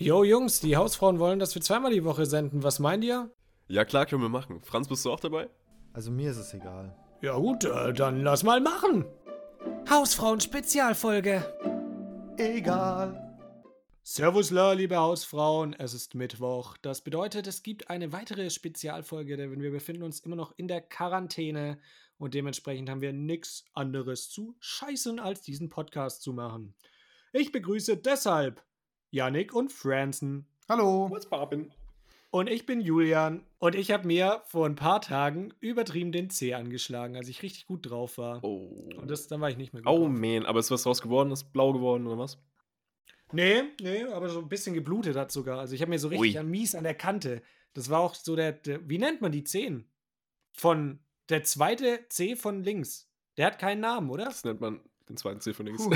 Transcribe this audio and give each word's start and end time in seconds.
Jo, 0.00 0.22
Jungs, 0.22 0.60
die 0.60 0.76
Hausfrauen 0.76 1.18
wollen, 1.18 1.40
dass 1.40 1.56
wir 1.56 1.62
zweimal 1.62 1.90
die 1.90 2.04
Woche 2.04 2.24
senden. 2.24 2.62
Was 2.62 2.78
meint 2.78 3.02
ihr? 3.02 3.32
Ja, 3.66 3.84
klar, 3.84 4.06
können 4.06 4.22
wir 4.22 4.28
machen. 4.28 4.62
Franz, 4.62 4.86
bist 4.86 5.04
du 5.04 5.10
auch 5.10 5.18
dabei? 5.18 5.50
Also 5.92 6.12
mir 6.12 6.30
ist 6.30 6.36
es 6.36 6.54
egal. 6.54 6.94
Ja, 7.20 7.36
gut, 7.36 7.64
äh, 7.64 7.92
dann 7.92 8.22
lass 8.22 8.44
mal 8.44 8.60
machen. 8.60 9.06
Hausfrauen-Spezialfolge. 9.90 11.42
Egal. 12.36 13.40
Servus, 14.04 14.52
la, 14.52 14.72
liebe 14.72 14.96
Hausfrauen. 14.96 15.74
Es 15.76 15.94
ist 15.94 16.14
Mittwoch. 16.14 16.76
Das 16.76 17.00
bedeutet, 17.00 17.48
es 17.48 17.64
gibt 17.64 17.90
eine 17.90 18.12
weitere 18.12 18.50
Spezialfolge, 18.50 19.36
denn 19.36 19.60
wir 19.60 19.72
befinden 19.72 20.04
uns 20.04 20.20
immer 20.20 20.36
noch 20.36 20.52
in 20.56 20.68
der 20.68 20.80
Quarantäne 20.80 21.80
und 22.18 22.34
dementsprechend 22.34 22.88
haben 22.88 23.00
wir 23.00 23.12
nichts 23.12 23.64
anderes 23.74 24.30
zu 24.30 24.54
scheißen, 24.60 25.18
als 25.18 25.42
diesen 25.42 25.70
Podcast 25.70 26.22
zu 26.22 26.32
machen. 26.32 26.76
Ich 27.32 27.50
begrüße 27.50 27.96
deshalb 27.96 28.62
Yannick 29.10 29.54
und 29.54 29.72
Franzen. 29.72 30.46
Hallo. 30.68 31.08
What's 31.10 31.26
poppin'? 31.30 31.70
Und 32.30 32.50
ich 32.50 32.66
bin 32.66 32.82
Julian 32.82 33.42
und 33.58 33.74
ich 33.74 33.90
habe 33.90 34.06
mir 34.06 34.42
vor 34.44 34.66
ein 34.66 34.74
paar 34.74 35.00
Tagen 35.00 35.54
übertrieben 35.60 36.12
den 36.12 36.28
C 36.28 36.52
angeschlagen, 36.52 37.16
als 37.16 37.28
ich 37.28 37.42
richtig 37.42 37.66
gut 37.66 37.88
drauf 37.88 38.18
war. 38.18 38.44
Oh. 38.44 38.90
Und 38.98 39.10
das, 39.10 39.28
dann 39.28 39.40
war 39.40 39.48
ich 39.48 39.56
nicht 39.56 39.72
mehr 39.72 39.82
gut. 39.82 39.90
Oh, 39.90 40.00
drauf. 40.00 40.10
man. 40.10 40.44
Aber 40.44 40.60
ist 40.60 40.70
was 40.70 40.82
draus 40.82 41.00
geworden? 41.00 41.30
Ist 41.30 41.52
blau 41.54 41.72
geworden 41.72 42.06
oder 42.06 42.18
was? 42.18 42.38
Nee, 43.32 43.62
nee, 43.80 44.04
aber 44.04 44.28
so 44.28 44.40
ein 44.40 44.48
bisschen 44.48 44.74
geblutet 44.74 45.16
hat 45.16 45.32
sogar. 45.32 45.58
Also 45.58 45.74
ich 45.74 45.80
habe 45.80 45.90
mir 45.90 45.98
so 45.98 46.08
richtig 46.08 46.34
Ui. 46.34 46.38
an 46.38 46.50
mies 46.50 46.74
an 46.74 46.84
der 46.84 46.94
Kante. 46.94 47.42
Das 47.72 47.88
war 47.88 48.00
auch 48.00 48.14
so 48.14 48.36
der, 48.36 48.52
der, 48.52 48.86
wie 48.88 48.98
nennt 48.98 49.22
man 49.22 49.32
die 49.32 49.44
Zehen? 49.44 49.90
Von 50.52 50.98
der 51.30 51.44
zweite 51.44 52.06
C 52.10 52.36
von 52.36 52.62
links. 52.62 53.10
Der 53.38 53.46
hat 53.46 53.58
keinen 53.58 53.80
Namen, 53.80 54.10
oder? 54.10 54.24
Das 54.24 54.44
nennt 54.44 54.60
man 54.60 54.80
den 55.08 55.16
zweiten 55.16 55.40
C 55.40 55.52
von 55.52 55.66
links. 55.66 55.82
Puh. 55.82 55.94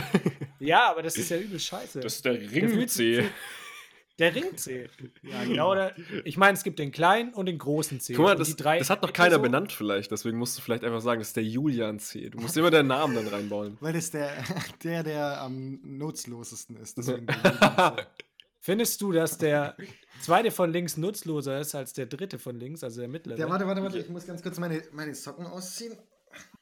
Ja, 0.59 0.91
aber 0.91 1.03
das 1.03 1.17
ist 1.17 1.31
ja 1.31 1.39
übel 1.39 1.59
scheiße. 1.59 2.01
Das 2.01 2.17
ist 2.17 2.25
der 2.25 2.35
Ring-C. 2.35 3.29
Der 4.19 4.35
Ring-C. 4.35 4.89
Ja, 5.23 5.45
genau. 5.45 5.75
Der, 5.75 5.97
ich 6.25 6.37
meine, 6.37 6.57
es 6.57 6.63
gibt 6.63 6.79
den 6.79 6.93
kleinen 6.93 7.33
und 7.33 7.47
den 7.47 7.59
großen 7.59 7.99
C. 7.99 8.13
Guck 8.13 8.27
mal, 8.27 8.37
das, 8.37 8.49
die 8.49 8.57
drei 8.57 8.79
das 8.79 8.91
hat 8.91 9.03
noch 9.03 9.13
keiner 9.13 9.37
so. 9.37 9.43
benannt 9.43 9.73
vielleicht. 9.73 10.11
Deswegen 10.11 10.39
musst 10.39 10.59
du 10.59 10.63
vielleicht 10.63 10.85
einfach 10.85 11.01
sagen, 11.01 11.21
das 11.21 11.29
ist 11.29 11.37
der 11.37 11.45
Julian-C. 11.45 12.31
Du 12.31 12.39
musst 12.39 12.57
immer 12.57 12.71
deinen 12.71 12.89
Namen 12.89 13.15
dann 13.17 13.27
reinbauen. 13.27 13.79
Weil 13.81 13.95
das 13.95 14.11
der, 14.11 14.33
der, 14.85 15.03
der 15.03 15.41
am 15.41 15.81
nutzlosesten 15.83 16.77
ist. 16.77 16.99
Deswegen 16.99 17.27
Findest 18.65 19.01
du, 19.01 19.11
dass 19.11 19.39
der 19.39 19.77
zweite 20.21 20.53
von 20.53 20.71
links 20.71 20.97
nutzloser 20.97 21.59
ist 21.59 21.75
als 21.75 21.95
der 21.95 22.07
dritte 22.07 22.39
von 22.39 22.55
links, 22.61 22.85
also 22.85 23.01
der 23.01 23.09
mittlere? 23.09 23.37
der, 23.37 23.51
warte, 23.51 23.67
warte, 23.67 23.83
warte. 23.83 23.99
Ich 23.99 24.09
muss 24.09 24.25
ganz 24.25 24.41
kurz 24.41 24.61
meine, 24.61 24.85
meine 24.93 25.17
Socken 25.17 25.47
ausziehen. 25.47 25.97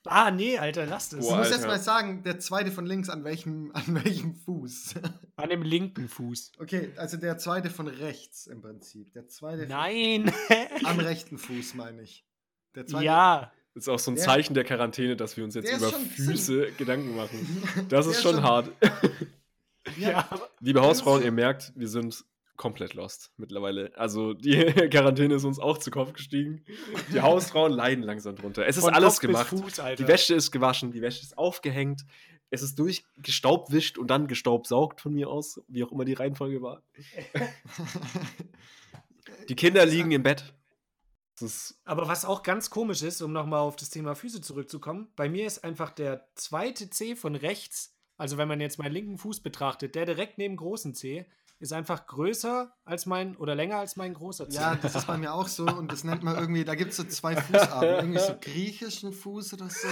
Ah, 0.07 0.31
nee, 0.31 0.59
Alter, 0.59 0.87
lass 0.87 1.09
das. 1.11 1.21
Ich 1.21 1.27
Boah, 1.31 1.39
muss 1.39 1.51
jetzt 1.51 1.67
mal 1.67 1.79
sagen, 1.79 2.23
der 2.23 2.39
zweite 2.39 2.71
von 2.71 2.87
links 2.87 3.09
an 3.09 3.25
welchem, 3.25 3.71
an 3.75 4.03
welchem 4.05 4.35
Fuß? 4.35 4.95
An 5.37 5.49
dem 5.49 5.63
linken 5.63 6.09
Fuß. 6.09 6.53
Okay, 6.59 6.93
also 6.97 7.17
der 7.17 7.39
zweite 7.39 7.71
von 7.71 7.89
rechts 7.89 8.47
im 8.47 8.61
Prinzip. 8.61 9.13
Der 9.15 9.27
zweite 9.29 9.67
Nein. 9.67 10.29
Von, 10.31 10.67
am 10.87 10.99
rechten 11.01 11.39
Fuß, 11.39 11.75
meine 11.75 12.03
ich. 12.03 12.27
Der 12.75 12.87
zweite. 12.87 13.05
ja. 13.07 13.53
Das 13.75 13.85
ist 13.85 13.89
auch 13.89 13.99
so 14.01 14.11
ein 14.11 14.17
Der- 14.17 14.25
Zeichen 14.25 14.53
der 14.55 14.65
Quarantäne, 14.65 15.17
dass 15.17 15.37
wir 15.37 15.45
uns 15.45 15.55
jetzt 15.55 15.73
über 15.73 15.91
Füße 15.91 16.73
Gedanken 16.73 17.15
machen. 17.17 17.63
Das 17.89 18.07
ist 18.07 18.21
schon 18.21 18.35
schon- 18.35 18.43
hart. 18.43 18.69
Ja, 19.97 20.27
aber 20.29 20.51
Liebe 20.61 20.83
Hausfrauen, 20.83 21.23
ihr 21.23 21.33
merkt, 21.33 21.73
wir 21.77 21.89
sind 21.89 22.25
komplett 22.61 22.93
lost 22.93 23.33
mittlerweile. 23.39 23.91
Also 23.97 24.35
die 24.35 24.53
Quarantäne 24.91 25.37
ist 25.37 25.45
uns 25.45 25.59
auch 25.59 25.79
zu 25.79 25.91
Kopf 25.91 26.13
gestiegen. 26.13 26.63
Die 27.11 27.23
Hausfrauen 27.23 27.73
leiden 27.73 28.05
langsam 28.05 28.37
drunter. 28.37 28.67
Es 28.67 28.77
ist 28.77 28.85
von 28.85 28.93
alles 28.93 29.15
Kopf 29.15 29.21
gemacht. 29.21 29.47
Fuß. 29.47 29.81
Die 29.99 30.07
Wäsche 30.07 30.35
ist 30.35 30.51
gewaschen, 30.51 30.93
die 30.93 31.01
Wäsche 31.01 31.23
ist 31.23 31.39
aufgehängt. 31.39 32.03
Es 32.51 32.61
ist 32.61 32.79
durchgestaubwischt 32.79 33.97
und 33.97 34.09
dann 34.09 34.27
gestaubsaugt 34.27 35.01
von 35.01 35.15
mir 35.15 35.31
aus, 35.31 35.63
wie 35.69 35.83
auch 35.83 35.91
immer 35.91 36.05
die 36.05 36.13
Reihenfolge 36.13 36.61
war. 36.61 36.83
Die 39.49 39.57
Kinder 39.57 39.87
liegen 39.87 40.11
im 40.11 40.23
Bett. 40.23 40.53
Aber 41.85 42.09
was 42.09 42.27
auch 42.27 42.43
ganz 42.43 42.69
komisch 42.69 43.03
ist, 43.03 43.23
um 43.23 43.33
nochmal 43.33 43.61
auf 43.61 43.77
das 43.77 43.89
Thema 43.89 44.15
Füße 44.15 44.43
zurückzukommen, 44.43 45.11
bei 45.17 45.31
mir 45.31 45.47
ist 45.47 45.65
einfach 45.65 45.91
der 45.91 46.29
zweite 46.35 46.91
C 46.91 47.17
von 47.17 47.37
rechts, 47.37 47.97
also 48.19 48.37
wenn 48.37 48.49
man 48.49 48.61
jetzt 48.61 48.79
meinen 48.79 48.93
linken 48.93 49.17
Fuß 49.17 49.41
betrachtet, 49.41 49.95
der 49.95 50.05
direkt 50.05 50.37
neben 50.37 50.57
großen 50.57 50.95
C, 50.95 51.27
ist 51.61 51.73
einfach 51.75 52.07
größer 52.07 52.75
als 52.85 53.07
mein 53.07 53.37
oder 53.37 53.55
länger 53.55 53.77
als 53.77 53.97
mein 53.97 54.15
großer 54.15 54.49
C. 54.49 54.57
Ja, 54.57 54.75
das 54.77 54.95
ist 54.95 55.07
bei 55.07 55.19
mir 55.19 55.35
auch 55.35 55.47
so 55.47 55.67
und 55.67 55.93
das 55.93 56.05
nennt 56.05 56.23
man 56.23 56.37
irgendwie, 56.37 56.65
da 56.65 56.75
gibt 56.75 56.91
es 56.91 56.97
so 56.97 57.05
zwei 57.05 57.37
Fußarten. 57.41 57.89
Irgendwie 57.89 58.19
so 58.19 58.35
griechischen 58.41 59.13
Fuß 59.13 59.53
oder 59.53 59.69
so 59.69 59.89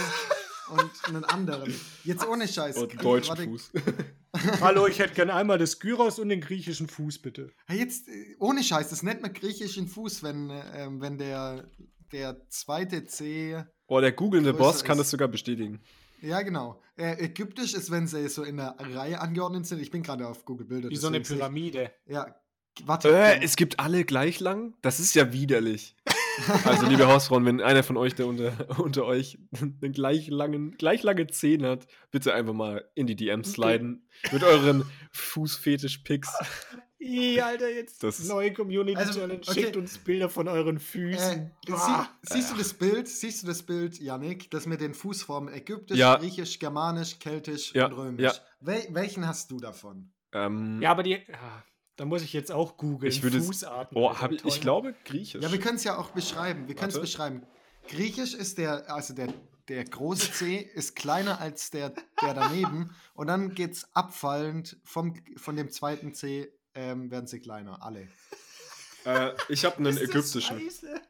und 0.72 0.90
einen 1.04 1.24
anderen. 1.24 1.74
Jetzt 2.04 2.26
ohne 2.26 2.48
Scheiß. 2.48 2.76
und 2.78 3.02
deutschen 3.02 3.30
warte, 3.30 3.44
Fuß. 3.44 3.70
Hallo, 4.60 4.86
ich 4.86 4.98
hätte 4.98 5.14
gerne 5.14 5.34
einmal 5.34 5.58
das 5.58 5.78
Gyros 5.78 6.18
und 6.18 6.30
den 6.30 6.40
griechischen 6.40 6.88
Fuß, 6.88 7.20
bitte. 7.20 7.52
Jetzt, 7.70 8.08
äh, 8.08 8.36
ohne 8.38 8.62
Scheiß, 8.62 8.88
das 8.88 9.02
nennt 9.02 9.20
man 9.20 9.32
griechischen 9.32 9.88
Fuß, 9.88 10.22
wenn, 10.22 10.50
äh, 10.50 10.84
ähm, 10.84 11.00
wenn 11.00 11.18
der, 11.18 11.68
der 12.12 12.48
zweite 12.48 13.04
C. 13.04 13.62
Oh, 13.86 14.00
der 14.00 14.12
googelnde 14.12 14.54
Boss 14.54 14.84
kann 14.84 14.96
ist. 14.96 15.04
das 15.04 15.10
sogar 15.10 15.28
bestätigen. 15.28 15.80
Ja, 16.20 16.42
genau. 16.42 16.80
Äh, 16.96 17.24
ägyptisch 17.24 17.74
ist, 17.74 17.90
wenn 17.90 18.06
sie 18.06 18.28
so 18.28 18.42
in 18.42 18.56
der 18.56 18.76
Reihe 18.78 19.20
angeordnet 19.20 19.66
sind. 19.66 19.80
Ich 19.80 19.90
bin 19.90 20.02
gerade 20.02 20.26
auf 20.26 20.44
Google 20.44 20.66
Bilder. 20.66 20.90
Wie 20.90 20.96
so 20.96 21.08
eine 21.08 21.20
Pyramide. 21.20 21.92
Ich, 22.06 22.12
ja, 22.12 22.34
warte. 22.84 23.10
Äh, 23.10 23.42
es 23.42 23.56
gibt 23.56 23.78
alle 23.78 24.04
gleich 24.04 24.40
lang? 24.40 24.74
Das 24.82 25.00
ist 25.00 25.14
ja 25.14 25.32
widerlich. 25.32 25.96
Also, 26.64 26.86
liebe 26.86 27.08
Hausfrauen, 27.08 27.44
wenn 27.44 27.60
einer 27.60 27.82
von 27.82 27.96
euch, 27.96 28.14
der 28.14 28.26
unter, 28.26 28.52
unter 28.78 29.04
euch 29.04 29.38
einen 29.60 29.92
gleich 29.92 30.28
langen, 30.28 30.76
gleich 30.76 31.02
lange 31.02 31.26
Zehen 31.26 31.64
hat, 31.64 31.86
bitte 32.10 32.32
einfach 32.32 32.52
mal 32.52 32.88
in 32.94 33.06
die 33.06 33.16
DMs 33.16 33.52
sliden 33.52 34.08
mit 34.32 34.44
euren 34.44 34.84
Fußfetisch-Picks. 35.12 36.32
Alter, 37.00 37.68
jetzt 37.70 38.02
Das 38.02 38.18
neue 38.24 38.52
Community 38.52 38.96
Also, 38.96 39.20
Challenge. 39.20 39.40
okay. 39.40 39.52
Schickt 39.62 39.76
uns 39.76 39.98
Bilder 39.98 40.28
von 40.28 40.48
euren 40.48 40.76
Äh, 40.76 40.80
Füßen. 40.80 41.50
sie, 41.66 41.72
Bah. 41.72 42.08
siehst 42.22 42.50
du 42.52 42.56
das 42.56 42.74
Bild? 42.74 43.08
Siehst 43.08 43.42
du 43.42 43.46
das 43.46 43.62
Bild, 43.62 43.98
Yannick? 44.00 44.50
Das 44.50 44.66
mit 44.66 44.80
den 44.80 44.94
Fußformen 44.94 45.52
ägyptisch, 45.52 45.96
Ja. 45.98 46.16
griechisch, 46.16 46.58
germanisch, 46.58 47.18
keltisch 47.18 47.72
Ja, 47.74 47.86
und 47.86 47.92
römisch. 47.92 48.22
ja. 48.22 48.32
Wel 48.60 48.88
welchen 48.90 49.26
hast 49.26 49.50
du 49.50 49.58
davon? 49.60 50.10
Ähm, 50.32 50.80
Ja, 50.82 50.90
aber 50.90 51.02
die. 51.04 51.12
Ja, 51.28 51.64
da 51.96 52.04
muss 52.04 52.22
ich 52.22 52.32
jetzt 52.32 52.50
auch 52.52 52.76
googeln. 52.76 53.12
Ich 53.12 53.22
würde- 53.22 53.40
Fußarten. 53.40 53.96
oh, 53.96 54.12
hab 54.18 54.32
ich, 54.32 54.44
ich 54.44 54.60
glaube 54.60 54.94
griechisch. 55.04 55.42
Ja, 55.42 55.50
wir 55.52 55.60
können 55.60 55.76
es 55.76 55.84
ja 55.84 55.96
auch 55.98 56.10
beschreiben. 56.10 56.66
Wir 56.68 56.74
können 56.74 56.90
es 56.90 57.00
beschreiben. 57.00 57.42
Griechisch 57.88 58.34
ist 58.34 58.58
der, 58.58 58.92
also 58.92 59.14
der, 59.14 59.32
der 59.68 59.84
große 59.84 60.32
C 60.32 60.56
ist 60.74 60.96
kleiner 60.96 61.40
als 61.40 61.70
der, 61.70 61.90
der 62.22 62.34
daneben 62.34 62.94
und 63.14 63.28
dann 63.28 63.54
geht 63.54 63.72
es 63.72 63.88
abfallend 63.94 64.76
vom, 64.84 65.14
von 65.36 65.56
dem 65.56 65.70
zweiten 65.70 66.12
C 66.12 66.52
ähm, 66.74 67.10
werden 67.10 67.26
sie 67.26 67.40
kleiner, 67.40 67.82
alle. 67.82 68.08
äh, 69.04 69.30
ich 69.48 69.64
habe 69.64 69.78
einen 69.78 69.96
ägyptischen. 69.96 70.58
scheiße? 70.60 71.00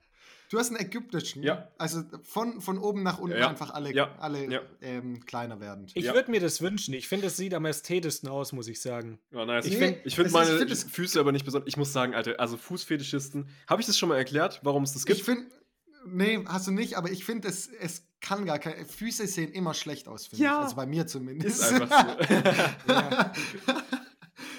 Du 0.51 0.59
hast 0.59 0.71
einen 0.71 0.81
ägyptischen, 0.81 1.43
Ja. 1.43 1.69
also 1.77 2.03
von, 2.23 2.63
von 2.63 2.79
oben 2.79 3.03
nach 3.03 3.19
unten 3.19 3.37
Ja. 3.37 3.49
einfach 3.51 3.69
alle, 3.71 3.93
Ja. 3.95 4.15
alle 4.19 4.51
Ja. 4.51 4.61
Ähm, 4.81 5.21
kleiner 5.27 5.61
werdend. 5.61 5.93
Ich 5.95 6.05
Ja. 6.07 6.15
würde 6.15 6.31
mir 6.31 6.41
das 6.41 6.63
wünschen. 6.63 6.95
Ich 6.95 7.07
finde, 7.07 7.27
es 7.27 7.37
sieht 7.37 7.53
am 7.53 7.67
ästhetischsten 7.67 8.31
aus, 8.31 8.53
muss 8.53 8.67
ich 8.67 8.81
sagen. 8.81 9.19
Ja, 9.31 9.45
nice. 9.45 9.67
Ich 9.67 9.73
Ich 9.73 9.79
find- 9.79 9.97
finde 9.97 10.09
ich 10.09 10.15
find 10.17 10.33
meine 10.33 10.57
find 10.59 10.71
Füße 10.91 11.21
aber 11.21 11.33
nicht 11.33 11.45
besonders. 11.45 11.69
Ich 11.69 11.77
muss 11.77 11.93
sagen, 11.93 12.15
Alter, 12.15 12.41
also 12.41 12.57
Fußfetischisten. 12.57 13.47
Habe 13.67 13.83
ich 13.83 13.87
das 13.87 13.99
schon 13.99 14.09
mal 14.09 14.17
erklärt, 14.17 14.61
warum 14.63 14.85
es 14.85 14.95
das 14.95 15.05
gibt? 15.05 15.19
Ich 15.19 15.25
finde, 15.25 15.45
nee, 16.07 16.43
hast 16.47 16.67
du 16.67 16.71
nicht, 16.71 16.97
aber 16.97 17.11
ich 17.11 17.27
finde, 17.27 17.47
es, 17.49 17.67
es 17.69 18.05
kann 18.23 18.47
gar 18.47 18.59
keine, 18.59 18.87
Füße 18.87 19.27
sehen 19.27 19.53
immer 19.53 19.75
schlecht 19.75 20.09
aus, 20.09 20.29
finde 20.29 20.45
Ja. 20.45 20.53
ich. 20.61 20.65
Also 20.65 20.77
bei 20.77 20.87
mir 20.87 21.07
zumindest. 21.07 21.61
ist 21.61 21.73
einfach 21.75 22.09
so. 22.09 23.75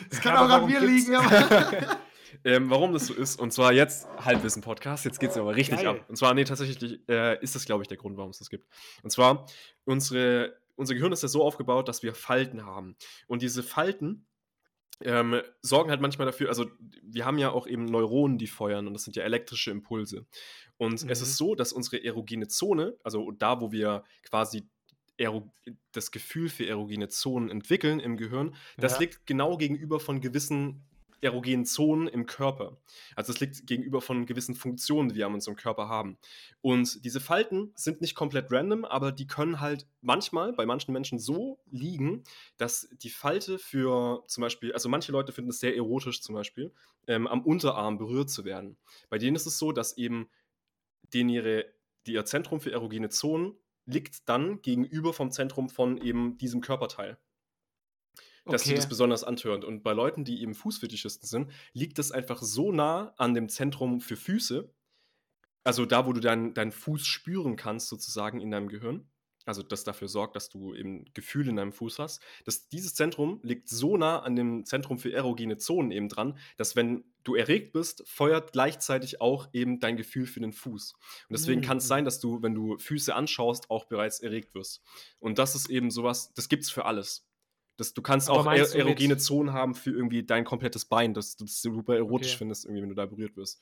Es 0.09 0.21
kann 0.21 0.35
Aber 0.35 0.55
auch 0.55 0.61
an 0.63 0.65
mir 0.69 0.79
liegen, 0.81 1.13
ähm, 2.43 2.69
warum 2.69 2.93
das 2.93 3.07
so 3.07 3.13
ist. 3.13 3.39
Und 3.39 3.51
zwar 3.51 3.73
jetzt 3.73 4.07
Halbwissen-Podcast. 4.17 5.05
Jetzt 5.05 5.19
geht 5.19 5.31
es 5.31 5.37
aber 5.37 5.55
richtig 5.55 5.77
Geil. 5.79 5.87
ab. 5.87 6.05
Und 6.09 6.15
zwar, 6.17 6.33
nee, 6.33 6.43
tatsächlich 6.43 7.01
äh, 7.09 7.41
ist 7.43 7.55
das, 7.55 7.65
glaube 7.65 7.83
ich, 7.83 7.87
der 7.87 7.97
Grund, 7.97 8.17
warum 8.17 8.31
es 8.31 8.39
das 8.39 8.49
gibt. 8.49 8.67
Und 9.03 9.09
zwar, 9.11 9.45
unsere, 9.85 10.57
unser 10.75 10.93
Gehirn 10.95 11.11
ist 11.11 11.23
ja 11.23 11.29
so 11.29 11.43
aufgebaut, 11.43 11.87
dass 11.87 12.03
wir 12.03 12.13
Falten 12.13 12.65
haben. 12.65 12.95
Und 13.27 13.41
diese 13.41 13.63
Falten 13.63 14.25
ähm, 15.01 15.41
sorgen 15.61 15.89
halt 15.91 16.01
manchmal 16.01 16.25
dafür, 16.25 16.49
also 16.49 16.65
wir 17.03 17.25
haben 17.25 17.37
ja 17.37 17.51
auch 17.51 17.67
eben 17.67 17.85
Neuronen, 17.85 18.37
die 18.37 18.47
feuern 18.47 18.85
und 18.87 18.93
das 18.93 19.03
sind 19.05 19.15
ja 19.15 19.23
elektrische 19.23 19.71
Impulse. 19.71 20.25
Und 20.77 20.93
es 20.95 21.03
Mhm. 21.05 21.09
ist 21.11 21.37
so, 21.37 21.55
dass 21.55 21.71
unsere 21.73 22.03
erogene 22.03 22.47
Zone, 22.47 22.97
also 23.03 23.31
da, 23.31 23.61
wo 23.61 23.71
wir 23.71 24.03
quasi 24.23 24.67
das 25.91 26.11
Gefühl 26.11 26.49
für 26.49 26.65
erogene 26.67 27.07
Zonen 27.09 27.49
entwickeln 27.49 27.99
im 27.99 28.17
Gehirn, 28.17 28.55
das 28.77 28.93
Ja. 28.93 28.99
liegt 28.99 29.25
genau 29.25 29.57
gegenüber 29.57 29.99
von 29.99 30.21
gewissen 30.21 30.85
erogenen 31.21 31.65
Zonen 31.65 32.07
im 32.07 32.25
Körper. 32.25 32.77
Also 33.15 33.33
es 33.33 33.41
liegt 33.41 33.67
gegenüber 33.67 33.99
von 34.01 34.25
gewissen 34.25 34.55
Funktionen, 34.55 35.09
die 35.09 35.15
wir 35.15 35.25
an 35.25 35.33
unserem 35.33 35.57
Körper 35.57 35.89
haben. 35.89 36.17
Und 36.61 37.03
diese 37.03 37.19
Falten 37.19 37.73
sind 37.75 37.99
nicht 37.99 38.15
komplett 38.15 38.49
random, 38.51 38.85
aber 38.85 39.11
die 39.11 39.27
können 39.27 39.59
halt 39.59 39.85
manchmal 40.01 40.53
bei 40.53 40.65
manchen 40.65 40.93
Menschen 40.93 41.19
so 41.19 41.59
liegen, 41.69 42.23
dass 42.55 42.87
die 43.01 43.09
Falte 43.09 43.59
für 43.59 44.23
zum 44.27 44.41
Beispiel, 44.43 44.71
also 44.71 44.87
manche 44.87 45.11
Leute 45.11 45.33
finden 45.33 45.49
es 45.49 45.59
sehr 45.59 45.75
erotisch 45.75 46.21
zum 46.21 46.35
Beispiel, 46.35 46.71
ähm, 47.07 47.27
am 47.27 47.41
Unterarm 47.41 47.97
berührt 47.97 48.29
zu 48.29 48.45
werden. 48.45 48.77
Bei 49.09 49.17
denen 49.17 49.35
ist 49.35 49.45
es 49.45 49.57
so, 49.59 49.73
dass 49.73 49.97
eben 49.97 50.29
denen 51.13 51.29
ihre, 51.29 51.65
die 52.07 52.13
ihr 52.13 52.23
Zentrum 52.23 52.61
für 52.61 52.71
erogene 52.71 53.09
Zonen 53.09 53.57
liegt 53.89 54.29
dann 54.29 54.61
gegenüber 54.61 55.13
vom 55.13 55.31
Zentrum 55.31 55.69
von 55.69 55.97
eben 55.97 56.37
diesem 56.37 56.61
Körperteil. 56.61 57.17
dass 58.49 58.65
sie 58.65 58.69
Okay. 58.69 58.75
das 58.77 58.89
besonders 58.89 59.23
antörend. 59.23 59.63
Und 59.63 59.83
bei 59.83 59.93
Leuten, 59.93 60.23
die 60.25 60.41
eben 60.41 60.55
Fußfetischisten 60.55 61.27
sind, 61.27 61.51
liegt 61.73 61.99
das 61.99 62.11
einfach 62.11 62.41
so 62.41 62.71
nah 62.71 63.13
an 63.17 63.33
dem 63.35 63.47
Zentrum 63.49 64.01
für 64.01 64.17
Füße, 64.17 64.73
also 65.63 65.85
da, 65.85 66.05
wo 66.07 66.13
du 66.13 66.19
deinen 66.21 66.53
deinen 66.53 66.71
Fuß 66.71 67.05
spüren 67.05 67.55
kannst, 67.57 67.89
sozusagen 67.89 68.41
in 68.41 68.51
deinem 68.51 68.69
Gehirn, 68.69 69.09
also 69.45 69.63
das 69.63 69.83
dafür 69.83 70.07
sorgt, 70.07 70.35
dass 70.35 70.49
du 70.49 70.73
eben 70.75 71.05
Gefühle 71.13 71.49
in 71.49 71.55
deinem 71.55 71.71
Fuß 71.71 71.99
hast, 71.99 72.21
dass 72.45 72.67
dieses 72.69 72.93
Zentrum 72.95 73.39
liegt 73.43 73.69
so 73.69 73.97
nah 73.97 74.19
an 74.19 74.35
dem 74.35 74.65
Zentrum 74.65 74.99
für 74.99 75.11
erogene 75.13 75.57
Zonen 75.57 75.91
eben 75.91 76.09
dran, 76.09 76.37
dass 76.57 76.75
wenn 76.75 77.05
du 77.23 77.35
erregt 77.35 77.73
bist, 77.73 78.03
feuert 78.07 78.51
gleichzeitig 78.53 79.21
auch 79.21 79.49
eben 79.53 79.79
dein 79.79 79.97
Gefühl 79.97 80.25
für 80.25 80.39
den 80.39 80.53
Fuß. 80.53 80.93
Und 80.93 81.33
deswegen 81.33 81.61
kann 81.61 81.77
es 81.77 81.87
Mhm. 81.87 81.87
sein, 81.87 82.05
dass 82.05 82.19
du, 82.19 82.41
wenn 82.41 82.53
du 82.53 82.77
Füße 82.77 83.13
anschaust, 83.15 83.69
auch 83.69 83.85
bereits 83.85 84.19
erregt 84.19 84.53
wirst. 84.55 84.81
Und 85.19 85.37
das 85.39 85.55
ist 85.55 85.69
eben 85.69 85.91
sowas, 85.91 86.33
das 86.33 86.49
gibt's 86.49 86.69
für 86.71 86.85
alles. 86.85 87.25
Das, 87.77 87.93
du 87.93 88.01
kannst 88.01 88.29
Aber 88.31 88.45
auch 88.45 88.47
er 88.51 88.73
erogene 88.73 89.17
Zonen 89.17 89.53
haben 89.53 89.73
für 89.73 89.91
irgendwie 89.91 90.23
dein 90.25 90.43
komplettes 90.43 90.85
Bein, 90.85 91.13
dass 91.13 91.35
du 91.37 91.45
das 91.45 91.61
super 91.61 91.95
erotisch 91.95 92.35
Okay. 92.35 92.37
findest, 92.37 92.65
irgendwie, 92.65 92.81
wenn 92.81 92.89
du 92.89 92.95
da 92.95 93.05
berührt 93.05 93.37
wirst. 93.37 93.61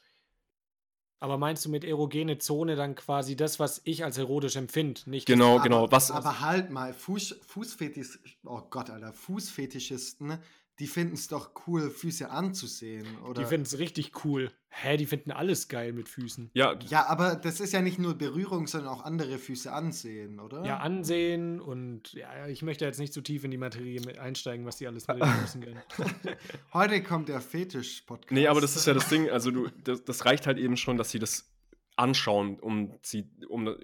Aber 1.19 1.37
meinst 1.37 1.65
du 1.65 1.69
mit 1.69 1.83
erogene 1.83 2.37
Zone 2.37 2.75
dann 2.75 2.93
quasi 2.93 3.35
das, 3.35 3.59
was 3.59 3.81
ich 3.85 4.03
als 4.03 4.17
erotisch 4.17 4.55
empfinde? 4.55 5.01
Nicht 5.05 5.25
Genau, 5.25 5.55
aber, 5.55 5.63
genau. 5.63 5.91
Was, 5.91 6.11
aber 6.11 6.41
halt 6.41 6.69
mal, 6.69 6.93
Fuß, 6.93 7.39
Fußfetisch, 7.45 8.19
oh 8.45 8.61
Gott, 8.69 8.91
Alter, 8.91 9.13
Fußfetischisten, 9.13 10.37
die 10.79 10.87
finden 10.87 11.15
es 11.15 11.27
doch 11.27 11.51
cool, 11.65 11.89
Füße 11.89 12.29
anzusehen, 12.29 13.07
oder? 13.23 13.41
Die 13.41 13.47
finden 13.47 13.65
es 13.65 13.79
richtig 13.79 14.23
cool. 14.23 14.51
Hä, 14.69 14.95
die 14.97 15.07
finden 15.07 15.31
alles 15.31 15.69
geil 15.69 15.91
mit 15.91 16.07
Füßen. 16.07 16.51
ja, 16.53 16.77
ja, 16.87 17.07
aber 17.07 17.35
das 17.35 17.59
ist 17.59 17.73
ja 17.73 17.81
nicht 17.81 17.97
nur 17.97 18.13
Berührung, 18.15 18.67
sondern 18.67 18.89
auch 18.91 19.03
andere 19.03 19.39
Füße 19.39 19.71
ansehen, 19.71 20.39
oder? 20.39 20.63
Ja, 20.65 20.77
ansehen 20.77 21.59
und 21.59 22.13
ja, 22.13 22.47
ich 22.47 22.61
möchte 22.61 22.85
jetzt 22.85 22.99
nicht 22.99 23.11
zu 23.11 23.21
tief 23.21 23.43
in 23.43 23.49
die 23.49 23.57
Materie 23.57 23.99
mit 24.01 24.19
einsteigen, 24.19 24.67
was 24.67 24.77
die 24.77 24.85
alles 24.85 25.07
mit 25.07 25.19
den 25.19 25.27
Füßen 25.27 25.61
können. 25.61 25.81
Heute 26.73 27.01
kommt 27.01 27.29
der 27.29 27.41
Fetisch-Podcast. 27.41 28.31
Nee, 28.31 28.47
aber 28.47 28.61
das 28.61 28.75
ist 28.75 28.85
ja 28.85 28.93
das 28.93 29.09
Ding, 29.09 29.29
also 29.29 29.49
du, 29.49 29.69
das, 29.83 30.03
das 30.03 30.25
reicht 30.25 30.45
halt 30.45 30.59
eben 30.59 30.77
schon, 30.77 30.97
dass 30.97 31.09
sie 31.09 31.19
das 31.19 31.49
anschauen, 31.95 32.59
um 32.59 32.99
sie, 33.01 33.31
um, 33.49 33.75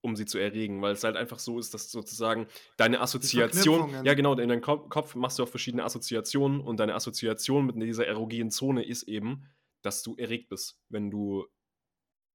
um 0.00 0.16
sie 0.16 0.26
zu 0.26 0.38
erregen, 0.38 0.80
weil 0.80 0.92
es 0.92 1.04
halt 1.04 1.16
einfach 1.16 1.38
so 1.38 1.58
ist, 1.58 1.74
dass 1.74 1.90
sozusagen 1.90 2.46
deine 2.76 3.00
Assoziation, 3.00 4.04
ja 4.04 4.14
genau, 4.14 4.32
in 4.34 4.48
deinem 4.48 4.60
Kopf, 4.60 5.14
machst 5.14 5.38
du 5.38 5.42
auch 5.42 5.48
verschiedene 5.48 5.84
Assoziationen 5.84 6.60
und 6.60 6.78
deine 6.78 6.94
Assoziation 6.94 7.66
mit 7.66 7.76
dieser 7.76 8.06
erogenen 8.06 8.50
Zone 8.50 8.84
ist 8.84 9.04
eben, 9.04 9.48
dass 9.82 10.02
du 10.02 10.16
erregt 10.16 10.48
bist, 10.48 10.78
wenn 10.88 11.10
du 11.10 11.46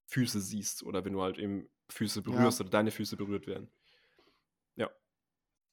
Füße 0.08 0.42
siehst 0.42 0.84
oder 0.84 1.06
wenn 1.06 1.14
du 1.14 1.22
halt 1.22 1.38
eben 1.38 1.70
Füße 1.90 2.22
berührst 2.22 2.60
oder 2.62 2.70
deine 2.70 2.92
Füße 2.92 3.16
berührt 3.18 3.48
werden. 3.48 3.70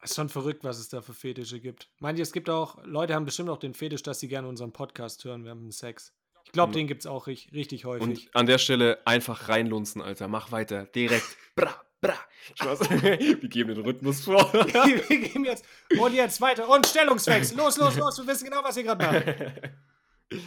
Ist 0.02 0.14
schon 0.14 0.30
verrückt, 0.30 0.64
was 0.64 0.78
es 0.78 0.88
da 0.88 1.02
für 1.02 1.12
Fetische 1.12 1.60
gibt. 1.60 1.90
Meint 1.98 2.18
ihr, 2.18 2.22
es 2.22 2.32
gibt 2.32 2.48
auch, 2.48 2.82
Leute 2.84 3.14
haben 3.14 3.26
bestimmt 3.26 3.50
auch 3.50 3.58
den 3.58 3.74
Fetisch, 3.74 4.02
dass 4.02 4.18
sie 4.18 4.28
gerne 4.28 4.48
unseren 4.48 4.72
Podcast 4.72 5.22
hören 5.24 5.44
während 5.44 5.74
Sex. 5.74 6.14
Ich 6.50 6.52
glaube, 6.52 6.72
den 6.72 6.88
gibt 6.88 7.02
es 7.02 7.06
auch 7.06 7.28
richtig, 7.28 7.52
richtig 7.52 7.84
häufig. 7.84 8.02
Und 8.02 8.34
an 8.34 8.46
der 8.46 8.58
Stelle 8.58 8.98
einfach 9.04 9.48
reinlunzen, 9.48 10.02
Alter. 10.02 10.26
Mach 10.26 10.50
weiter. 10.50 10.84
Direkt. 10.86 11.24
Bra, 11.54 11.80
bra. 12.00 12.14
Spaß. 12.56 12.90
Wir 12.90 13.36
geben 13.36 13.72
den 13.72 13.84
Rhythmus 13.84 14.24
vor. 14.24 14.52
wir 14.52 14.98
gehen 15.20 15.44
jetzt. 15.44 15.64
Und 15.96 16.12
jetzt 16.12 16.40
weiter. 16.40 16.68
Und 16.68 16.88
Stellungswechsel. 16.88 17.56
Los, 17.56 17.76
los, 17.76 17.96
los. 17.96 18.18
Wir 18.18 18.26
wissen 18.26 18.46
genau, 18.46 18.64
was 18.64 18.76
ihr 18.78 18.82
gerade 18.82 19.04
macht. 19.04 20.42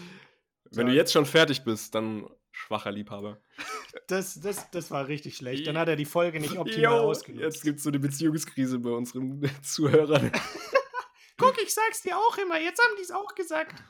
Wenn 0.72 0.88
du 0.88 0.94
jetzt 0.94 1.14
schon 1.14 1.26
fertig 1.26 1.64
bist, 1.64 1.96
dann 1.96 2.30
schwacher 2.52 2.92
Liebhaber. 2.92 3.40
Das, 4.08 4.42
das, 4.42 4.70
das 4.72 4.92
war 4.92 5.08
richtig 5.08 5.38
schlecht. 5.38 5.68
Dann 5.68 5.78
hat 5.78 5.88
er 5.88 5.96
die 5.96 6.04
Folge 6.04 6.42
nicht 6.42 6.58
optimal 6.58 6.82
Jo, 6.84 7.10
ausgenutzt. 7.10 7.44
jetzt 7.44 7.64
gibt 7.64 7.78
es 7.78 7.84
so 7.84 7.92
eine 7.92 8.00
Beziehungskrise 8.00 8.80
bei 8.80 8.90
unseren 8.90 9.42
Zuhörern. 9.64 10.34
Guck, 11.38 11.62
ich 11.64 11.74
sag's 11.74 12.02
dir 12.02 12.18
auch 12.18 12.38
immer. 12.40 12.60
Jetzt 12.60 12.82
haben 12.84 12.96
die 12.98 13.04
es 13.04 13.12
auch 13.12 13.34
gesagt. 13.36 13.82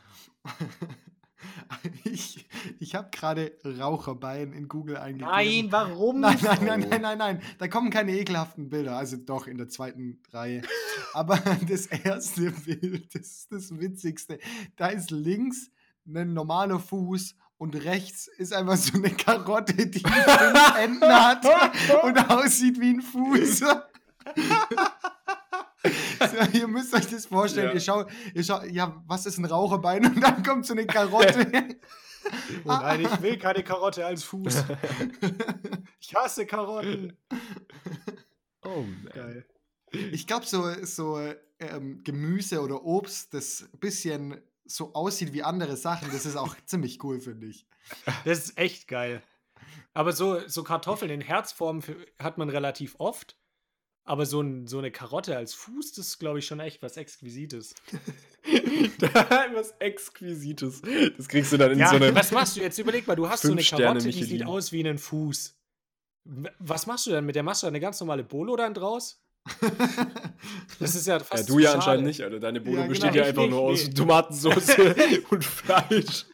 Ich, 2.04 2.46
ich 2.80 2.96
habe 2.96 3.10
gerade 3.12 3.54
Raucherbein 3.64 4.54
in 4.54 4.68
Google 4.68 4.98
eingegeben. 4.98 5.32
Nein, 5.32 5.68
warum? 5.70 6.20
Nein, 6.20 6.38
nein, 6.42 6.66
nein, 6.66 6.88
nein, 6.90 7.02
nein, 7.02 7.18
nein. 7.18 7.42
Da 7.58 7.68
kommen 7.68 7.90
keine 7.90 8.12
ekelhaften 8.12 8.70
Bilder. 8.70 8.98
Also 8.98 9.18
doch 9.18 9.48
in 9.48 9.58
der 9.58 9.70
zweiten 9.70 10.22
Reihe. 10.32 10.62
Aber 11.14 11.38
das 11.68 11.88
erste 11.88 12.52
Bild, 12.52 13.14
das 13.16 13.22
ist 13.22 13.52
das 13.52 13.80
Witzigste. 13.80 14.40
Da 14.76 14.88
ist 14.88 15.12
links 15.12 15.72
ein 16.06 16.34
normaler 16.34 16.80
Fuß 16.80 17.36
und 17.58 17.76
rechts 17.76 18.28
ist 18.28 18.54
einfach 18.54 18.76
so 18.76 18.98
eine 18.98 19.12
Karotte, 19.12 19.88
die 19.88 20.00
fünf 20.00 20.78
Enden 20.78 21.04
hat 21.04 21.46
und 22.04 22.30
aussieht 22.30 22.80
wie 22.80 22.90
ein 22.90 23.02
Fuß. 23.02 23.64
So, 25.84 26.38
ihr 26.58 26.68
müsst 26.68 26.94
euch 26.94 27.08
das 27.08 27.26
vorstellen. 27.26 27.70
Ja. 27.70 27.74
Ihr 27.74 27.80
schaut, 27.80 28.12
ihr 28.34 28.44
schaut, 28.44 28.70
ja, 28.72 29.04
was 29.08 29.26
ist 29.26 29.38
ein 29.38 29.46
Raucherbein? 29.46 30.06
Und 30.16 30.22
dann 30.22 30.44
kommt 30.44 30.66
so 30.66 30.74
eine 30.74 30.86
Karotte. 30.86 31.78
Oh 32.64 32.70
nein, 32.70 33.02
ich 33.02 33.22
will 33.22 33.38
keine 33.38 33.66
Karotte 33.66 34.06
als 34.06 34.24
Fuß. 34.24 34.64
Ich 36.00 36.16
hasse 36.16 36.46
Karotten. 36.46 37.18
Oh, 38.64 38.84
man. 38.84 39.12
Geil. 39.14 39.46
Ich 39.92 40.26
glaube, 40.26 40.46
so, 40.46 40.74
so 40.86 41.20
ähm, 41.60 42.02
Gemüse 42.06 42.62
oder 42.62 42.86
Obst, 42.86 43.34
das 43.34 43.68
ein 43.74 43.80
bisschen 43.80 44.42
so 44.64 44.94
aussieht 44.94 45.34
wie 45.34 45.44
andere 45.44 45.76
Sachen, 45.76 46.10
das 46.14 46.26
ist 46.26 46.38
auch 46.38 46.56
ziemlich 46.66 47.04
cool, 47.04 47.20
finde 47.20 47.48
ich. 47.48 47.68
Das 48.24 48.40
ist 48.40 48.58
echt 48.58 48.88
geil. 48.88 49.22
Aber 49.94 50.14
so, 50.14 50.48
so 50.48 50.64
Kartoffeln 50.64 51.12
in 51.12 51.20
Herzform 51.20 51.82
hat 52.20 52.38
man 52.38 52.50
relativ 52.50 52.96
oft. 53.00 53.38
Aber 54.06 54.26
so, 54.26 54.42
ein, 54.42 54.68
so 54.68 54.80
eine 54.80 54.92
Karotte 54.92 55.38
als 55.38 55.54
Fuß, 55.54 55.94
das 55.94 56.08
ist, 56.08 56.20
glaube 56.20 56.40
ich, 56.40 56.46
schon 56.46 56.60
echt 56.60 56.82
was 56.82 56.98
Exquisites. 56.98 57.74
was 59.54 59.72
Exquisites. 59.80 60.82
Das 61.18 61.28
kriegst 61.30 61.54
du 61.54 61.58
dann 61.58 61.72
in 61.72 61.80
Ja, 61.80 61.90
so 61.90 61.96
eine. 61.96 62.14
was 62.14 62.32
machst 62.32 62.58
du 62.58 62.62
jetzt? 62.62 62.78
Überleg 62.78 63.08
mal, 63.08 63.16
du 63.16 63.30
hast 63.30 63.44
so 63.44 63.52
eine 63.52 63.64
Karotte, 63.64 64.10
die 64.10 64.24
sieht 64.24 64.46
aus 64.46 64.72
wie 64.74 64.86
ein 64.86 64.98
Fuß. 64.98 65.56
Was 66.60 66.86
machst 66.86 67.06
du 67.08 67.12
dann 67.12 67.26
mit 67.26 67.36
der? 67.36 67.44
Machst 67.44 67.64
du 67.64 67.68
eine 67.68 67.80
ganz 67.80 68.00
normale 68.02 68.24
Bolo 68.24 68.56
dann 68.56 68.74
draus? 68.74 69.22
Das 70.80 70.96
ist 70.96 71.08
ja 71.08 71.18
Ja, 71.18 71.24
fast 71.24 71.48
du 71.50 71.54
zu 71.54 71.60
ja 71.60 71.68
schade. 71.70 71.78
anscheinend 71.80 72.06
nicht, 72.08 72.22
Alter. 72.22 72.40
Deine 72.40 72.60
Bolo 72.62 72.76
Ja, 72.78 72.82
genau, 72.84 72.90
besteht 72.90 73.16
ja 73.16 73.24
einfach 73.24 73.42
nicht, 73.44 73.52
nur 73.52 73.62
aus 73.62 73.88
nee. 73.88 73.94
Tomatensauce 73.94 74.78
und 75.30 75.44
Fleisch. 75.46 76.26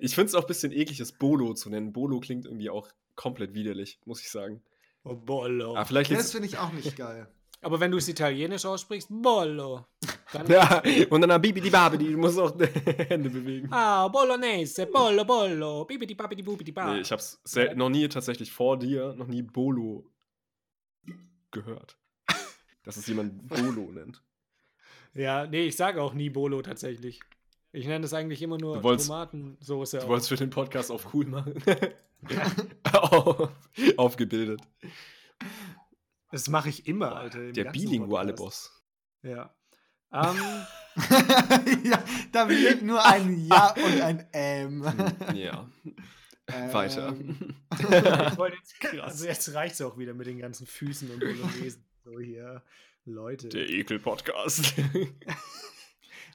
Ich 0.00 0.14
finde 0.14 0.28
es 0.28 0.34
auch 0.34 0.42
ein 0.42 0.46
bisschen 0.48 0.72
eklig, 0.72 0.98
das 0.98 1.12
Bolo 1.12 1.54
zu 1.54 1.70
nennen. 1.70 1.92
Bolo 1.92 2.18
klingt 2.20 2.46
irgendwie 2.46 2.70
auch 2.70 2.88
komplett 3.14 3.54
widerlich, 3.54 3.98
muss 4.04 4.20
ich 4.20 4.30
sagen. 4.30 4.62
Oh, 5.04 5.14
Bollo. 5.14 5.76
Aber 5.76 5.86
vielleicht 5.86 6.10
Das 6.10 6.32
finde 6.32 6.48
ich 6.48 6.58
auch 6.58 6.72
nicht 6.72 6.96
geil. 6.96 7.26
Aber 7.62 7.78
wenn 7.78 7.90
du 7.90 7.98
es 7.98 8.08
italienisch 8.08 8.64
aussprichst, 8.64 9.08
Bollo. 9.10 9.86
Dann 10.32 10.46
Ja, 10.46 10.82
und 11.10 11.20
dann 11.20 11.42
Bibidi 11.42 11.68
Babidi, 11.68 12.12
du 12.12 12.16
musst 12.18 12.38
auch 12.38 12.52
die 12.52 12.66
Hände 12.66 13.28
bewegen. 13.28 13.68
Ah, 13.70 14.08
Bolognese, 14.08 14.86
Bollo, 14.86 15.24
Bollo, 15.24 15.84
bibidi 15.84 16.14
babidi 16.14 16.42
bubidi 16.42 16.72
ba. 16.72 16.94
Nee, 16.94 17.00
ich 17.00 17.12
hab's 17.12 17.38
sel- 17.44 17.74
noch 17.74 17.90
nie 17.90 18.08
tatsächlich 18.08 18.50
vor 18.52 18.78
dir, 18.78 19.12
noch 19.14 19.26
nie 19.26 19.42
Bolo 19.42 20.06
gehört. 21.50 21.98
Dass 22.84 22.96
es 22.96 23.06
jemand 23.06 23.46
Bolo 23.48 23.90
nennt. 23.92 24.22
Ja, 25.12 25.44
nee, 25.44 25.64
ich 25.64 25.74
sage 25.74 26.00
auch 26.00 26.14
nie 26.14 26.30
Bolo 26.30 26.62
tatsächlich. 26.62 27.18
Ich 27.72 27.86
nenne 27.86 28.04
es 28.04 28.12
eigentlich 28.14 28.42
immer 28.42 28.58
nur 28.58 28.78
Du 28.78 28.82
wolltest- 28.82 29.08
Tomatensoße. 29.08 29.98
Du 29.98 30.04
auch. 30.04 30.08
wolltest 30.08 30.28
für 30.28 30.36
den 30.36 30.50
Podcast 30.50 30.90
auf 30.90 31.14
cool 31.14 31.26
machen. 31.26 31.54
Auf- 32.92 33.50
Aufgebildet. 33.96 34.60
Das 36.32 36.48
mache 36.48 36.68
ich 36.68 36.86
immer, 36.86 37.16
Alter. 37.16 37.40
im 37.48 37.52
Der 37.54 37.64
bilinguale. 37.70 38.32
Boss. 38.34 38.82
Ja. 39.22 39.54
Ähm, 40.12 40.36
ja, 41.84 42.02
da 42.32 42.48
wird 42.48 42.82
nur 42.82 43.04
ein 43.04 43.46
Ja 43.46 43.72
und 43.74 44.00
ein 44.00 44.26
Ähm. 44.32 44.84
Ja. 45.34 45.68
Ähm, 46.48 46.72
Weiter. 46.72 47.14
jetzt, 47.78 49.00
also 49.00 49.26
jetzt 49.26 49.54
reicht 49.54 49.74
es 49.74 49.80
auch 49.82 49.96
wieder 49.96 50.14
mit 50.14 50.26
den 50.26 50.38
ganzen 50.40 50.66
Füßen 50.66 51.08
und 51.12 51.20
Bolognesen. 51.20 51.84
So 52.04 52.18
hier, 52.18 52.62
Leute. 53.04 53.48
Der 53.50 53.68
Ekel-Podcast. 53.70 54.74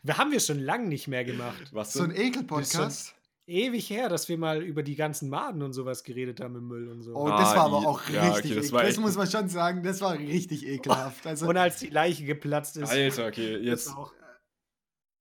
Wir 0.06 0.20
haben 0.20 0.32
wir 0.32 0.40
schon 0.40 0.60
lange 0.60 0.88
nicht 0.88 1.08
mehr 1.08 1.26
gemacht. 1.26 1.70
Was 1.72 1.94
So 1.94 2.04
ein? 2.04 2.12
Ekel-Podcast. 2.16 3.16
Ewig 3.48 3.90
her, 3.90 4.08
dass 4.08 4.30
wir 4.30 4.38
mal 4.38 4.62
über 4.62 4.84
die 4.84 4.96
ganzen 4.96 5.30
Maden 5.30 5.64
und 5.64 5.74
sowas 5.74 6.04
geredet 6.04 6.40
haben 6.42 6.56
im 6.56 6.68
Müll 6.68 6.90
und 6.90 7.02
so. 7.02 7.16
Oh, 7.16 7.26
Ah, 7.28 7.40
das 7.40 7.56
war 7.56 7.66
aber 7.66 7.78
auch 7.78 8.08
ja, 8.10 8.22
richtig 8.34 8.52
okay, 8.52 8.56
das 8.62 8.68
ekel. 8.72 8.86
Das 8.86 8.98
muss 8.98 9.16
man 9.18 9.28
schon 9.30 9.50
sagen, 9.50 9.82
das 9.82 10.02
war 10.02 10.14
richtig 10.18 10.66
ekelhaft. 10.68 11.26
Also, 11.26 11.48
und 11.48 11.58
als 11.58 11.80
die 11.80 11.90
Leiche 11.90 12.24
geplatzt 12.24 12.78
ist, 12.78 12.90
Alter, 12.92 13.26
okay, 13.28 13.56
ist 13.56 13.66
jetzt 13.66 13.90
auch, 13.98 14.14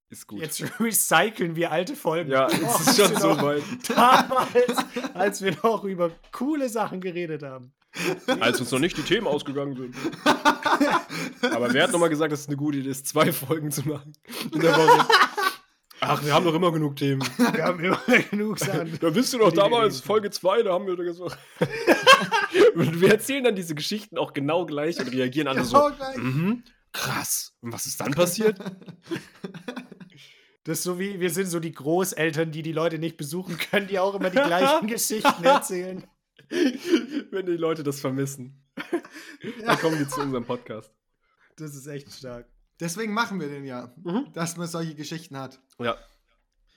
ist 0.09 0.27
gut. 0.27 0.41
jetzt 0.41 0.61
recyceln 0.79 1.55
wir 1.55 1.71
alte 1.71 1.95
Folgen. 1.95 2.29
ja, 2.31 2.45
Oh, 2.51 2.51
jetzt 2.51 2.87
ist 2.87 2.95
schon 2.97 3.11
als 3.11 3.21
so 3.23 3.41
weit. 3.41 3.63
Damals, 3.89 4.85
als 5.15 5.41
wir 5.41 5.55
noch 5.63 5.83
über 5.83 6.11
coole 6.31 6.69
Sachen 6.69 7.01
geredet 7.01 7.41
haben. 7.41 7.73
Als 8.39 8.59
uns 8.59 8.71
noch 8.71 8.79
nicht 8.79 8.97
die 8.97 9.03
Themen 9.03 9.27
ausgegangen 9.27 9.75
sind. 9.75 9.95
Aber 11.53 11.73
wer 11.73 11.83
hat 11.83 11.91
nochmal 11.91 12.09
gesagt, 12.09 12.31
dass 12.31 12.41
es 12.41 12.47
eine 12.47 12.57
gute 12.57 12.79
Idee 12.79 12.89
ist, 12.89 13.07
zwei 13.07 13.31
Folgen 13.31 13.71
zu 13.71 13.87
machen 13.87 14.13
in 14.53 14.59
der 14.59 14.75
Woche? 14.75 15.07
Ach, 16.01 16.23
wir 16.23 16.33
haben 16.33 16.45
doch 16.45 16.53
immer 16.53 16.71
genug 16.71 16.97
Themen. 16.97 17.23
Wir 17.53 17.63
haben 17.63 17.79
immer 17.79 17.99
genug 18.29 18.59
Sachen. 18.59 18.97
Da 18.99 19.15
wisst 19.15 19.33
ihr 19.33 19.39
doch 19.39 19.53
damals. 19.53 20.01
Folge 20.01 20.29
2, 20.29 20.63
da 20.63 20.73
haben 20.73 20.85
wir 20.85 20.95
doch 20.95 21.03
gesagt. 21.03 21.37
Und 22.75 22.99
wir 23.01 23.11
erzählen 23.11 23.43
dann 23.43 23.55
diese 23.55 23.75
Geschichten 23.75 24.17
auch 24.17 24.33
genau 24.33 24.65
gleich 24.65 24.99
und 24.99 25.11
reagieren 25.11 25.47
alle 25.47 25.63
so. 25.63 25.77
Genau 25.77 25.95
gleich. 25.95 26.17
Mhm, 26.17 26.63
Krass. 26.91 27.53
Und 27.61 27.73
was 27.73 27.85
ist 27.85 27.99
dann 27.99 28.13
passiert? 28.13 28.57
Das 30.63 30.79
ist 30.79 30.83
so 30.83 30.97
wie, 30.97 31.19
wir 31.19 31.29
sind 31.29 31.47
so 31.47 31.59
die 31.59 31.73
Großeltern, 31.73 32.51
die 32.51 32.61
die 32.61 32.71
Leute 32.71 32.97
nicht 32.99 33.17
besuchen 33.17 33.57
können, 33.57 33.87
die 33.87 33.99
auch 33.99 34.15
immer 34.15 34.29
die 34.29 34.37
gleichen 34.37 34.87
Geschichten 34.87 35.43
erzählen. 35.43 36.03
Wenn 37.31 37.45
die 37.45 37.53
Leute 37.57 37.83
das 37.83 37.99
vermissen. 37.99 38.63
Dann 39.65 39.77
kommen 39.79 39.97
die 39.97 40.07
zu 40.07 40.21
unserem 40.21 40.45
Podcast. 40.45 40.91
Das 41.57 41.75
ist 41.75 41.87
echt 41.87 42.11
stark. 42.11 42.47
Deswegen 42.79 43.13
machen 43.13 43.39
wir 43.39 43.47
den 43.47 43.63
ja, 43.65 43.93
Mhm. 44.03 44.27
dass 44.33 44.57
man 44.57 44.67
solche 44.67 44.95
Geschichten 44.95 45.37
hat. 45.37 45.61
Ja. 45.79 45.95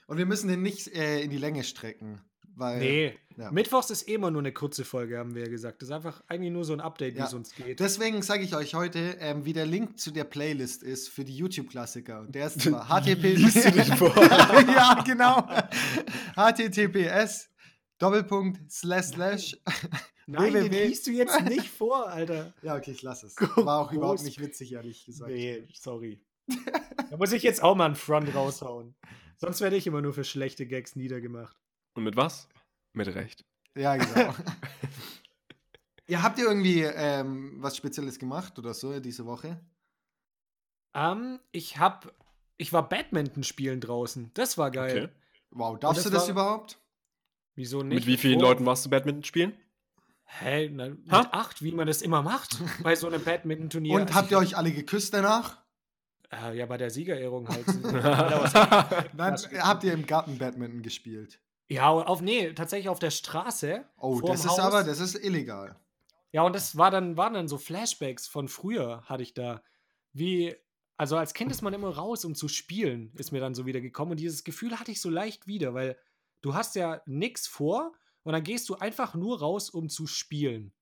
Und 0.07 0.17
wir 0.17 0.25
müssen 0.25 0.47
den 0.47 0.61
nicht 0.61 0.87
äh, 0.95 1.21
in 1.21 1.29
die 1.29 1.37
Länge 1.37 1.63
strecken. 1.63 2.21
Weil, 2.55 2.79
Nee, 2.79 3.19
ja. 3.37 3.51
Mittwochs 3.51 3.89
ist 3.89 4.07
eh 4.09 4.15
immer 4.15 4.31
nur 4.31 4.41
eine 4.41 4.51
kurze 4.51 4.83
Folge, 4.83 5.17
haben 5.17 5.33
wir 5.33 5.43
ja 5.43 5.49
gesagt. 5.49 5.81
Das 5.81 5.89
ist 5.89 5.95
einfach 5.95 6.21
eigentlich 6.27 6.51
nur 6.51 6.65
so 6.65 6.73
ein 6.73 6.81
Update, 6.81 7.15
wie 7.15 7.19
Ja. 7.19 7.25
es 7.25 7.33
uns 7.33 7.53
geht. 7.55 7.79
Deswegen 7.79 8.21
sage 8.21 8.43
ich 8.43 8.53
euch 8.55 8.73
heute, 8.73 8.99
ähm, 9.19 9.45
wie 9.45 9.53
der 9.53 9.65
Link 9.65 9.97
zu 9.99 10.11
der 10.11 10.25
Playlist 10.25 10.83
ist 10.83 11.07
für 11.09 11.23
die 11.23 11.35
YouTube-Klassiker. 11.37 12.21
Und 12.21 12.33
der 12.35 12.47
ist 12.47 12.59
zwar 12.61 12.87
HTTP. 12.87 13.23
Liest 13.35 13.63
du 13.65 13.71
dich 13.71 13.95
vor? 13.95 14.13
ja, 14.17 15.01
genau. 15.05 15.47
HTTPS 16.35 17.48
Doppelpunkt 17.99 18.71
slash 18.71 19.07
slash. 19.07 19.57
Nein, 20.25 20.53
den 20.53 20.65
www. 20.65 20.87
liest 20.87 21.07
du 21.07 21.11
jetzt 21.11 21.39
nicht 21.45 21.69
vor, 21.69 22.07
Alter. 22.09 22.53
Ja, 22.61 22.75
okay, 22.75 22.91
ich 22.91 23.01
lasse 23.01 23.27
es. 23.27 23.35
War 23.37 23.79
auch 23.79 23.87
Groß. 23.89 23.97
überhaupt 23.97 24.23
nicht 24.23 24.39
witzig, 24.39 24.73
ehrlich 24.73 25.05
gesagt. 25.05 25.31
Nee, 25.31 25.67
sorry. 25.73 26.21
da 27.09 27.17
muss 27.17 27.31
ich 27.31 27.43
jetzt 27.43 27.61
auch 27.61 27.75
mal 27.75 27.85
einen 27.85 27.95
Front 27.95 28.33
raushauen. 28.33 28.95
Sonst 29.37 29.61
werde 29.61 29.75
ich 29.75 29.87
immer 29.87 30.01
nur 30.01 30.13
für 30.13 30.23
schlechte 30.23 30.65
Gags 30.65 30.95
niedergemacht. 30.95 31.55
Und 31.93 32.03
mit 32.03 32.15
was? 32.15 32.47
Mit 32.93 33.07
Recht. 33.13 33.45
Ja, 33.75 33.95
genau. 33.95 34.33
ja, 36.07 36.21
habt 36.23 36.39
ihr 36.39 36.45
irgendwie 36.45 36.81
ähm, 36.81 37.55
was 37.61 37.77
Spezielles 37.77 38.19
gemacht 38.19 38.57
oder 38.59 38.73
so 38.73 38.99
diese 38.99 39.25
Woche? 39.25 39.59
Ähm, 40.93 41.39
ich 41.51 41.77
hab. 41.77 42.13
Ich 42.57 42.73
war 42.73 42.87
Badminton 42.89 43.43
spielen 43.43 43.79
draußen. 43.79 44.31
Das 44.33 44.57
war 44.57 44.69
geil. 44.71 45.05
Okay. 45.05 45.13
Wow, 45.51 45.79
darfst 45.79 45.99
das 45.99 46.03
du 46.05 46.09
das 46.11 46.23
war- 46.23 46.29
überhaupt? 46.31 46.79
Wieso 47.59 47.83
nicht? 47.83 47.93
Mit 47.95 48.05
wie 48.07 48.15
vielen 48.15 48.39
Vor- 48.39 48.47
Leuten 48.49 48.65
warst 48.65 48.85
du 48.85 48.89
Badminton 48.89 49.25
spielen? 49.25 49.51
Hä? 50.23 50.69
Na, 50.71 50.89
mit 50.89 51.11
Ha? 51.11 51.27
acht, 51.33 51.61
wie 51.61 51.73
man 51.73 51.87
das 51.87 52.01
immer 52.01 52.21
macht 52.23 52.57
bei 52.83 52.95
so 52.95 53.07
einem 53.07 53.21
Badminton-Turnier. 53.21 53.95
Und 53.95 54.01
Also 54.03 54.13
habt 54.15 54.31
ihr 54.31 54.37
euch 54.37 54.55
alle 54.55 54.71
geküsst 54.71 55.13
danach? 55.13 55.57
Äh, 56.31 56.57
ja, 56.57 56.65
bei 56.67 56.77
der 56.77 56.89
Siegerehrung 56.89 57.49
halt. 57.49 57.65
Nein, 59.13 59.33
Was- 59.33 59.49
habt 59.51 59.83
ihr 59.83 59.91
im 59.93 60.05
Garten 60.05 60.37
Badminton 60.37 60.81
gespielt? 60.83 61.39
ja, 61.67 61.89
auf, 61.89 62.21
nee, 62.21 62.53
tatsächlich 62.53 62.87
auf 62.89 62.99
der 62.99 63.11
Straße. 63.11 63.83
Oh, 63.97 64.21
das 64.21 64.39
ist 64.45 64.51
Haus. 64.51 64.59
aber, 64.59 64.83
das 64.83 64.99
ist 65.01 65.15
illegal. 65.23 65.75
Ja, 66.31 66.43
und 66.43 66.55
das 66.55 66.77
war 66.77 66.91
dann, 66.91 67.17
waren 67.17 67.33
dann 67.33 67.47
so 67.49 67.57
Flashbacks 67.57 68.27
von 68.27 68.47
früher, 68.47 69.03
hatte 69.05 69.23
ich 69.23 69.33
da. 69.33 69.61
Wie, 70.13 70.55
also 70.97 71.17
als 71.17 71.33
Kind 71.33 71.51
ist 71.51 71.61
man 71.61 71.73
immer 71.73 71.89
raus, 71.89 72.23
um 72.25 72.35
zu 72.35 72.47
spielen, 72.47 73.11
ist 73.17 73.31
mir 73.31 73.39
dann 73.41 73.53
so 73.55 73.65
wieder 73.65 73.81
gekommen. 73.81 74.11
Und 74.11 74.19
dieses 74.19 74.43
Gefühl 74.43 74.79
hatte 74.79 74.91
ich 74.91 75.01
so 75.01 75.09
leicht 75.09 75.45
wieder, 75.47 75.73
weil 75.73 75.97
du 76.41 76.53
hast 76.53 76.75
ja 76.75 77.01
nichts 77.05 77.47
vor 77.47 77.93
und 78.23 78.33
dann 78.33 78.43
gehst 78.43 78.69
du 78.69 78.75
einfach 78.75 79.15
nur 79.15 79.39
raus, 79.39 79.69
um 79.69 79.89
zu 79.89 80.07
spielen. 80.07 80.73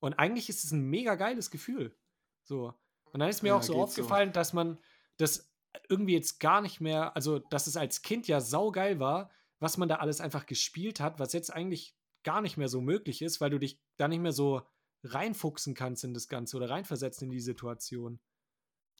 Und 0.00 0.14
eigentlich 0.14 0.48
ist 0.48 0.64
es 0.64 0.70
ein 0.70 0.82
mega 0.82 1.14
geiles 1.16 1.50
Gefühl. 1.50 1.96
So. 2.44 2.74
Und 3.12 3.20
dann 3.20 3.28
ist 3.28 3.42
mir 3.42 3.48
Ja, 3.50 3.56
auch 3.56 3.62
so 3.62 3.72
geht 3.72 3.78
so. 3.78 3.82
aufgefallen, 3.84 4.32
dass 4.32 4.52
man 4.52 4.78
das 5.16 5.50
irgendwie 5.88 6.14
jetzt 6.14 6.40
gar 6.40 6.60
nicht 6.60 6.80
mehr, 6.80 7.14
also 7.16 7.38
dass 7.38 7.66
es 7.66 7.76
als 7.76 8.02
Kind 8.02 8.28
ja 8.28 8.40
saugeil 8.40 9.00
war, 9.00 9.30
was 9.58 9.76
man 9.76 9.88
da 9.88 9.96
alles 9.96 10.20
einfach 10.20 10.46
gespielt 10.46 11.00
hat, 11.00 11.18
was 11.18 11.32
jetzt 11.32 11.52
eigentlich 11.52 11.96
gar 12.22 12.40
nicht 12.40 12.56
mehr 12.56 12.68
so 12.68 12.80
möglich 12.80 13.22
ist, 13.22 13.40
weil 13.40 13.50
du 13.50 13.58
dich 13.58 13.80
da 13.96 14.06
nicht 14.08 14.20
mehr 14.20 14.32
so 14.32 14.62
reinfuchsen 15.04 15.74
kannst 15.74 16.04
in 16.04 16.14
das 16.14 16.28
Ganze 16.28 16.56
oder 16.56 16.70
reinversetzen 16.70 17.26
in 17.26 17.30
die 17.32 17.40
Situation. 17.40 18.20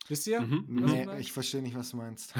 Wisst 0.08 0.26
ihr? 0.26 0.40
Mhm. 0.40 0.82
Was 0.82 0.90
Nee, 0.92 1.18
ich 1.20 1.32
verstehe 1.32 1.62
nicht, 1.62 1.76
was 1.76 1.90
du 1.90 1.96
meinst. 1.98 2.34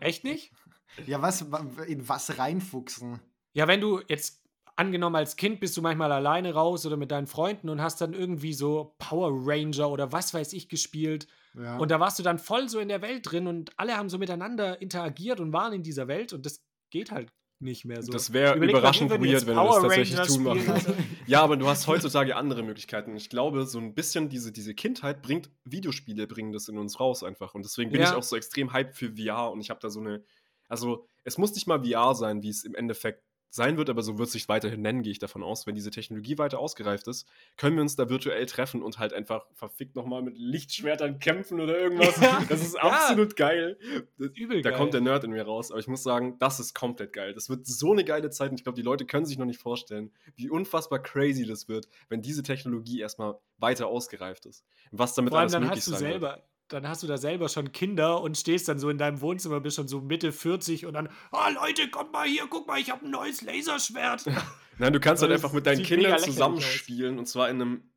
Echt 0.00 0.24
nicht? 0.24 0.52
Ja, 1.06 1.20
was, 1.22 1.50
wa- 1.52 1.64
in 1.86 2.08
was 2.08 2.38
reinfuchsen? 2.38 3.20
Ja, 3.54 3.68
wenn 3.68 3.80
du 3.80 4.00
jetzt 4.08 4.42
angenommen 4.76 5.16
als 5.16 5.36
Kind 5.36 5.60
bist 5.60 5.76
du 5.76 5.82
manchmal 5.82 6.12
alleine 6.12 6.52
raus 6.52 6.84
oder 6.84 6.96
mit 6.98 7.10
deinen 7.10 7.26
Freunden 7.26 7.68
und 7.70 7.80
hast 7.80 8.00
dann 8.02 8.12
irgendwie 8.12 8.52
so 8.52 8.94
Power 8.98 9.30
Ranger 9.32 9.88
oder 9.90 10.12
was 10.12 10.34
weiß 10.34 10.52
ich 10.52 10.68
gespielt 10.68 11.26
Ja. 11.54 11.78
und 11.78 11.90
da 11.90 11.98
warst 11.98 12.18
du 12.18 12.22
dann 12.22 12.38
voll 12.38 12.68
so 12.68 12.78
in 12.78 12.88
der 12.88 13.00
Welt 13.00 13.30
drin 13.30 13.46
und 13.46 13.72
alle 13.78 13.96
haben 13.96 14.10
so 14.10 14.18
miteinander 14.18 14.80
interagiert 14.82 15.40
und 15.40 15.52
waren 15.54 15.72
in 15.72 15.82
dieser 15.82 16.08
Welt 16.08 16.34
und 16.34 16.44
das 16.44 16.62
geht 16.90 17.10
halt 17.10 17.32
nicht 17.58 17.86
mehr 17.86 18.02
so. 18.02 18.12
Das 18.12 18.34
wäre 18.34 18.54
mal, 18.58 18.68
überraschend 18.68 19.08
würden 19.08 19.24
weird, 19.24 19.46
wenn 19.46 19.56
wir 19.56 19.62
das 19.62 19.70
Power 19.72 19.80
tatsächlich 19.88 20.18
Rangers 20.18 20.34
tun 20.36 20.70
also- 20.70 20.94
Ja, 21.26 21.40
aber 21.42 21.56
du 21.56 21.66
hast 21.66 21.86
heutzutage 21.86 22.36
andere 22.36 22.62
Möglichkeiten. 22.62 23.16
Ich 23.16 23.30
glaube, 23.30 23.64
so 23.64 23.78
ein 23.78 23.94
bisschen 23.94 24.28
diese, 24.28 24.52
diese 24.52 24.74
Kindheit 24.74 25.22
bringt, 25.22 25.48
Videospiele 25.64 26.26
bringen 26.26 26.52
das 26.52 26.68
in 26.68 26.76
uns 26.76 27.00
raus 27.00 27.22
einfach. 27.22 27.54
Und 27.54 27.64
deswegen 27.64 27.90
bin 27.90 28.02
Ja. 28.02 28.10
ich 28.10 28.14
auch 28.14 28.22
so 28.22 28.36
extrem 28.36 28.74
hyped 28.74 28.94
für 28.94 29.10
VR 29.16 29.50
und 29.52 29.60
ich 29.62 29.70
habe 29.70 29.80
da 29.80 29.88
so 29.88 30.00
eine, 30.00 30.22
also 30.68 31.06
es 31.24 31.38
muss 31.38 31.54
nicht 31.54 31.66
mal 31.66 31.82
VR 31.84 32.14
sein, 32.14 32.42
wie 32.42 32.50
es 32.50 32.64
im 32.64 32.74
Endeffekt 32.74 33.22
sein 33.48 33.78
wird, 33.78 33.88
aber 33.88 34.02
so 34.02 34.18
wird 34.18 34.26
es 34.26 34.32
sich 34.32 34.48
weiterhin 34.48 34.82
nennen, 34.82 35.02
gehe 35.02 35.12
ich 35.12 35.18
davon 35.18 35.42
aus. 35.42 35.66
Wenn 35.66 35.74
diese 35.74 35.90
Technologie 35.90 36.36
weiter 36.36 36.58
ausgereift 36.58 37.08
ist, 37.08 37.26
können 37.56 37.76
wir 37.76 37.82
uns 37.82 37.96
da 37.96 38.10
virtuell 38.10 38.44
treffen 38.44 38.82
und 38.82 38.98
halt 38.98 39.14
einfach 39.14 39.46
verfickt 39.54 39.94
nochmal 39.96 40.20
mit 40.20 40.36
Lichtschwertern 40.36 41.20
kämpfen 41.20 41.60
oder 41.60 41.78
irgendwas. 41.78 42.20
Ja. 42.20 42.44
Das 42.48 42.60
ist 42.60 42.74
Ja. 42.74 42.82
absolut 42.82 43.34
geil. 43.36 43.78
Das, 44.18 44.30
Übel 44.34 44.60
da 44.60 44.70
geil. 44.70 44.78
kommt 44.78 44.92
der 44.94 45.00
Nerd 45.00 45.24
in 45.24 45.30
mir 45.30 45.44
raus, 45.44 45.70
aber 45.70 45.80
ich 45.80 45.86
muss 45.88 46.02
sagen, 46.02 46.38
das 46.38 46.60
ist 46.60 46.74
komplett 46.74 47.12
geil. 47.14 47.32
Das 47.32 47.48
wird 47.48 47.66
so 47.66 47.92
eine 47.92 48.04
geile 48.04 48.28
Zeit 48.30 48.50
und 48.50 48.58
ich 48.58 48.64
glaube, 48.64 48.76
die 48.76 48.82
Leute 48.82 49.06
können 49.06 49.24
sich 49.24 49.38
noch 49.38 49.46
nicht 49.46 49.60
vorstellen, 49.60 50.12
wie 50.34 50.50
unfassbar 50.50 50.98
crazy 50.98 51.46
das 51.46 51.66
wird, 51.68 51.88
wenn 52.10 52.20
diese 52.20 52.42
Technologie 52.42 53.00
erstmal 53.00 53.38
weiter 53.58 53.86
ausgereift 53.86 54.44
ist. 54.44 54.64
Was 54.90 55.14
damit 55.14 55.30
Vor 55.30 55.38
allem 55.38 55.44
alles 55.44 55.52
dann 55.52 55.62
möglich 55.62 55.78
hast 55.78 55.86
du 55.86 55.90
sein 55.92 56.00
selber, 56.00 56.42
dann 56.68 56.88
hast 56.88 57.02
du 57.02 57.06
da 57.06 57.16
selber 57.16 57.48
schon 57.48 57.72
Kinder 57.72 58.20
und 58.20 58.36
stehst 58.36 58.68
dann 58.68 58.78
so 58.78 58.88
in 58.90 58.98
deinem 58.98 59.20
Wohnzimmer, 59.20 59.60
bist 59.60 59.76
schon 59.76 59.88
so 59.88 60.00
Mitte 60.00 60.32
40 60.32 60.86
und 60.86 60.94
dann, 60.94 61.08
ah 61.30 61.48
Leute, 61.50 61.88
kommt 61.90 62.12
mal 62.12 62.26
hier, 62.26 62.46
guck 62.48 62.66
mal, 62.66 62.80
ich 62.80 62.90
habe 62.90 63.04
ein 63.04 63.10
neues 63.10 63.42
Laserschwert. 63.42 64.24
Nein, 64.78 64.92
du 64.92 65.00
kannst 65.00 65.22
halt 65.22 65.32
einfach 65.32 65.52
mit 65.52 65.66
deinen 65.66 65.82
Kindern 65.82 66.18
zusammenspielen 66.18 67.18
und 67.18 67.26
zwar 67.26 67.48
in 67.48 67.60
einem, 67.62 67.90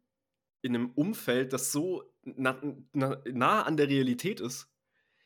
in 0.61 0.75
einem 0.75 0.91
Umfeld, 0.91 1.53
das 1.53 1.71
so 1.71 2.03
na, 2.23 2.59
na, 2.93 3.21
nah 3.31 3.63
an 3.63 3.77
der 3.77 3.88
Realität 3.89 4.39
ist. 4.39 4.67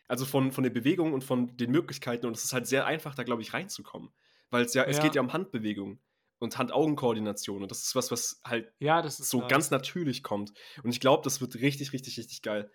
Also 0.08 0.26
von, 0.26 0.52
von 0.52 0.64
der 0.64 0.72
Bewegung 0.72 1.14
und 1.14 1.24
von 1.24 1.56
den 1.58 1.72
Möglichkeiten 1.72 2.26
und 2.28 2.36
es 2.36 2.44
ist 2.44 2.54
halt 2.54 2.68
sehr 2.68 2.86
einfach, 2.86 3.16
da 3.16 3.24
glaube 3.24 3.42
ich 3.42 3.54
reinzukommen. 3.54 4.10
Weil 4.50 4.66
es 4.66 4.74
ja, 4.74 4.84
es 4.84 4.98
Ja. 4.98 5.04
geht 5.04 5.16
ja 5.16 5.22
um 5.22 5.34
Handbewegung 5.34 6.00
und 6.40 6.58
Hand-Augen-Koordination 6.58 7.64
und 7.64 7.72
das 7.72 7.84
ist 7.84 7.96
was, 7.96 8.12
was 8.12 8.42
halt 8.44 8.72
Ja, 8.80 9.02
das 9.02 9.20
ist 9.20 9.30
so 9.30 9.40
nice. 9.40 9.50
ganz 9.50 9.72
natürlich 9.72 10.22
kommt. 10.22 10.54
Und 10.84 10.92
ich 10.92 11.00
glaube, 11.00 11.24
das 11.24 11.42
wird 11.42 11.56
richtig, 11.56 11.94
richtig, 11.94 12.18
richtig 12.18 12.42
geil. 12.42 12.70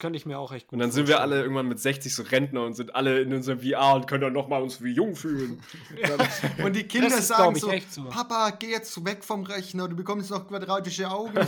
Könnte 0.00 0.16
ich 0.16 0.26
mir 0.26 0.38
auch 0.38 0.50
echt 0.50 0.66
gut 0.66 0.72
Und 0.72 0.78
dann 0.80 0.90
sind 0.90 1.06
wir 1.06 1.20
alle 1.20 1.40
irgendwann 1.42 1.68
mit 1.68 1.78
60 1.78 2.12
so 2.12 2.24
Rentner 2.24 2.64
und 2.64 2.74
sind 2.74 2.96
alle 2.96 3.20
in 3.20 3.32
unserem 3.32 3.60
VR 3.60 3.94
und 3.94 4.08
können 4.08 4.22
dann 4.22 4.32
nochmal 4.32 4.62
uns 4.62 4.82
wie 4.82 4.92
jung 4.92 5.14
fühlen. 5.14 5.62
Und 6.64 6.74
die 6.74 6.84
Kinder 6.84 7.08
ist, 7.08 7.28
sagen 7.28 7.54
so, 7.54 7.70
echt 7.70 7.92
so. 7.92 8.04
Papa, 8.04 8.50
geh 8.58 8.70
jetzt 8.70 9.04
weg 9.04 9.22
vom 9.22 9.44
Rechner, 9.44 9.86
du 9.88 9.94
bekommst 9.94 10.30
noch 10.30 10.48
quadratische 10.48 11.08
Augen. 11.10 11.34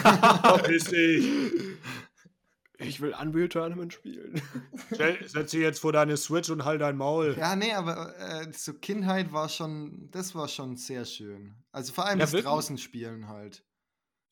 Ich 2.85 3.01
will 3.01 3.15
Unreal 3.21 3.49
Tournament 3.49 3.93
spielen. 3.93 4.43
Setz 4.91 5.53
dich 5.53 5.61
jetzt 5.61 5.79
vor 5.79 5.93
deine 5.93 6.17
Switch 6.17 6.51
und 6.51 6.65
halt 6.65 6.81
dein 6.81 6.97
Maul. 6.97 7.37
ja, 7.39 7.55
nee, 7.55 7.73
aber 7.73 8.19
äh, 8.19 8.53
so 8.53 8.75
Kindheit 8.75 9.33
war 9.33 9.49
schon, 9.49 10.09
das 10.11 10.35
war 10.35 10.49
schon 10.49 10.77
sehr 10.77 11.05
schön. 11.05 11.55
Also 11.71 11.93
vor 11.93 12.07
allem 12.07 12.19
Ja, 12.19 12.25
das 12.25 12.33
wirklich. 12.33 12.47
draußen 12.47 12.79
spielen 12.79 13.29
halt. 13.29 13.63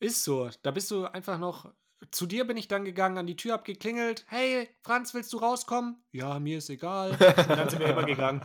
Ist 0.01 0.23
so. 0.23 0.49
Da 0.63 0.71
bist 0.71 0.91
du 0.91 1.05
einfach 1.05 1.37
noch. 1.37 1.71
Zu 2.09 2.25
dir 2.25 2.45
bin 2.45 2.57
ich 2.57 2.67
dann 2.67 2.83
gegangen, 2.83 3.17
an 3.17 3.27
die 3.27 3.35
Tür 3.35 3.53
hab 3.53 3.63
geklingelt. 3.65 4.25
Hey, 4.27 4.67
Franz, 4.81 5.13
willst 5.13 5.31
du 5.33 5.37
rauskommen? 5.37 5.97
Ja, 6.11 6.39
mir 6.39 6.57
ist 6.57 6.69
egal. 6.69 7.11
Und 7.19 7.49
dann 7.49 7.69
sind 7.69 7.79
wir 7.79 7.87
immer 7.89 8.05
gegangen. 8.05 8.41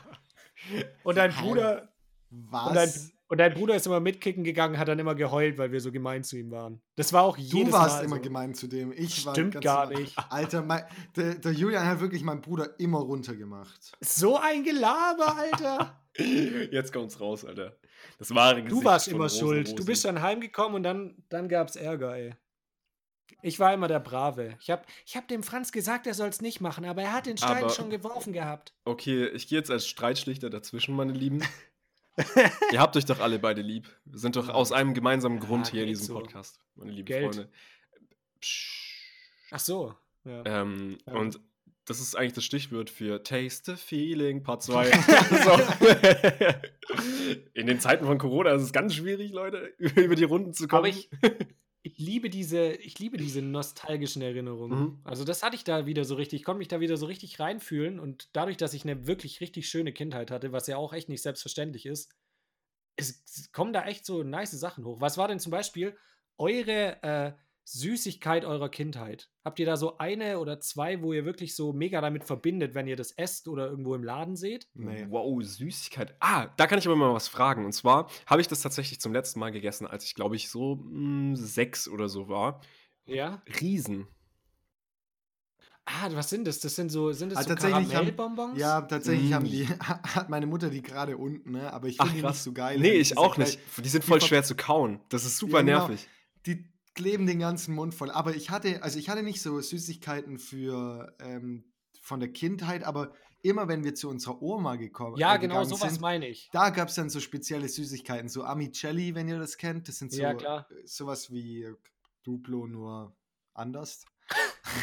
Und 1.04 1.16
dein 1.16 1.32
Bruder, 1.32 1.88
Was? 2.30 2.68
und 2.68 2.74
dein, 2.74 2.90
und 3.28 3.38
dein 3.38 3.54
Bruder 3.54 3.74
ist 3.76 3.86
immer 3.86 4.00
mitkicken 4.00 4.44
gegangen, 4.44 4.78
hat 4.78 4.88
dann 4.88 4.98
immer 4.98 5.14
geheult, 5.14 5.58
weil 5.58 5.72
wir 5.72 5.80
so 5.80 5.90
gemein 5.92 6.22
zu 6.24 6.36
ihm 6.38 6.50
waren. 6.50 6.80
Das 6.96 7.12
war 7.12 7.22
auch 7.24 7.36
Du 7.36 7.42
jedes 7.42 7.72
warst 7.72 7.96
Mal 7.98 8.04
immer 8.04 8.16
so. 8.16 8.22
gemein 8.22 8.54
zu 8.54 8.66
dem. 8.68 8.92
Ich 8.92 9.24
war 9.26 9.34
Stimmt 9.34 9.54
ganz 9.54 9.64
gar 9.64 9.84
normal. 9.86 10.02
nicht. 10.02 10.16
Alter, 10.30 10.62
mein, 10.62 10.84
der, 11.16 11.34
der 11.34 11.52
Julian 11.52 11.86
hat 11.86 12.00
wirklich 12.00 12.22
meinen 12.22 12.40
Bruder 12.40 12.78
immer 12.78 12.98
runtergemacht. 13.00 13.92
So 14.00 14.36
ein 14.38 14.64
Gelaber, 14.64 15.36
Alter. 15.36 16.00
Jetzt 16.70 16.92
kommt's 16.92 17.20
raus, 17.20 17.44
Alter. 17.44 17.76
Das 18.18 18.34
wahre 18.34 18.62
Du 18.62 18.68
Gesicht 18.68 18.84
warst 18.84 19.04
von 19.06 19.14
immer 19.14 19.24
Rosen 19.24 19.38
schuld. 19.40 19.66
Du 19.68 19.72
Rosi. 19.72 19.84
bist 19.84 20.04
dann 20.04 20.22
heimgekommen 20.22 20.76
und 20.76 20.82
dann, 20.84 21.16
dann 21.28 21.48
gab's 21.48 21.76
Ärger, 21.76 22.16
ey. 22.16 22.34
Ich 23.46 23.60
war 23.60 23.72
immer 23.72 23.86
der 23.86 24.00
Brave. 24.00 24.56
Ich 24.60 24.70
hab, 24.70 24.84
ich 25.06 25.16
hab 25.16 25.28
dem 25.28 25.44
Franz 25.44 25.70
gesagt, 25.70 26.08
er 26.08 26.14
soll's 26.14 26.40
nicht 26.40 26.60
machen, 26.60 26.84
aber 26.84 27.02
er 27.02 27.12
hat 27.12 27.26
den 27.26 27.36
Stein 27.36 27.62
Aber- 27.62 27.70
schon 27.72 27.90
geworfen 27.90 28.32
gehabt. 28.32 28.74
Okay, 28.84 29.28
ich 29.28 29.46
gehe 29.46 29.56
jetzt 29.58 29.70
als 29.70 29.86
Streitschlichter 29.86 30.50
dazwischen, 30.50 30.96
meine 30.96 31.12
Lieben. 31.12 31.44
Ihr 32.72 32.80
habt 32.80 32.96
euch 32.96 33.04
doch 33.04 33.20
alle 33.20 33.38
beide 33.38 33.62
lieb. 33.62 33.88
Wir 34.04 34.18
sind 34.18 34.34
doch 34.34 34.48
aus 34.48 34.72
einem 34.72 34.94
gemeinsamen 34.94 35.38
Ja, 35.38 35.44
Grund 35.46 35.68
hier 35.68 35.82
in 35.82 35.88
diesem 35.88 36.06
so. 36.06 36.14
Podcast, 36.14 36.58
meine 36.74 36.90
lieben 36.90 37.06
Geld. 37.06 37.36
Freunde. 37.36 37.48
Psch. 38.40 38.96
Ach 39.52 39.60
so. 39.60 39.94
Ja. 40.24 40.42
Ähm, 40.44 40.98
Ja. 41.06 41.12
Und 41.12 41.38
das 41.84 42.00
ist 42.00 42.16
eigentlich 42.16 42.32
das 42.32 42.42
Stichwort 42.44 42.90
für 42.90 43.22
Taste 43.22 43.76
the 43.76 43.80
Feeling, 43.80 44.42
Part 44.42 44.64
2. 44.64 44.90
so. 45.44 45.60
In 47.54 47.68
den 47.68 47.78
Zeiten 47.78 48.06
von 48.06 48.18
Corona 48.18 48.50
ist 48.54 48.62
es 48.62 48.72
ganz 48.72 48.94
schwierig, 48.94 49.30
Leute, 49.30 49.72
über 49.78 50.16
die 50.16 50.24
Runden 50.24 50.52
zu 50.52 50.66
kommen. 50.66 50.78
Aber 50.80 50.88
ich, 50.88 51.08
ich 51.86 51.98
liebe 51.98 52.30
diese, 52.30 52.72
ich 52.72 52.98
liebe 52.98 53.16
diese 53.16 53.40
nostalgischen 53.40 54.20
Erinnerungen. 54.20 54.78
Mhm. 54.78 55.00
Also 55.04 55.22
das 55.22 55.44
hatte 55.44 55.54
ich 55.54 55.62
da 55.62 55.86
wieder 55.86 56.04
so 56.04 56.16
richtig, 56.16 56.40
ich 56.40 56.44
konnte 56.44 56.58
mich 56.58 56.66
da 56.66 56.80
wieder 56.80 56.96
so 56.96 57.06
richtig 57.06 57.38
reinfühlen 57.38 58.00
und 58.00 58.28
dadurch, 58.32 58.56
dass 58.56 58.74
ich 58.74 58.82
eine 58.82 59.06
wirklich 59.06 59.40
richtig 59.40 59.68
schöne 59.68 59.92
Kindheit 59.92 60.32
hatte, 60.32 60.50
was 60.50 60.66
ja 60.66 60.78
auch 60.78 60.92
echt 60.92 61.08
nicht 61.08 61.22
selbstverständlich 61.22 61.86
ist, 61.86 62.12
es 62.96 63.52
kommen 63.52 63.72
da 63.72 63.84
echt 63.84 64.04
so 64.04 64.24
nice 64.24 64.50
Sachen 64.50 64.84
hoch. 64.84 65.00
Was 65.00 65.16
war 65.16 65.28
denn 65.28 65.38
zum 65.38 65.52
Beispiel 65.52 65.96
eure 66.38 67.02
äh, 67.04 67.32
Süßigkeit 67.68 68.44
eurer 68.44 68.68
Kindheit? 68.68 69.28
Habt 69.44 69.58
ihr 69.58 69.66
da 69.66 69.76
so 69.76 69.98
eine 69.98 70.38
oder 70.38 70.60
zwei, 70.60 71.02
wo 71.02 71.12
ihr 71.12 71.24
wirklich 71.24 71.56
so 71.56 71.72
mega 71.72 72.00
damit 72.00 72.22
verbindet, 72.24 72.74
wenn 72.76 72.86
ihr 72.86 72.94
das 72.96 73.10
esst 73.12 73.48
oder 73.48 73.66
irgendwo 73.68 73.94
im 73.96 74.04
Laden 74.04 74.36
seht? 74.36 74.68
Nee. 74.74 75.06
Wow, 75.10 75.42
Süßigkeit. 75.42 76.14
Ah, 76.20 76.46
da 76.56 76.68
kann 76.68 76.78
ich 76.78 76.86
aber 76.86 76.94
mal 76.96 77.12
was 77.12 77.26
fragen. 77.26 77.64
Und 77.64 77.72
zwar 77.72 78.08
habe 78.26 78.40
ich 78.40 78.46
das 78.48 78.60
tatsächlich 78.62 79.00
zum 79.00 79.12
letzten 79.12 79.40
Mal 79.40 79.50
gegessen, 79.50 79.86
als 79.86 80.04
ich, 80.04 80.14
glaube 80.14 80.36
ich, 80.36 80.48
so 80.48 80.76
mh, 80.76 81.36
sechs 81.36 81.88
oder 81.88 82.08
so 82.08 82.28
war. 82.28 82.60
Ja. 83.04 83.42
Riesen. 83.60 84.06
Ah, 85.88 86.08
was 86.12 86.30
sind 86.30 86.46
das? 86.48 86.58
Das 86.60 86.74
sind 86.74 86.90
so, 86.90 87.12
sind 87.12 87.30
das 87.30 87.38
Ah, 87.38 87.42
so 87.48 87.54
Karamellbonbons? 87.54 88.58
Ja, 88.58 88.80
tatsächlich 88.82 89.30
Mm. 89.30 89.34
haben 89.34 89.44
die, 89.44 89.66
hat 89.78 90.28
meine 90.28 90.46
Mutter 90.46 90.68
die 90.68 90.82
gerade 90.82 91.16
unten, 91.16 91.52
ne? 91.52 91.72
aber 91.72 91.86
ich 91.86 92.00
Ach, 92.00 92.06
finde 92.06 92.22
die 92.22 92.26
nicht 92.28 92.42
so 92.42 92.52
geil. 92.52 92.78
Nee, 92.80 92.92
ich 92.94 93.16
auch 93.16 93.36
gleich- 93.36 93.56
nicht. 93.58 93.84
Die 93.84 93.88
sind 93.88 94.04
voll 94.04 94.20
schwer 94.20 94.42
zu 94.42 94.56
kauen. 94.56 95.00
Das 95.10 95.24
ist 95.24 95.38
super 95.38 95.58
Ja, 95.58 95.62
genau. 95.62 95.88
nervig. 95.88 96.08
Kleben 96.96 97.26
den 97.26 97.38
ganzen 97.38 97.74
Mund 97.74 97.94
voll. 97.94 98.10
Aber 98.10 98.34
ich 98.34 98.50
hatte, 98.50 98.82
also 98.82 98.98
ich 98.98 99.08
hatte 99.08 99.22
nicht 99.22 99.40
so 99.42 99.60
Süßigkeiten 99.60 100.38
für 100.38 101.14
ähm, 101.20 101.72
von 102.00 102.18
der 102.20 102.30
Kindheit, 102.32 102.82
aber 102.84 103.12
immer 103.42 103.68
wenn 103.68 103.84
wir 103.84 103.94
zu 103.94 104.08
unserer 104.08 104.42
Oma 104.42 104.74
gekommen 104.76 105.16
Ja, 105.18 105.36
äh, 105.36 105.38
genau, 105.38 105.62
sowas 105.64 105.92
sind, 105.92 106.00
meine 106.00 106.26
ich. 106.26 106.48
da 106.52 106.70
gab 106.70 106.88
es 106.88 106.94
dann 106.96 107.10
so 107.10 107.20
spezielle 107.20 107.68
Süßigkeiten, 107.68 108.28
so 108.28 108.42
Amicelli, 108.44 109.14
wenn 109.14 109.28
ihr 109.28 109.38
das 109.38 109.56
kennt. 109.56 109.88
Das 109.88 109.98
sind 109.98 110.10
so 110.12 110.20
Ja, 110.22 110.34
klar. 110.34 110.66
äh, 110.70 110.86
sowas 110.86 111.30
wie 111.30 111.68
Duplo, 112.24 112.66
nur 112.66 113.14
anders. 113.54 114.04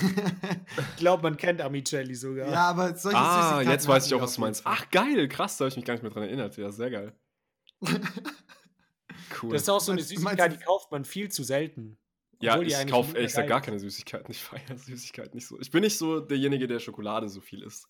Ich 0.02 0.96
glaube, 0.96 1.24
man 1.24 1.36
kennt 1.36 1.60
Amicelli 1.62 2.16
sogar. 2.16 2.50
ja, 2.50 2.70
aber 2.70 2.96
solche 2.96 3.18
Ah, 3.18 3.42
Süßigkeiten 3.50 3.72
jetzt 3.72 3.88
weiß 3.88 4.06
ich 4.08 4.14
auch, 4.14 4.22
was 4.22 4.36
du 4.36 4.42
meinst. 4.42 4.62
Ach, 4.66 4.90
geil, 4.92 5.28
krass, 5.28 5.58
da 5.58 5.66
habe 5.66 5.70
ich 5.70 5.76
mich 5.76 5.86
gar 5.86 5.94
nicht 5.96 6.04
mehr 6.04 6.12
dran 6.12 6.24
erinnert. 6.24 6.56
Ja, 6.58 6.72
sehr 6.72 6.90
geil. 6.90 7.14
Cool. 9.42 9.52
Das 9.52 9.64
ist 9.64 9.70
auch 9.70 9.80
so 9.82 9.92
eine 9.92 10.02
Süßigkeit, 10.02 10.54
die 10.54 10.64
kauft 10.64 10.92
man 10.92 11.06
viel 11.06 11.30
zu 11.30 11.44
selten. 11.44 11.98
Ja, 12.44 12.62
ich 12.62 12.88
kaufe 12.88 13.16
ehrlich 13.16 13.32
gesagt 13.32 13.50
gar 13.50 13.62
keine 13.62 13.80
Süßigkeiten. 13.80 14.32
Ich 14.32 14.42
feiere 14.42 14.78
Süßigkeiten 14.78 15.36
nicht 15.36 15.48
so. 15.48 15.60
Ich 15.60 15.72
bin 15.72 15.82
nicht 15.82 15.98
so 15.98 16.20
derjenige, 16.20 16.68
der 16.68 16.80
Schokolade 16.80 17.30
so 17.30 17.42
viel 17.42 17.64
isst. 17.64 17.88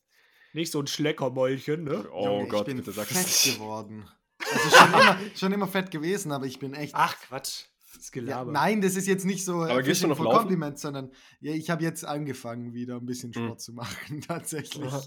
Nicht 0.53 0.71
so 0.71 0.79
ein 0.79 0.87
Schleckermäulchen, 0.87 1.83
ne? 1.83 2.07
Oh 2.11 2.25
Junge, 2.25 2.47
Gott, 2.47 2.61
ich 2.61 2.65
bin 2.67 2.77
bitte 2.77 2.91
sag 2.91 3.07
fett 3.07 3.25
es 3.25 3.45
nicht. 3.45 3.57
geworden. 3.59 4.05
Also 4.51 4.69
schon 4.69 4.87
immer, 4.93 5.19
schon 5.35 5.53
immer 5.53 5.67
fett 5.67 5.89
gewesen, 5.91 6.31
aber 6.31 6.45
ich 6.45 6.59
bin 6.59 6.73
echt. 6.73 6.93
Ach, 6.95 7.15
Quatsch. 7.21 7.65
Das 7.95 8.07
ja, 8.07 8.11
Gelaber. 8.21 8.51
nein, 8.51 8.81
das 8.81 8.95
ist 8.95 9.07
jetzt 9.07 9.23
nicht 9.25 9.45
so 9.45 9.61
Aber 9.63 9.75
gehst 9.83 9.85
du 9.87 9.89
Fishing 9.91 10.09
noch 10.09 10.17
for 10.17 10.25
laufen? 10.25 10.39
Compliment, 10.39 10.79
sondern 10.79 11.11
ja, 11.41 11.53
ich 11.53 11.69
habe 11.69 11.83
jetzt 11.83 12.03
angefangen, 12.05 12.73
wieder 12.73 12.95
ein 12.97 13.05
bisschen 13.05 13.29
Mhm. 13.29 13.33
Sport 13.45 13.61
zu 13.61 13.73
machen, 13.73 14.21
tatsächlich. 14.27 14.83
Aha. 14.91 15.03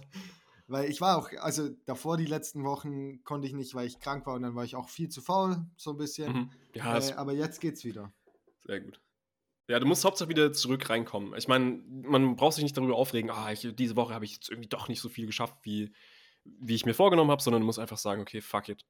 Weil 0.68 0.88
ich 0.90 1.00
war 1.00 1.18
auch, 1.18 1.30
also 1.40 1.68
davor 1.84 2.16
die 2.16 2.26
letzten 2.26 2.64
Wochen 2.64 3.22
konnte 3.24 3.46
ich 3.46 3.54
nicht, 3.54 3.74
weil 3.74 3.86
ich 3.86 3.98
krank 4.00 4.26
war 4.26 4.34
und 4.34 4.42
dann 4.42 4.54
war 4.56 4.64
ich 4.64 4.74
auch 4.76 4.88
viel 4.88 5.08
zu 5.08 5.20
faul, 5.20 5.64
so 5.76 5.90
ein 5.92 5.96
bisschen. 5.96 6.32
Mhm. 6.32 6.50
Ja, 6.74 6.98
Äh, 6.98 7.12
aber 7.14 7.32
jetzt 7.34 7.60
geht's 7.60 7.84
wieder. 7.84 8.12
sehr 8.64 8.80
gut. 8.80 9.00
Ja, 9.68 9.80
du 9.80 9.86
musst 9.86 10.04
hauptsächlich 10.04 10.36
wieder 10.36 10.52
zurück 10.52 10.88
reinkommen. 10.88 11.34
Ich 11.36 11.48
meine, 11.48 11.82
man 11.88 12.36
braucht 12.36 12.54
sich 12.54 12.62
nicht 12.62 12.76
darüber 12.76 12.96
aufregen, 12.96 13.30
ah, 13.30 13.50
ich, 13.50 13.68
diese 13.74 13.96
Woche 13.96 14.14
habe 14.14 14.24
ich 14.24 14.34
jetzt 14.34 14.48
irgendwie 14.50 14.68
doch 14.68 14.88
nicht 14.88 15.00
so 15.00 15.08
viel 15.08 15.26
geschafft, 15.26 15.56
wie, 15.62 15.92
wie 16.44 16.74
ich 16.76 16.86
mir 16.86 16.94
vorgenommen 16.94 17.30
habe, 17.30 17.42
sondern 17.42 17.62
du 17.62 17.66
musst 17.66 17.78
einfach 17.80 17.98
sagen, 17.98 18.22
okay, 18.22 18.40
fuck 18.40 18.68
it. 18.68 18.84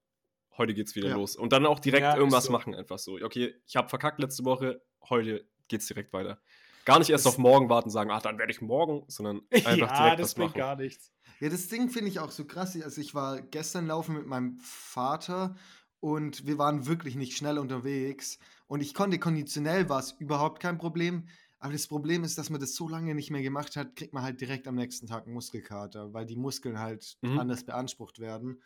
Heute 0.59 0.75
geht's 0.75 0.95
wieder 0.95 1.09
Ja. 1.11 1.17
los. 1.17 1.37
Und 1.37 1.53
dann 1.53 1.65
auch 1.67 1.79
direkt 1.79 2.03
Ja, 2.03 2.17
irgendwas 2.17 2.45
so. 2.45 2.53
machen, 2.53 2.75
einfach 2.75 2.99
so. 2.99 3.15
Okay, 3.23 3.55
ich 3.67 3.77
habe 3.77 3.89
verkackt 3.89 4.19
letzte 4.21 4.45
Woche, 4.45 4.83
heute 5.09 5.47
geht's 5.69 5.87
direkt 5.87 6.13
weiter. 6.13 6.39
Gar 6.85 6.99
nicht 6.99 7.11
erst 7.11 7.27
Das- 7.27 7.33
auf 7.35 7.39
morgen 7.39 7.69
warten 7.69 7.87
und 7.89 7.93
sagen, 7.93 8.11
ach, 8.11 8.23
dann 8.23 8.39
werde 8.39 8.53
ich 8.53 8.61
morgen, 8.61 9.05
sondern 9.09 9.41
einfach 9.53 9.91
ja, 9.91 10.03
direkt 10.03 10.21
das 10.21 10.29
was 10.31 10.35
bringt 10.35 10.51
machen. 10.51 10.59
gar 10.59 10.77
nichts. 10.77 11.11
Ja, 11.41 11.49
das 11.51 11.69
Ding 11.69 11.89
finde 11.91 12.11
ich 12.11 12.19
auch 12.21 12.31
so 12.31 12.45
krass. 12.47 12.79
Also 12.83 13.01
ich 13.01 13.15
war 13.15 13.41
gestern 13.43 13.87
laufen 13.87 14.15
mit 14.15 14.27
meinem 14.27 14.59
Vater 14.59 15.57
und 16.01 16.47
wir 16.47 16.59
waren 16.59 16.87
wirklich 16.87 17.15
nicht 17.17 17.37
schnell 17.37 17.59
unterwegs. 17.59 18.39
Und 18.67 18.81
ich 18.81 18.95
konnte 18.95 19.19
konditionell 19.19 19.89
war 19.89 20.01
es 20.01 20.13
überhaupt 20.13 20.61
kein 20.61 20.79
Problem. 20.79 21.29
Aber 21.59 21.73
das 21.73 21.87
Problem 21.87 22.25
ist, 22.25 22.37
dass 22.39 22.51
man 22.51 22.61
das 22.61 22.75
so 22.75 22.89
lange 22.89 23.15
nicht 23.15 23.31
mehr 23.31 23.43
gemacht 23.43 23.77
hat, 23.77 23.97
kriegt 23.97 24.13
man 24.13 24.23
halt 24.23 24.41
direkt 24.41 24.69
am 24.69 24.75
nächsten 24.75 25.07
Tag 25.07 25.25
einen 25.25 25.35
Muskelkater, 25.35 26.13
weil 26.13 26.27
die 26.27 26.37
Muskeln 26.37 26.79
halt 26.79 27.17
Mhm. 27.23 27.39
anders 27.39 27.65
beansprucht 27.65 28.19
werden. 28.19 28.63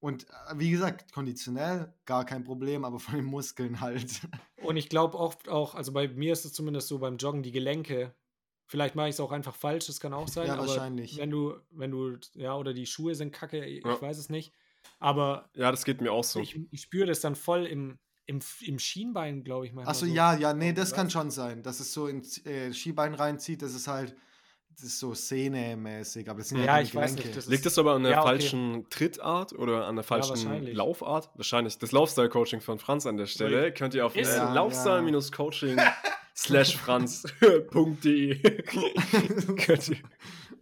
Und 0.00 0.26
äh, 0.28 0.58
wie 0.58 0.70
gesagt, 0.70 1.12
konditionell 1.12 1.94
gar 2.04 2.24
kein 2.24 2.44
Problem, 2.44 2.84
aber 2.84 2.98
von 2.98 3.14
den 3.14 3.24
Muskeln 3.24 3.80
halt. 3.80 4.22
Und 4.56 4.76
ich 4.76 4.88
glaube 4.88 5.18
oft 5.18 5.48
auch, 5.48 5.74
also 5.74 5.92
bei 5.92 6.08
mir 6.08 6.32
ist 6.32 6.44
es 6.44 6.52
zumindest 6.52 6.88
so 6.88 6.98
beim 6.98 7.16
Joggen, 7.16 7.42
die 7.42 7.52
Gelenke. 7.52 8.14
Vielleicht 8.68 8.94
mache 8.94 9.08
ich 9.08 9.14
es 9.16 9.20
auch 9.20 9.32
einfach 9.32 9.54
falsch, 9.54 9.86
das 9.86 10.00
kann 10.00 10.14
auch 10.14 10.28
sein. 10.28 10.46
Ja, 10.46 10.54
aber 10.54 10.66
wahrscheinlich. 10.66 11.18
Wenn 11.18 11.30
du, 11.30 11.56
wenn 11.70 11.90
du, 11.90 12.16
ja, 12.34 12.56
oder 12.56 12.72
die 12.72 12.86
Schuhe 12.86 13.14
sind 13.14 13.32
kacke, 13.32 13.64
ich 13.64 13.84
Ja. 13.84 14.00
weiß 14.00 14.18
es 14.18 14.30
nicht. 14.30 14.52
Aber 14.98 15.50
Ja, 15.54 15.70
das 15.70 15.84
geht 15.84 16.00
mir 16.00 16.12
auch 16.12 16.24
so. 16.24 16.40
ich, 16.40 16.58
ich 16.70 16.80
spüre 16.80 17.06
das 17.06 17.20
dann 17.20 17.34
voll 17.36 17.66
im, 17.66 17.98
im, 18.26 18.40
im 18.62 18.78
Schienbein, 18.78 19.44
glaube 19.44 19.66
ich. 19.66 19.72
manchmal 19.72 19.92
Achso, 19.92 20.06
so. 20.06 20.12
ja, 20.12 20.34
ja, 20.36 20.54
nee, 20.54 20.72
das 20.72 20.92
kann 20.94 21.10
schon 21.10 21.30
sein, 21.30 21.62
dass 21.62 21.80
es 21.80 21.92
so 21.92 22.06
ins 22.06 22.44
äh, 22.46 22.72
Skibein 22.72 23.14
reinzieht. 23.14 23.62
Das 23.62 23.74
ist 23.74 23.88
halt, 23.88 24.14
das 24.74 24.84
ist 24.84 24.98
so 25.00 25.12
Sehne-mäßig, 25.14 26.28
aber 26.30 26.38
das 26.38 26.48
sind 26.48 26.58
ja, 26.58 26.64
Ja, 26.64 26.72
keine 26.74 26.84
ich 26.84 26.94
weiß 26.94 27.14
nicht, 27.16 27.36
das 27.36 27.46
Liegt 27.46 27.66
es 27.66 27.78
aber 27.78 27.94
an 27.94 28.04
der 28.04 28.12
Ja, 28.12 28.20
okay. 28.20 28.28
falschen 28.28 28.86
Trittart 28.90 29.52
oder 29.54 29.86
an 29.86 29.96
der 29.96 30.04
falschen 30.04 30.30
wahrscheinlich. 30.30 30.74
Laufart? 30.74 31.30
Wahrscheinlich. 31.34 31.78
Das 31.78 31.92
Laufstyle-Coaching 31.92 32.60
von 32.60 32.78
Franz 32.78 33.06
an 33.06 33.16
der 33.16 33.26
Stelle 33.26 33.64
Ui. 33.64 33.72
könnt 33.72 33.94
ihr 33.94 34.06
auf 34.06 34.16
äh. 34.16 34.22
Ja, 34.22 34.52
laufstyle-coaching 34.54 35.78
slash 36.36 36.76
franz.de 36.76 38.40
könnt 39.56 39.88
ihr 39.88 39.96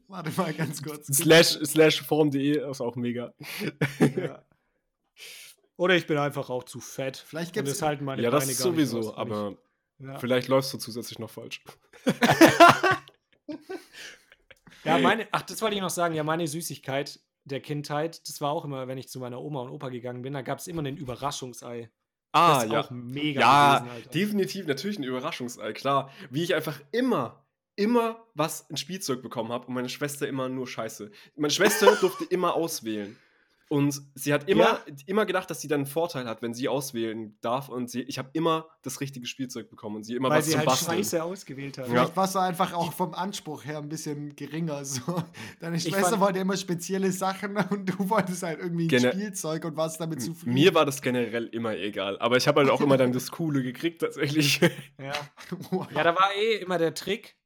Warte 0.09 0.31
mal 0.37 0.53
ganz 0.53 0.83
kurz. 0.83 1.07
slash, 1.07 1.59
slash 1.65 2.03
form.de 2.03 2.69
ist 2.69 2.81
auch 2.81 2.97
mega. 2.97 3.33
Ja. 4.01 4.43
Oder 5.81 5.95
ich 5.97 6.07
bin 6.07 6.19
einfach 6.19 6.51
auch 6.51 6.65
zu 6.65 6.79
fett. 6.79 7.17
Vielleicht 7.17 7.51
und 7.51 7.55
gibt's- 7.65 7.79
das 7.79 7.83
halten 7.83 8.05
meine 8.05 8.21
ja, 8.21 8.31
das 8.31 8.43
Beine 8.43 8.53
ist 8.53 8.59
nicht 8.59 8.67
aus 8.67 8.75
sowieso, 8.75 9.17
aber. 9.17 9.57
Ja. 9.99 10.19
vielleicht 10.19 10.49
läufst 10.49 10.73
du 10.75 10.79
zusätzlich 10.79 11.19
noch 11.19 11.31
falsch. 11.31 11.63
Ja, 14.85 14.99
meine, 14.99 15.29
ach, 15.33 15.43
das 15.43 15.61
wollte 15.61 15.77
ich 15.77 15.83
noch 15.83 15.91
sagen. 15.91 16.15
Ja, 16.15 16.25
meine 16.25 16.47
Süßigkeit 16.47 17.21
der 17.45 17.61
Kindheit, 17.61 18.27
das 18.29 18.41
war 18.41 18.51
auch 18.51 18.65
immer, 18.65 18.89
wenn 18.89 18.99
ich 18.99 19.09
zu 19.09 19.21
meiner 19.21 19.41
Oma 19.41 19.61
und 19.63 19.71
Opa 19.71 19.89
gegangen 19.89 20.23
bin, 20.23 20.33
da 20.33 20.43
gab 20.43 20.59
es 20.59 20.67
immer 20.69 20.83
ein 20.83 20.97
Überraschungsei. 20.97 21.91
Ah, 22.33 22.55
das 22.55 22.65
ist 22.65 22.73
ja. 22.73 22.81
auch 22.81 22.91
mega 22.91 23.41
Ja, 23.41 23.79
gewesen, 23.81 24.11
definitiv 24.11 24.67
natürlich 24.67 24.99
ein 24.99 25.05
Überraschungsei, 25.05 25.73
klar. 25.73 26.11
Wie 26.31 26.43
ich 26.45 26.55
einfach 26.55 26.81
immer, 26.93 27.45
immer 27.77 28.25
was 28.35 28.63
in 28.71 28.77
Spielzeug 28.77 29.21
bekommen 29.23 29.51
habe 29.53 29.67
und 29.67 29.75
meine 29.75 29.89
Schwester 29.89 30.29
immer 30.29 30.49
nur 30.49 30.67
Scheiße. 30.67 31.11
Meine 31.37 31.51
Schwester 31.51 31.97
durfte 32.01 32.25
immer 32.25 32.55
auswählen. 32.55 33.19
Und 33.73 34.03
sie 34.17 34.35
hat 34.35 34.49
immer, 34.49 34.65
Ja. 34.65 34.95
immer 35.07 35.27
gedacht, 35.27 35.49
dass 35.49 35.61
sie 35.61 35.69
dann 35.69 35.83
einen 35.83 35.87
Vorteil 35.87 36.27
hat, 36.27 36.43
wenn 36.43 36.53
sie 36.55 36.69
auswählen 36.69 37.39
darf. 37.41 37.69
Und 37.69 37.89
sie, 37.89 38.03
ich 38.03 38.19
habe 38.19 38.29
immer 38.33 38.67
das 38.83 39.01
richtige 39.01 39.27
Spielzeug 39.29 39.71
bekommen 39.71 39.95
und 39.95 40.03
sie 40.03 40.17
immer 40.17 40.29
Weil 40.29 40.39
was 40.39 40.47
sie 40.47 40.51
zum 40.51 40.59
halt 40.59 40.67
Basteln. 40.71 40.97
Scheiße 40.99 41.23
ausgewählt 41.23 41.79
hat. 41.79 41.87
Ja. 41.87 41.93
Vielleicht 41.93 42.17
warst 42.17 42.35
du 42.35 42.41
einfach 42.41 42.73
auch 42.73 42.93
vom 42.93 43.15
Anspruch 43.15 43.65
her 43.65 43.79
ein 43.79 43.89
bisschen 43.89 44.35
geringer. 44.35 44.85
So. 44.85 45.23
Deine 45.61 45.77
Ich 45.77 45.85
Schwester 45.85 46.19
wollte 46.19 46.41
immer 46.41 46.57
spezielle 46.57 47.13
Sachen 47.13 47.57
und 47.71 47.87
du 47.87 48.11
wolltest 48.11 48.43
halt 48.43 48.59
irgendwie 48.59 48.93
ein 48.93 49.13
Spielzeug 49.13 49.65
und 49.65 49.77
warst 49.77 50.01
damit 50.01 50.21
zufrieden. 50.21 50.53
Mir 50.55 50.75
war 50.75 50.85
das 50.85 51.01
generell 51.01 51.47
immer 51.47 51.77
egal. 51.77 52.19
Aber 52.19 52.37
ich 52.39 52.49
habe 52.49 52.63
halt 52.63 52.71
auch 52.71 52.81
immer 52.81 52.97
dann 52.97 53.13
das 53.13 53.31
Coole 53.31 53.63
gekriegt, 53.63 54.01
tatsächlich. 54.01 54.61
Ja. 54.99 55.13
Wow. 55.71 55.87
ja, 55.95 56.03
da 56.03 56.15
war 56.17 56.35
eh 56.37 56.57
immer 56.57 56.77
der 56.79 56.93
Trick, 56.95 57.37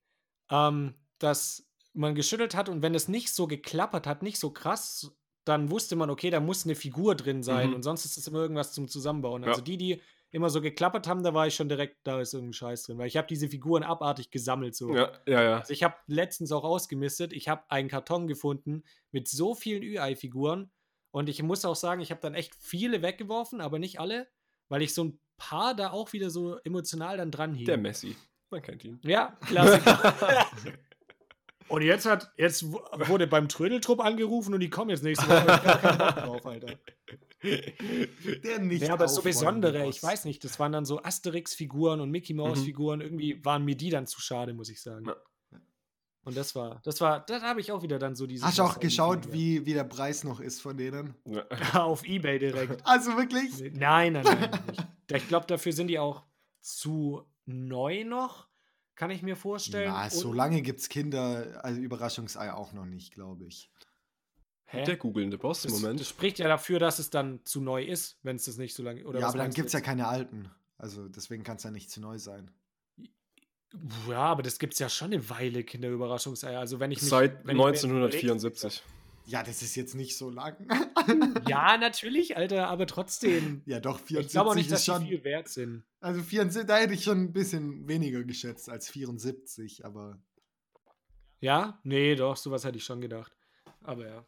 ähm, 0.50 0.94
dass 1.18 1.68
man 1.92 2.14
geschüttelt 2.14 2.54
hat 2.56 2.70
und 2.70 2.80
wenn 2.80 2.94
es 2.94 3.08
nicht 3.08 3.32
so 3.34 3.46
geklappert 3.46 4.06
hat, 4.06 4.22
nicht 4.22 4.38
so 4.38 4.50
krass, 4.50 5.12
dann 5.44 5.70
wusste 5.70 5.96
man, 5.96 6.10
okay, 6.10 6.30
da 6.30 6.40
muss 6.40 6.64
eine 6.64 6.74
Figur 6.74 7.14
drin 7.14 7.42
sein 7.42 7.68
Mhm. 7.70 7.74
und 7.76 7.82
sonst 7.82 8.04
ist 8.04 8.16
es 8.16 8.26
immer 8.28 8.40
irgendwas 8.40 8.72
zum 8.72 8.88
Zusammenbauen. 8.88 9.42
Ja. 9.42 9.50
Also 9.50 9.60
die, 9.62 9.76
die 9.76 10.00
immer 10.30 10.50
so 10.50 10.60
geklappert 10.60 11.06
haben, 11.06 11.22
da 11.22 11.32
war 11.34 11.46
ich 11.46 11.54
schon 11.54 11.68
direkt, 11.68 11.98
da 12.04 12.20
ist 12.20 12.34
irgendein 12.34 12.54
Scheiß 12.54 12.82
drin, 12.84 12.98
weil 12.98 13.06
ich 13.06 13.16
habe 13.16 13.28
diese 13.28 13.48
Figuren 13.48 13.82
abartig 13.84 14.30
gesammelt 14.30 14.74
so. 14.74 14.94
ja, 14.94 15.12
ja, 15.26 15.42
ja. 15.42 15.58
Also 15.58 15.72
ich 15.72 15.82
habe 15.84 15.94
letztens 16.06 16.50
auch 16.50 16.64
ausgemistet, 16.64 17.32
ich 17.32 17.48
habe 17.48 17.62
einen 17.68 17.88
Karton 17.88 18.26
gefunden 18.26 18.82
mit 19.12 19.28
so 19.28 19.54
vielen 19.54 19.82
Ü-Ei-Figuren 19.82 20.70
und 21.12 21.28
ich 21.28 21.40
muss 21.42 21.64
auch 21.64 21.76
sagen, 21.76 22.00
ich 22.00 22.10
habe 22.10 22.20
dann 22.20 22.34
echt 22.34 22.54
viele 22.58 23.00
weggeworfen, 23.02 23.60
aber 23.60 23.78
nicht 23.78 24.00
alle, 24.00 24.26
weil 24.68 24.82
ich 24.82 24.92
so 24.92 25.04
ein 25.04 25.20
paar 25.36 25.74
da 25.76 25.90
auch 25.92 26.12
wieder 26.12 26.30
so 26.30 26.58
emotional 26.64 27.16
dann 27.16 27.30
dran 27.30 27.54
hielt. 27.54 27.68
Der 27.68 27.76
Messi. 27.76 28.16
Man 28.50 28.62
kennt 28.62 28.82
ihn. 28.84 28.98
Ja, 29.04 29.36
Klassiker. 29.46 30.14
und 31.68 31.82
jetzt 31.82 32.06
hat, 32.06 32.32
jetzt 32.36 32.70
wu- 32.72 32.80
wurde 33.08 33.26
beim 33.26 33.48
Trödeltrupp 33.48 34.00
angerufen 34.00 34.54
und 34.54 34.60
die 34.60 34.70
kommen 34.70 34.90
jetzt 34.90 35.02
nächste 35.02 35.26
Woche. 35.28 35.44
Ich 35.46 35.50
hab 35.66 35.80
keinen 35.82 35.98
Bock 35.98 36.24
drauf, 36.24 36.46
Alter. 36.46 36.78
Der 37.42 38.58
nicht 38.60 38.82
Ja, 38.82 38.94
aber 38.94 39.08
so 39.08 39.22
besondere, 39.22 39.86
ich 39.88 40.02
weiß 40.02 40.24
nicht, 40.24 40.42
das 40.44 40.58
waren 40.58 40.72
dann 40.72 40.84
so 40.84 41.02
Asterix-Figuren 41.02 42.00
und 42.00 42.10
Mickey 42.10 42.34
Mouse-Figuren. 42.34 43.00
Irgendwie 43.00 43.44
waren 43.44 43.64
mir 43.64 43.76
die 43.76 43.90
dann 43.90 44.06
zu 44.06 44.20
schade, 44.20 44.54
muss 44.54 44.68
ich 44.70 44.80
sagen. 44.82 45.06
Ja. 45.06 45.16
Und 46.26 46.38
das 46.38 46.54
war, 46.54 46.80
das 46.84 47.02
war, 47.02 47.20
da 47.26 47.42
habe 47.42 47.60
ich 47.60 47.70
auch 47.70 47.82
wieder 47.82 47.98
dann 47.98 48.16
so 48.16 48.26
diese. 48.26 48.46
Hast 48.46 48.56
du 48.58 48.62
auch 48.62 48.80
geschaut, 48.80 49.30
wie, 49.30 49.66
wie 49.66 49.74
der 49.74 49.84
Preis 49.84 50.24
noch 50.24 50.40
ist 50.40 50.62
von 50.62 50.74
denen? 50.78 51.14
Ja. 51.26 51.44
Auf 51.84 52.02
Ebay 52.06 52.38
direkt. 52.38 52.80
Also 52.86 53.14
wirklich? 53.18 53.50
Nein, 53.74 54.14
nein, 54.14 54.24
nein. 54.24 54.50
Ich, 55.10 55.16
ich 55.16 55.28
glaube, 55.28 55.46
dafür 55.46 55.72
sind 55.72 55.88
die 55.88 55.98
auch 55.98 56.22
zu 56.62 57.22
neu 57.44 58.04
noch, 58.04 58.48
kann 58.96 59.10
ich 59.10 59.22
mir 59.22 59.36
vorstellen. 59.36 59.90
Na, 59.92 60.08
so 60.10 60.32
lange 60.32 60.62
gibt 60.62 60.80
es 60.80 60.88
Kinder, 60.88 61.60
also 61.64 61.80
Überraschungsei 61.80 62.52
auch 62.52 62.72
noch 62.72 62.86
nicht, 62.86 63.12
glaube 63.12 63.44
ich. 63.46 63.70
Hä? 64.66 64.84
Der 64.84 64.96
googelnde 64.96 65.38
Boss, 65.38 65.62
Das, 65.62 65.72
Moment. 65.72 66.00
das 66.00 66.08
spricht 66.08 66.38
ja 66.38 66.48
dafür, 66.48 66.78
dass 66.78 66.98
es 66.98 67.10
dann 67.10 67.44
zu 67.44 67.60
neu 67.60 67.84
ist, 67.84 68.18
wenn 68.22 68.36
es 68.36 68.44
das 68.44 68.56
nicht 68.56 68.74
so 68.74 68.82
lange. 68.82 69.04
Oder 69.04 69.20
ja, 69.20 69.28
aber 69.28 69.38
dann 69.38 69.50
gibt 69.50 69.66
es 69.68 69.72
ja 69.72 69.80
keine 69.80 70.08
alten. 70.08 70.50
Also 70.78 71.08
deswegen 71.08 71.44
kann 71.44 71.56
es 71.56 71.62
ja 71.62 71.70
nicht 71.70 71.90
zu 71.90 72.00
neu 72.00 72.18
sein. 72.18 72.50
Ja, 74.08 74.18
aber 74.18 74.42
das 74.42 74.58
gibt 74.58 74.74
es 74.74 74.78
ja 74.78 74.88
schon 74.88 75.12
eine 75.12 75.28
Weile, 75.30 75.64
Kinderüberraschungseier. 75.64 76.58
Also 76.60 76.80
wenn 76.80 76.90
ich 76.92 77.00
mich, 77.00 77.10
Seit 77.10 77.44
wenn 77.44 77.56
ich 77.56 77.62
mir 77.62 77.68
jetzt 77.70 77.84
1974. 77.84 78.82
Ja, 79.26 79.42
das 79.42 79.62
ist 79.62 79.74
jetzt 79.74 79.94
nicht 79.94 80.16
so 80.16 80.30
lang. 80.30 80.56
Ja, 81.48 81.76
natürlich, 81.76 82.36
Alter, 82.38 82.68
aber 82.68 82.86
trotzdem. 82.86 83.60
ja, 83.66 83.78
doch, 83.78 84.00
Ich 84.00 84.06
74 84.06 84.32
glaube 84.32 84.50
auch 84.50 84.54
nicht, 84.54 84.70
dass 84.70 84.80
ist 84.80 84.86
die 84.86 84.90
schon. 84.92 85.06
viel 85.06 85.22
wert 85.24 85.48
sind. 85.48 85.84
Also 86.00 86.22
74, 86.22 86.66
da 86.66 86.78
hätte 86.78 86.94
ich 86.94 87.04
schon 87.04 87.20
ein 87.24 87.32
bisschen 87.34 87.86
weniger 87.86 88.24
geschätzt 88.24 88.70
als 88.70 88.88
74, 88.88 89.84
aber. 89.84 90.18
Ja? 91.40 91.78
Nee, 91.84 92.14
doch, 92.14 92.36
sowas 92.36 92.64
hätte 92.64 92.78
ich 92.78 92.84
schon 92.84 93.02
gedacht. 93.02 93.32
Aber 93.82 94.06
ja. 94.06 94.24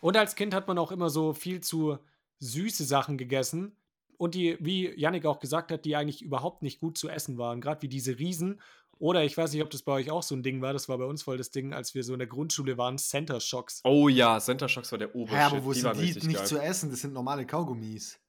Und 0.00 0.16
als 0.16 0.34
Kind 0.34 0.54
hat 0.54 0.66
man 0.66 0.78
auch 0.78 0.90
immer 0.90 1.08
so 1.08 1.32
viel 1.34 1.60
zu 1.60 1.98
süße 2.40 2.84
Sachen 2.84 3.16
gegessen. 3.16 3.76
Und 4.16 4.34
die, 4.34 4.56
wie 4.60 4.88
Yannick 4.98 5.24
auch 5.24 5.38
gesagt 5.38 5.70
hat, 5.70 5.84
die 5.84 5.94
eigentlich 5.96 6.22
überhaupt 6.22 6.62
nicht 6.62 6.80
gut 6.80 6.98
zu 6.98 7.08
essen 7.08 7.38
waren. 7.38 7.60
Gerade 7.60 7.82
wie 7.82 7.88
diese 7.88 8.18
Riesen. 8.18 8.60
Oder 9.00 9.24
ich 9.24 9.34
weiß 9.36 9.52
nicht, 9.54 9.62
ob 9.62 9.70
das 9.70 9.82
bei 9.82 9.92
euch 9.92 10.10
auch 10.10 10.22
so 10.22 10.34
ein 10.36 10.42
Ding 10.42 10.60
war. 10.60 10.74
Das 10.74 10.88
war 10.88 10.98
bei 10.98 11.06
uns 11.06 11.22
voll 11.22 11.38
das 11.38 11.50
Ding, 11.50 11.72
als 11.72 11.94
wir 11.94 12.04
so 12.04 12.12
in 12.12 12.18
der 12.18 12.28
Grundschule 12.28 12.76
waren. 12.76 12.98
Center 12.98 13.40
Shocks. 13.40 13.80
Oh 13.84 14.08
ja, 14.08 14.38
Center 14.38 14.68
Shocks 14.68 14.92
war 14.92 14.98
der 14.98 15.14
Obershit. 15.14 15.38
Ja, 15.38 15.46
aber 15.46 15.64
wo 15.64 15.72
die 15.72 15.80
sind 15.80 15.96
die 15.96 16.02
nicht 16.26 16.36
geil. 16.36 16.46
zu 16.46 16.58
essen? 16.58 16.90
Das 16.90 17.00
sind 17.00 17.14
normale 17.14 17.46
Kaugummis. 17.46 18.20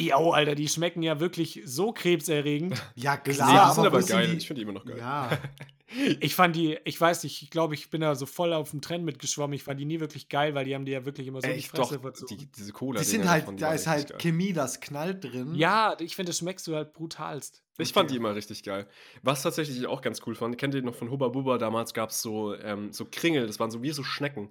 Jo, 0.00 0.30
Alter, 0.30 0.54
die 0.54 0.68
schmecken 0.68 1.02
ja 1.02 1.20
wirklich 1.20 1.60
so 1.64 1.92
krebserregend. 1.92 2.82
Ja, 2.94 3.16
Nee, 3.16 3.32
klar, 3.34 3.68
die 3.68 3.74
sind 3.74 3.86
aber 3.86 4.00
geil. 4.02 4.28
die- 4.28 4.36
Ich 4.38 4.46
finde 4.46 4.58
die 4.60 4.62
immer 4.62 4.72
noch 4.72 4.86
geil. 4.86 4.96
Ja, 4.98 5.30
Ich 6.20 6.34
fand 6.34 6.54
die, 6.54 6.78
ich 6.84 7.00
weiß 7.00 7.22
nicht, 7.24 7.42
ich 7.42 7.50
glaube, 7.50 7.74
ich 7.74 7.88
bin 7.88 8.02
da 8.02 8.14
so 8.14 8.26
voll 8.26 8.52
auf 8.52 8.70
dem 8.72 8.80
Trend 8.82 9.04
mitgeschwommen. 9.04 9.54
Ich 9.54 9.62
fand 9.62 9.80
die 9.80 9.86
nie 9.86 10.00
wirklich 10.00 10.28
geil, 10.28 10.54
weil 10.54 10.64
die 10.66 10.74
haben 10.74 10.84
die 10.84 10.92
ja 10.92 11.04
wirklich 11.06 11.26
immer 11.26 11.40
so 11.40 11.48
die 11.48 11.54
Echt, 11.54 11.76
doch, 11.78 11.88
Fresse 11.88 12.00
verzogen. 12.00 12.36
die, 12.36 12.46
diese 12.52 12.72
cola 12.72 12.98
die 13.00 13.06
sind 13.06 13.28
halt, 13.28 13.46
da 13.60 13.72
ist 13.72 13.86
halt 13.86 14.18
Chemie, 14.18 14.52
das 14.52 14.80
knallt 14.80 15.24
drin. 15.24 15.54
ja, 15.54 15.96
ich 16.00 16.14
finde, 16.14 16.30
das 16.30 16.38
schmeckst 16.38 16.66
du 16.66 16.74
halt 16.76 16.92
brutalst. 16.92 17.62
Ich 17.78 17.88
Okay. 17.88 17.94
fand 17.94 18.10
die 18.10 18.16
immer 18.16 18.34
richtig 18.34 18.62
geil. 18.64 18.86
Was 19.22 19.42
tatsächlich 19.42 19.78
ich 19.78 19.86
auch 19.86 20.02
ganz 20.02 20.20
cool 20.26 20.34
fand, 20.34 20.58
kennt 20.58 20.74
ihr 20.74 20.82
noch 20.82 20.94
von 20.94 21.10
Hubba 21.10 21.28
Bubba? 21.28 21.56
Damals 21.58 21.94
gab 21.94 22.10
es 22.10 22.20
so, 22.20 22.54
ähm, 22.54 22.92
so 22.92 23.06
Kringel, 23.10 23.46
das 23.46 23.58
waren 23.58 23.70
so 23.70 23.82
wie 23.82 23.90
so 23.92 24.02
Schnecken. 24.02 24.50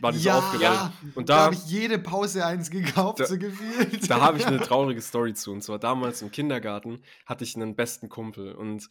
War 0.00 0.10
die 0.12 0.18
so 0.20 0.28
ja, 0.30 0.38
aufgerollt. 0.38 0.62
ja. 0.62 0.92
Und 1.16 1.28
da 1.28 1.36
da, 1.36 1.42
habe 1.44 1.54
ich 1.54 1.66
jede 1.66 1.98
Pause 1.98 2.46
eins 2.46 2.70
gekauft, 2.70 3.20
Da- 3.20 3.26
so 3.26 3.36
gefühlt. 3.36 4.08
da 4.08 4.22
habe 4.22 4.38
ich 4.38 4.46
eine 4.46 4.58
traurige 4.62 5.02
Story 5.02 5.34
zu. 5.34 5.52
Und 5.52 5.62
zwar 5.62 5.78
damals 5.78 6.22
im 6.22 6.30
Kindergarten 6.30 7.02
hatte 7.26 7.44
ich 7.44 7.56
einen 7.56 7.76
besten 7.76 8.08
Kumpel. 8.08 8.52
Und 8.54 8.88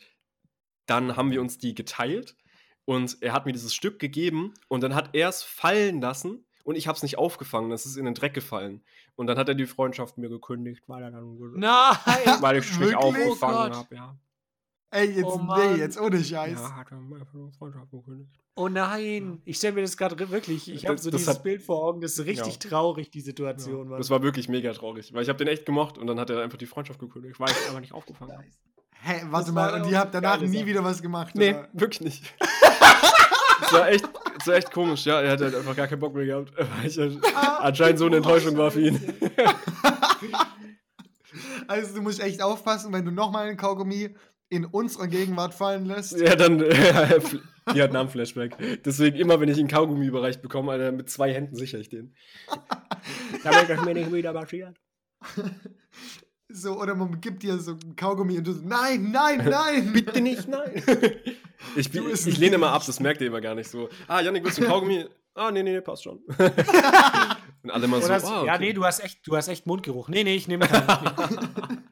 dann 0.91 1.15
haben 1.17 1.32
wir 1.32 1.41
uns 1.41 1.58
die 1.58 1.73
geteilt. 1.73 2.36
Und 2.86 3.17
er 3.21 3.34
hat 3.34 3.45
mir 3.45 3.54
dieses 3.54 3.73
Stück 3.73 3.99
gegeben. 3.99 4.54
Und 4.67 4.82
dann 4.84 4.95
hat 4.95 5.10
er 5.13 5.30
es 5.30 5.43
fallen 5.43 6.01
lassen. 6.01 6.45
Und 6.63 6.75
ich 6.75 6.88
habe 6.88 6.95
es 6.95 7.04
nicht 7.04 7.17
aufgefangen. 7.17 7.69
Das 7.69 7.86
ist 7.86 7.95
in 7.95 8.06
den 8.06 8.13
Dreck 8.13 8.34
gefallen. 8.34 8.84
Und 9.15 9.27
dann 9.27 9.38
hat 9.38 9.49
er 9.49 9.56
die 9.56 9.65
Freundschaft 9.65 10.17
mir 10.17 10.30
gekündigt, 10.30 10.84
weil 10.88 11.04
er 11.04 11.12
dann 11.12 11.38
Nein! 11.56 11.97
weil 12.41 12.58
ich 12.58 12.69
es 12.69 12.80
nicht 12.80 12.95
aufgefangen 12.95 13.71
Oh 13.71 13.75
habe. 13.77 13.95
Ja. 13.95 14.15
Ey, 14.93 15.10
jetzt, 15.12 15.23
Oh 15.25 15.41
nee, 15.58 15.75
jetzt 15.80 15.99
ohne 15.99 16.21
Scheiß. 16.21 16.60
Ja, 16.60 16.75
hat 16.75 16.91
er 16.91 16.99
Freundschaft 17.58 17.89
gekündigt. 17.91 18.32
Oh 18.56 18.67
nein! 18.67 19.41
Ich 19.45 19.56
stelle 19.56 19.73
mir 19.75 19.82
das 19.84 19.95
gerade 19.95 20.30
wirklich, 20.30 20.69
ich 20.69 20.86
habe 20.86 20.97
so 20.97 21.10
das 21.10 21.21
dieses 21.21 21.36
hat- 21.36 21.43
Bild 21.43 21.62
vor 21.63 21.82
Augen, 21.86 22.01
das 22.01 22.19
ist 22.19 22.25
richtig 22.25 22.62
Ja. 22.62 22.69
traurig, 22.69 23.10
die 23.10 23.21
Situation. 23.21 23.88
Mann. 23.88 23.97
Das 23.97 24.10
war 24.10 24.21
wirklich 24.21 24.49
mega 24.49 24.73
traurig, 24.73 25.13
weil 25.13 25.23
ich 25.23 25.30
habe 25.30 25.38
den 25.38 25.47
echt 25.47 25.65
gemocht 25.65 25.97
und 25.97 26.08
dann 26.08 26.19
hat 26.19 26.30
er 26.30 26.41
einfach 26.43 26.58
die 26.58 26.65
Freundschaft 26.65 26.99
gekündigt, 26.99 27.39
weil 27.39 27.49
ich 27.49 27.69
aber 27.69 27.80
nicht 27.80 27.93
aufgefangen 27.93 28.34
habe. 28.34 28.43
Hä, 29.04 29.22
warte 29.30 29.46
Das 29.48 29.54
mal, 29.54 29.82
und 29.82 29.90
ihr 29.90 29.98
habt 29.98 30.14
danach 30.14 30.40
nie 30.40 30.58
Sache. 30.58 30.66
wieder 30.68 30.84
was 30.84 31.02
gemacht? 31.02 31.34
Nee, 31.36 31.52
oder? 31.52 31.68
wirklich 31.74 32.02
nicht. 32.02 32.34
Das 33.62 33.74
war 33.80 33.90
echt, 33.90 34.10
das 34.38 34.48
war 34.48 34.56
echt 34.56 34.72
komisch, 34.72 35.06
ja. 35.06 35.22
Er 35.22 35.32
hat 35.32 35.40
halt 35.40 35.56
einfach 35.56 35.76
gar 35.76 35.88
keinen 35.88 36.00
Bock 36.00 36.14
mehr 36.14 36.26
gehabt, 36.26 36.52
weil 36.58 36.88
ich 36.88 36.98
halt 36.98 37.20
anscheinend 37.60 38.00
so 38.00 38.08
eine 38.08 38.18
Enttäuschung 38.18 38.58
war 38.58 38.72
für 38.72 38.82
ihn. 38.82 39.00
Also 41.68 41.96
du 41.96 42.02
musst 42.02 42.20
echt 42.20 42.42
aufpassen, 42.42 42.92
wenn 42.92 43.06
du 43.06 43.12
nochmal 43.12 43.48
einen 43.48 43.56
Kaugummi 43.56 44.16
in 44.50 44.66
unserer 44.66 45.08
Gegenwart 45.08 45.54
fallen 45.54 45.86
lässt. 45.86 46.20
Ja, 46.20 46.36
dann, 46.36 46.58
die 46.60 47.82
hat 47.82 47.96
einen 47.96 48.10
Flashback. 48.10 48.58
Deswegen 48.84 49.16
immer, 49.18 49.40
wenn 49.40 49.48
ich 49.48 49.58
einen 49.58 49.70
Kaugummi 49.70 50.06
überreicht 50.06 50.42
bekomme, 50.42 50.74
Alter, 50.74 50.92
mit 50.92 51.10
zwei 51.10 51.34
Händen 51.34 51.56
sichere 51.56 51.80
ich 51.80 51.88
den. 51.88 52.14
Damit 53.44 53.70
das 53.70 53.86
mir 53.86 53.94
nicht 53.94 54.12
wieder 54.12 54.34
passiert. 54.34 54.76
So, 56.54 56.80
oder 56.80 56.96
man 56.96 57.20
gibt 57.22 57.44
dir 57.44 57.58
so 57.60 57.72
einen 57.72 57.96
Kaugummi 57.96 58.38
und 58.38 58.46
du 58.48 58.54
so, 58.54 58.62
nein, 58.64 59.12
nein, 59.12 59.46
nein. 59.50 59.94
Bitte 59.94 60.22
nicht, 60.22 60.48
nein. 60.48 60.84
Ich, 61.76 61.92
bin, 61.92 62.10
ich 62.12 62.38
lehne 62.40 62.56
immer 62.56 62.72
ab, 62.72 62.82
das 62.88 63.00
merkt 63.00 63.22
ihr 63.22 63.28
immer 63.28 63.40
gar 63.40 63.54
nicht 63.54 63.70
so. 63.70 63.88
Ah, 64.08 64.20
Janik, 64.20 64.44
willst 64.44 64.58
du 64.58 64.64
einen 64.64 64.72
Kaugummi? 64.72 65.06
Ah, 65.34 65.50
nee, 65.50 65.64
nee, 65.64 65.72
nee, 65.72 65.80
passt 65.80 66.04
schon. 66.04 66.18
Und 67.64 67.72
alle 67.72 67.88
mal 67.88 68.02
so, 68.02 68.08
Oder 68.08 68.22
ah, 68.22 68.38
okay. 68.40 68.48
Ja, 68.48 68.58
nee, 68.58 68.74
du 68.74 68.84
hast 68.84 69.00
echt, 69.00 69.26
du 69.26 69.34
hast 69.38 69.48
echt 69.48 69.66
Mundgeruch. 69.66 70.10
Nee, 70.10 70.26
nee, 70.26 70.36
ich 70.36 70.50
nehme 70.50 70.68
keinen. 70.68 71.84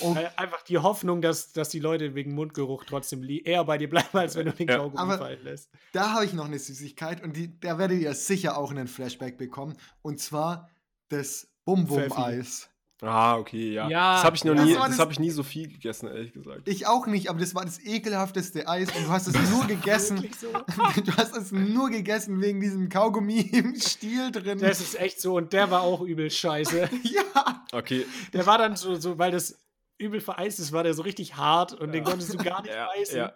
Oh, 0.00 0.16
Einfach 0.36 0.62
die 0.62 0.78
Hoffnung, 0.78 1.20
dass, 1.20 1.52
dass 1.52 1.68
die 1.68 1.80
Leute 1.80 2.14
wegen 2.14 2.34
Mundgeruch 2.34 2.84
trotzdem 2.84 3.22
eher 3.28 3.64
bei 3.64 3.76
dir 3.76 3.90
bleiben, 3.90 4.16
als 4.16 4.36
wenn 4.36 4.46
du 4.46 4.52
den 4.52 4.68
Ja. 4.68 4.78
Kaugummi 4.78 4.98
Aber- 5.02 5.18
fallen 5.18 5.42
lässt. 5.44 5.68
da 5.92 6.12
habe 6.14 6.24
ich 6.24 6.32
noch 6.32 6.46
eine 6.46 6.58
Süßigkeit 6.58 7.22
und 7.22 7.36
die, 7.36 7.60
da 7.60 7.76
werdet 7.76 8.00
ihr 8.00 8.14
sicher 8.14 8.56
auch 8.56 8.70
einen 8.70 8.86
Flashback 8.88 9.36
bekommen. 9.36 9.76
Und 10.00 10.18
zwar 10.20 10.70
das 11.10 11.48
Bum-Bum-Eis. 11.66 12.70
Ah, 13.04 13.36
okay, 13.36 13.72
ja. 13.72 13.88
Ja, 13.88 14.14
das 14.14 14.24
habe 14.24 14.36
ich 14.36 14.44
noch 14.44 14.54
das 14.54 14.64
nie, 14.64 14.74
das 14.74 14.88
das- 14.90 14.98
habe 15.00 15.10
ich 15.12 15.18
nie 15.18 15.30
so 15.30 15.42
viel 15.42 15.66
gegessen, 15.68 16.06
ehrlich 16.06 16.32
gesagt. 16.32 16.68
Ich 16.68 16.86
auch 16.86 17.06
nicht, 17.08 17.28
aber 17.30 17.40
das 17.40 17.52
war 17.54 17.64
das 17.64 17.80
ekelhafteste 17.84 18.68
Eis 18.68 18.94
und 18.96 19.04
du 19.06 19.10
hast 19.10 19.26
es 19.26 19.50
nur 19.50 19.66
gegessen. 19.66 20.28
So? 20.40 20.52
du 21.04 21.16
hast 21.16 21.36
es 21.36 21.50
nur 21.50 21.90
gegessen 21.90 22.40
wegen 22.40 22.60
diesem 22.60 22.88
Kaugummi 22.88 23.40
im 23.52 23.74
Stiel 23.74 24.30
drin. 24.30 24.60
Das 24.60 24.80
ist 24.80 24.98
echt 25.00 25.20
so 25.20 25.36
und 25.36 25.52
der 25.52 25.70
war 25.72 25.82
auch 25.82 26.00
übel 26.02 26.30
scheiße. 26.30 26.88
ja. 27.02 27.64
Okay, 27.72 28.06
Der 28.32 28.46
war 28.46 28.58
dann 28.58 28.76
so, 28.76 28.94
so 28.94 29.18
weil 29.18 29.32
das 29.32 29.58
übel 29.98 30.20
vereist 30.20 30.60
ist, 30.60 30.70
war 30.72 30.84
der 30.84 30.94
so 30.94 31.02
richtig 31.02 31.36
hart 31.36 31.72
und 31.72 31.90
den 31.92 32.04
konntest 32.04 32.32
du 32.32 32.38
gar 32.38 32.62
nicht 32.62 32.72
ja, 32.72 32.86
beißen. 32.94 33.16
ja. 33.16 33.32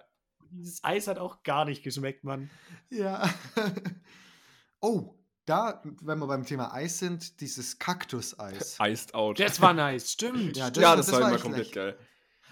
Dieses 0.50 0.84
Eis 0.84 1.08
hat 1.08 1.18
auch 1.18 1.42
gar 1.42 1.64
nicht 1.64 1.82
geschmeckt, 1.82 2.22
Mann. 2.22 2.50
Ja. 2.90 3.28
oh, 4.80 5.14
da, 5.46 5.82
wenn 6.02 6.18
wir 6.18 6.26
beim 6.26 6.44
Thema 6.44 6.72
Eis 6.74 6.98
sind, 6.98 7.40
dieses 7.40 7.78
Kaktuseis. 7.78 8.76
iced 8.82 9.14
out. 9.14 9.40
Das 9.40 9.60
war 9.60 9.72
nice, 9.72 10.12
stimmt. 10.12 10.56
Ja, 10.56 10.70
das 10.70 10.82
ja, 10.82 10.88
war- 10.90 10.96
das, 10.96 11.06
das 11.06 11.14
war 11.14 11.20
war 11.22 11.28
immer 11.28 11.36
echt 11.36 11.42
komplett 11.44 11.72
geil. 11.72 11.98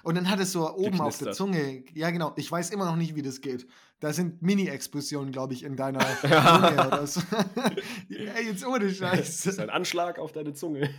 Und 0.03 0.17
dann 0.17 0.29
hat 0.29 0.39
es 0.39 0.53
so 0.53 0.71
oben 0.75 1.01
auf 1.01 1.17
der. 1.17 1.33
Zunge. 1.33 1.83
Ja, 1.95 2.11
genau. 2.11 2.35
Ich 2.37 2.53
weiß 2.53 2.71
immer 2.71 2.85
noch 2.85 2.97
nicht, 2.97 3.15
wie 3.15 3.23
das 3.23 3.41
geht. 3.41 3.67
Da 4.01 4.13
sind 4.13 4.43
Mini-Explosionen, 4.43 5.33
glaube 5.33 5.55
ich, 5.55 5.63
in 5.63 5.77
deiner 5.77 6.01
Zunge 6.21 6.87
oder 6.87 7.07
so. 7.07 7.23
Ey, 8.11 8.47
jetzt 8.49 8.67
ohne 8.67 8.81
Das 8.85 8.93
ist 8.93 8.99
Scheiß. 9.45 9.59
ein 9.61 9.71
Anschlag 9.71 10.19
auf 10.19 10.33
deine 10.33 10.53
Zunge. 10.53 10.91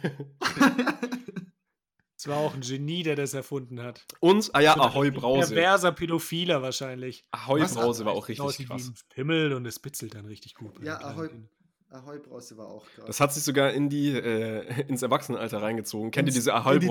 Es 2.17 2.27
war 2.27 2.37
auch 2.37 2.55
ein 2.55 2.61
Genie, 2.61 3.03
der 3.03 3.15
das 3.15 3.35
erfunden 3.35 3.79
hat. 3.81 4.03
Und, 4.21 4.49
ah 4.53 4.59
ja, 4.61 4.75
Ahoi 4.75 5.11
Brause. 5.11 5.53
Perverser 5.53 5.91
Pädophiler 5.91 6.61
wahrscheinlich. 6.63 7.23
Ahoi? 7.29 7.59
Brause 7.63 8.05
war 8.05 8.13
auch 8.13 8.27
richtig 8.27 8.67
krass. 8.67 8.91
Pimmel 9.09 9.53
und 9.53 9.67
es 9.67 9.77
bitzelt 9.79 10.15
dann 10.15 10.25
richtig 10.25 10.55
gut. 10.55 10.81
Ja, 10.81 10.99
Ahoi. 11.01 11.29
Kindern. 11.95 12.07
Ahoi 12.09 12.19
Brause 12.19 12.57
war 12.57 12.67
auch 12.67 12.85
krass. 12.95 13.05
Das 13.07 13.19
hat 13.19 13.33
sich 13.33 13.43
sogar 13.43 13.71
in 13.73 13.89
die, 13.89 14.11
äh, 14.11 14.83
ins 14.87 15.01
Erwachsenenalter 15.01 15.61
reingezogen. 15.61 16.11
Kennt 16.11 16.27
ihr 16.27 16.29
Ins- 16.29 16.35
diese 16.35 16.51
in 16.51 16.55
Ahoi 16.57 16.79
die. 16.79 16.87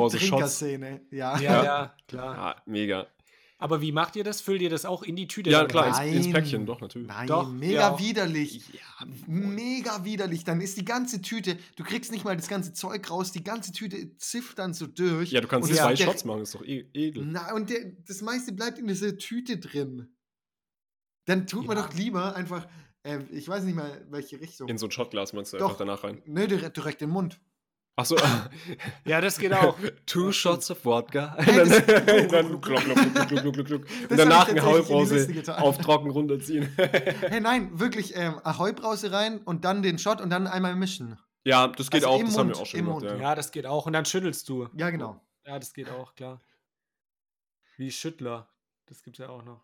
Ja. 1.10 1.38
Ja, 1.38 1.64
ja, 1.64 1.94
klar. 2.08 2.34
Ja, 2.36 2.62
mega. 2.66 3.06
Aber 3.56 3.80
wie 3.80 3.92
macht 3.92 4.16
ihr 4.16 4.24
das? 4.24 4.40
Füllt 4.40 4.60
ihr 4.60 4.68
das 4.68 4.84
auch 4.84 5.02
in 5.04 5.14
die 5.16 5.26
Tüte? 5.28 5.48
Ja, 5.48 5.64
klar, 5.64 5.86
rein? 5.96 6.08
ins, 6.12 6.26
ins 6.26 6.34
Päckchen, 6.34 6.66
doch, 6.66 6.80
natürlich. 6.80 7.06
Nein, 7.08 7.28
Doch, 7.28 7.48
mega 7.50 7.80
ja 7.92 7.98
widerlich. 7.98 8.62
Ja, 8.74 9.06
Mega 9.26 10.04
widerlich. 10.04 10.44
Dann 10.44 10.60
ist 10.60 10.76
die 10.76 10.84
ganze 10.84 11.22
Tüte, 11.22 11.56
du 11.76 11.84
kriegst 11.84 12.10
nicht 12.12 12.24
mal 12.24 12.36
das 12.36 12.48
ganze 12.48 12.72
Zeug 12.74 13.08
raus, 13.10 13.30
die 13.32 13.44
ganze 13.44 13.72
Tüte 13.72 14.16
zifft 14.18 14.58
dann 14.58 14.74
so 14.74 14.86
durch. 14.86 15.30
ja, 15.30 15.40
du 15.40 15.46
kannst 15.48 15.70
Und 15.70 15.76
zwei 15.76 15.94
Shots 15.96 16.24
machen, 16.24 16.42
ist 16.42 16.54
doch 16.54 16.62
e 16.64 16.84
edel. 16.92 17.24
Na, 17.26 17.54
und 17.54 17.70
der, 17.70 17.92
das 18.06 18.20
meiste 18.22 18.52
bleibt 18.52 18.78
in 18.78 18.88
dieser 18.88 19.16
Tüte 19.16 19.56
drin. 19.58 20.08
Dann 21.26 21.46
tut 21.46 21.66
man 21.66 21.76
Ja. 21.78 21.84
doch 21.84 21.94
lieber 21.94 22.34
einfach, 22.36 22.66
äh, 23.04 23.18
ich 23.30 23.48
weiß 23.48 23.62
nicht 23.64 23.76
mal, 23.76 24.04
welche 24.10 24.40
Richtung. 24.40 24.68
In 24.68 24.76
so 24.78 24.86
ein 24.86 24.90
Shotglas 24.90 25.32
meinst 25.32 25.52
du 25.52 25.58
Doch. 25.58 25.66
einfach 25.66 25.78
danach 25.78 26.02
rein. 26.04 26.20
Nö, 26.26 26.46
direkt, 26.48 26.76
direkt 26.76 27.00
in 27.02 27.08
den 27.08 27.12
Mund. 27.14 27.40
Achso, 27.96 28.16
Ja, 29.04 29.20
das 29.20 29.38
geht 29.38 29.52
auch. 29.52 29.76
two 30.04 30.32
shots 30.32 30.68
of 30.72 30.84
Wodka. 30.84 31.36
Hey, 31.38 32.26
dann, 32.28 32.54
Und 32.56 32.66
danach 32.66 32.88
hab 32.88 32.88
ein 32.88 34.08
ich 34.08 34.18
tatsächlich 34.18 34.48
in 34.48 34.54
die 34.54 34.60
Ahoi-Brause 34.60 35.14
Liste 35.14 35.32
getan. 35.32 35.62
auf 35.62 35.78
trocken 35.78 36.10
runterziehen. 36.10 36.68
Hey, 36.76 37.40
nein, 37.40 37.78
wirklich 37.78 38.16
ähm, 38.16 38.40
Ahoi-Brause 38.42 39.12
rein 39.12 39.38
und 39.42 39.64
dann 39.64 39.82
den 39.84 39.98
Shot 40.00 40.20
und 40.20 40.30
dann 40.30 40.48
einmal 40.48 40.74
mischen. 40.74 41.16
ja, 41.44 41.68
das 41.68 41.88
geht 41.90 42.02
Also 42.04 42.16
auch, 42.16 42.20
im 42.20 42.26
das 42.26 42.36
haben 42.36 42.48
wir 42.48 42.54
Mund, 42.56 42.62
auch 42.62 42.66
schon 42.66 42.80
im 42.80 42.86
gemacht. 42.86 43.02
Mund. 43.04 43.14
Ja. 43.14 43.20
Ja, 43.20 43.34
das 43.36 43.52
geht 43.52 43.66
auch. 43.66 43.86
Und 43.86 43.92
dann 43.92 44.04
schüttelst 44.04 44.48
du. 44.48 44.68
Ja, 44.76 44.90
genau. 44.90 45.20
Ja, 45.46 45.58
das 45.60 45.72
geht 45.72 45.88
auch, 45.90 46.14
klar. 46.16 46.40
Wie 47.76 47.92
Schüttler. 47.92 48.48
Das 48.86 49.02
gibt's 49.04 49.18
ja 49.20 49.28
auch 49.28 49.44
noch. 49.44 49.60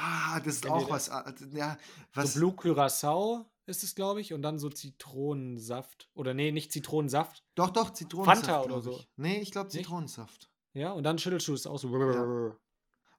Ah, 0.00 0.38
das 0.40 0.54
ist 0.56 0.64
ihr 0.64 0.72
auch 0.72 0.88
was. 0.90 1.10
ah, 1.10 1.34
Ja, 1.52 1.76
was. 2.14 2.34
So 2.34 2.38
Blue 2.40 2.52
Curacao 2.54 3.44
ist 3.66 3.82
es, 3.82 3.94
glaube 3.96 4.20
ich. 4.20 4.32
Und 4.32 4.42
dann 4.42 4.58
so 4.58 4.70
Zitronensaft. 4.70 6.08
Oder 6.14 6.34
nee, 6.34 6.52
nicht 6.52 6.72
Zitronensaft. 6.72 7.44
doch, 7.56 7.70
doch, 7.70 7.90
Zitronensaft. 7.90 8.46
Fanta 8.46 8.62
oder 8.62 8.80
so. 8.80 8.92
Ich. 8.92 9.08
Nee, 9.16 9.40
ich 9.40 9.50
glaube? 9.50 9.70
Zitronensaft. 9.70 10.50
Ja, 10.72 10.92
und 10.92 11.02
dann 11.02 11.18
schüttelst 11.18 11.48
du 11.48 11.54
es 11.54 11.66
aus. 11.66 11.82
So. 11.82 11.90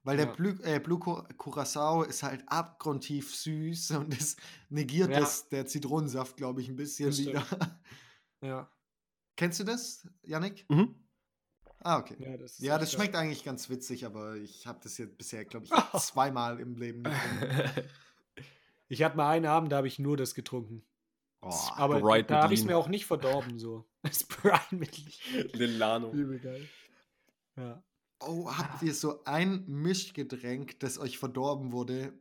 Weil 0.02 0.16
der 0.16 0.26
Ja. 0.26 0.32
Blue, 0.32 0.58
äh, 0.62 0.80
Blue 0.80 0.98
Cur- 0.98 1.28
Curacao 1.36 2.02
ist 2.04 2.22
halt 2.22 2.42
abgrundtief 2.48 3.34
süß 3.36 3.90
und 4.00 4.18
das 4.18 4.36
negiert 4.70 5.10
Ja. 5.10 5.20
das, 5.20 5.48
der 5.50 5.66
Zitronensaft, 5.66 6.38
glaube 6.38 6.62
ich, 6.62 6.68
ein 6.70 6.76
bisschen 6.76 7.10
Das 7.10 7.18
wieder. 7.18 7.44
Ja, 8.42 8.70
Kennst 9.36 9.60
du 9.60 9.64
das, 9.64 10.06
Yannick? 10.22 10.64
Mhm. 10.70 10.94
Ah, 11.82 11.98
okay. 11.98 12.16
ja, 12.18 12.36
das 12.36 12.58
Ja, 12.58 12.78
das 12.78 12.90
geil. 12.90 12.96
schmeckt 13.00 13.16
eigentlich 13.16 13.42
ganz 13.44 13.70
witzig, 13.70 14.04
aber 14.04 14.36
ich 14.36 14.66
habe 14.66 14.80
das 14.82 14.98
jetzt 14.98 15.16
bisher, 15.16 15.44
glaube 15.44 15.66
ich, 15.66 15.70
zweimal 16.00 16.60
im 16.60 16.74
Leben 16.76 17.02
getrunken. 17.02 17.70
Ich 18.92 19.04
hatte 19.04 19.16
mal 19.16 19.30
einen 19.30 19.46
Abend, 19.46 19.70
da 19.70 19.76
habe 19.76 19.86
ich 19.86 20.00
nur 20.00 20.16
das 20.16 20.34
getrunken. 20.34 20.84
Oh, 21.42 21.48
Aber 21.76 22.00
Sprite 22.00 22.26
da 22.26 22.42
habe 22.42 22.54
ich 22.54 22.58
es 22.60 22.66
mir 22.66 22.76
auch 22.76 22.88
nicht 22.88 23.06
verdorben, 23.06 23.56
so. 23.60 23.88
Sprite 24.12 24.74
mit. 24.74 25.54
Lilano. 25.54 26.10
Übel 26.12 26.40
geil. 26.40 26.68
Ja. 27.56 27.84
oh, 28.18 28.50
habt 28.50 28.82
ihr 28.82 28.92
so 28.92 29.22
ein 29.26 29.64
Mischgetränk, 29.68 30.80
das 30.80 30.98
euch 30.98 31.18
verdorben 31.18 31.70
wurde, 31.70 32.12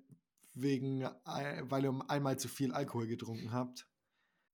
wegen, 0.53 1.01
äh, 1.01 1.63
weil 1.63 1.85
ihr 1.85 1.99
einmal 2.07 2.37
zu 2.37 2.47
viel 2.47 2.71
Alkohol 2.71 3.07
getrunken 3.07 3.51
habt? 3.51 3.87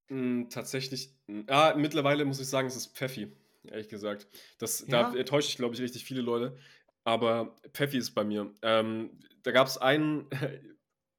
Mm, 0.07 0.43
tatsächlich. 0.49 1.13
mm, 1.27 1.41
Ja, 1.49 1.75
mittlerweile 1.75 2.23
muss 2.23 2.39
ich 2.39 2.47
sagen, 2.47 2.67
es 2.69 2.77
ist 2.77 2.95
Pfeffi, 2.95 3.35
ehrlich 3.69 3.89
gesagt. 3.89 4.27
Das, 4.59 4.85
Da 4.87 5.11
Ja? 5.11 5.15
enttäusche 5.15 5.49
ich, 5.49 5.57
glaube 5.57 5.75
ich, 5.75 5.81
richtig 5.81 6.05
viele 6.05 6.21
Leute. 6.21 6.57
Aber 7.03 7.55
Pfeffi 7.73 7.97
ist 7.97 8.11
bei 8.11 8.23
mir. 8.23 8.51
Ähm, 8.61 9.19
da 9.43 9.51
gab 9.51 9.67
es 9.67 9.77
einen, 9.77 10.27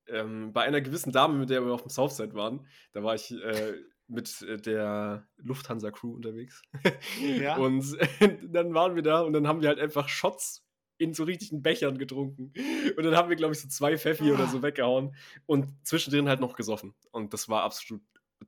ähm, 0.09 0.52
bei 0.52 0.62
einer 0.62 0.80
gewissen 0.80 1.12
Dame, 1.12 1.38
mit 1.38 1.50
der 1.50 1.64
wir 1.64 1.72
auf 1.72 1.82
dem 1.82 1.90
Southside 1.90 2.35
waren, 2.35 2.66
da 2.92 3.02
war 3.02 3.14
ich 3.14 3.30
äh, 3.32 3.74
mit 4.09 4.42
äh, 4.42 4.56
der 4.56 5.26
Lufthansa-Crew 5.38 6.12
unterwegs. 6.14 6.62
Ja. 7.20 7.56
Und 7.56 7.85
dann 8.52 8.74
waren 8.74 8.94
wir 8.94 9.02
da 9.02 9.20
und 9.20 9.32
dann 9.32 9.46
haben 9.46 9.61
wir 9.62 9.68
halt 9.68 9.80
einfach 9.80 10.09
Shots 10.09 10.64
in 10.98 11.12
so 11.12 11.24
richtigen 11.24 11.62
Bechern 11.62 11.98
getrunken. 11.98 12.52
Und 12.96 13.04
dann 13.04 13.14
haben 13.16 13.28
wir, 13.28 13.37
glaube 13.37 13.52
ich, 13.52 13.61
so 13.61 13.68
zwei 13.68 13.98
Pfeffi 13.98 14.32
oder 14.32 14.46
so 14.46 14.62
weggehauen 14.62 15.14
und 15.44 15.68
zwischendrin 15.87 16.28
halt 16.28 16.40
noch 16.40 16.56
gesoffen. 16.56 16.94
Und 17.11 17.35
das 17.35 17.48
war 17.50 17.64
absolut 17.64 18.00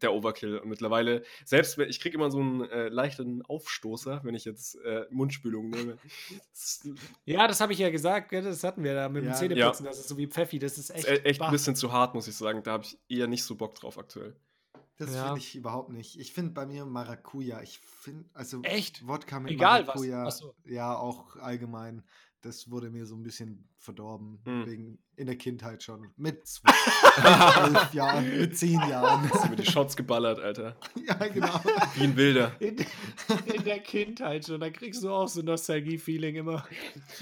der 0.02 0.12
Overkill. 0.12 0.58
Und 0.58 0.68
mittlerweile, 0.68 1.22
selbst 1.44 1.78
wenn 1.78 1.88
ich 1.88 2.00
kriege 2.00 2.16
immer 2.16 2.30
so 2.30 2.40
einen 2.40 2.62
äh, 2.62 2.88
leichten 2.88 3.42
Aufstoßer, 3.46 4.20
wenn 4.24 4.34
ich 4.34 4.44
jetzt 4.44 4.76
äh, 4.84 5.06
Mundspülung 5.10 5.70
nehme. 5.70 5.98
Ja, 7.24 7.46
das 7.46 7.60
habe 7.60 7.72
ich 7.72 7.78
ja 7.78 7.90
gesagt, 7.90 8.32
das 8.32 8.64
hatten 8.64 8.82
wir 8.84 8.94
da 8.94 9.08
mit 9.08 9.22
dem 9.22 9.28
Ja. 9.30 9.34
Zähneputzen, 9.34 9.86
das 9.86 9.98
ist 9.98 10.08
so 10.08 10.16
wie 10.16 10.26
Pfeffi, 10.26 10.58
das 10.58 10.76
ist 10.78 10.88
ist 10.90 10.90
echt, 10.90 11.08
e- 11.08 11.28
echt 11.28 11.40
bah. 11.40 11.46
ein 11.46 11.52
bisschen 11.52 11.76
zu 11.76 11.92
hart, 11.92 12.14
muss 12.14 12.28
ich 12.28 12.36
sagen. 12.36 12.62
Da 12.62 12.72
habe 12.72 12.84
ich 12.84 12.98
eher 13.08 13.26
nicht 13.26 13.44
so 13.44 13.54
Bock 13.54 13.74
drauf 13.74 13.98
aktuell. 13.98 14.36
Das 14.96 15.14
Ja. 15.14 15.26
finde 15.26 15.38
ich 15.40 15.54
überhaupt 15.54 15.90
nicht. 15.90 16.18
Ich 16.18 16.32
finde 16.32 16.50
bei 16.52 16.66
mir 16.66 16.84
Maracuja. 16.84 17.62
Ich 17.62 17.78
finde, 17.78 18.28
also 18.34 18.62
Echt? 18.62 19.06
Wodka 19.06 19.38
mit 19.38 19.52
Egal 19.52 19.82
was. 19.82 19.94
Maracuja. 19.94 20.30
So. 20.30 20.54
Ja, 20.64 20.96
auch 20.96 21.36
allgemein. 21.36 22.02
Das 22.42 22.70
wurde 22.70 22.88
mir 22.88 23.04
so 23.04 23.16
ein 23.16 23.24
bisschen 23.24 23.68
verdorben. 23.78 24.38
Hm. 24.44 24.66
Wegen, 24.66 24.98
in 25.16 25.26
der 25.26 25.36
Kindheit 25.36 25.82
schon. 25.82 26.08
Mit 26.16 26.46
zwölf, 26.46 27.92
Jahren, 27.92 28.38
mit 28.38 28.56
zehn 28.56 28.78
Jahren. 28.78 29.28
Hast 29.28 29.50
du 29.50 29.56
die 29.56 29.66
Shots 29.66 29.96
geballert, 29.96 30.38
Alter. 30.38 30.76
ja, 31.04 31.14
genau. 31.26 31.60
Wie 31.96 32.04
ein 32.04 32.16
Wilder. 32.16 32.52
In, 32.60 32.76
in 33.52 33.64
der 33.64 33.80
Kindheit 33.80 34.46
schon, 34.46 34.60
da 34.60 34.70
kriegst 34.70 35.02
du 35.02 35.10
auch 35.10 35.26
so 35.26 35.42
Nostalgie-Feeling 35.42 36.36
immer. 36.36 36.64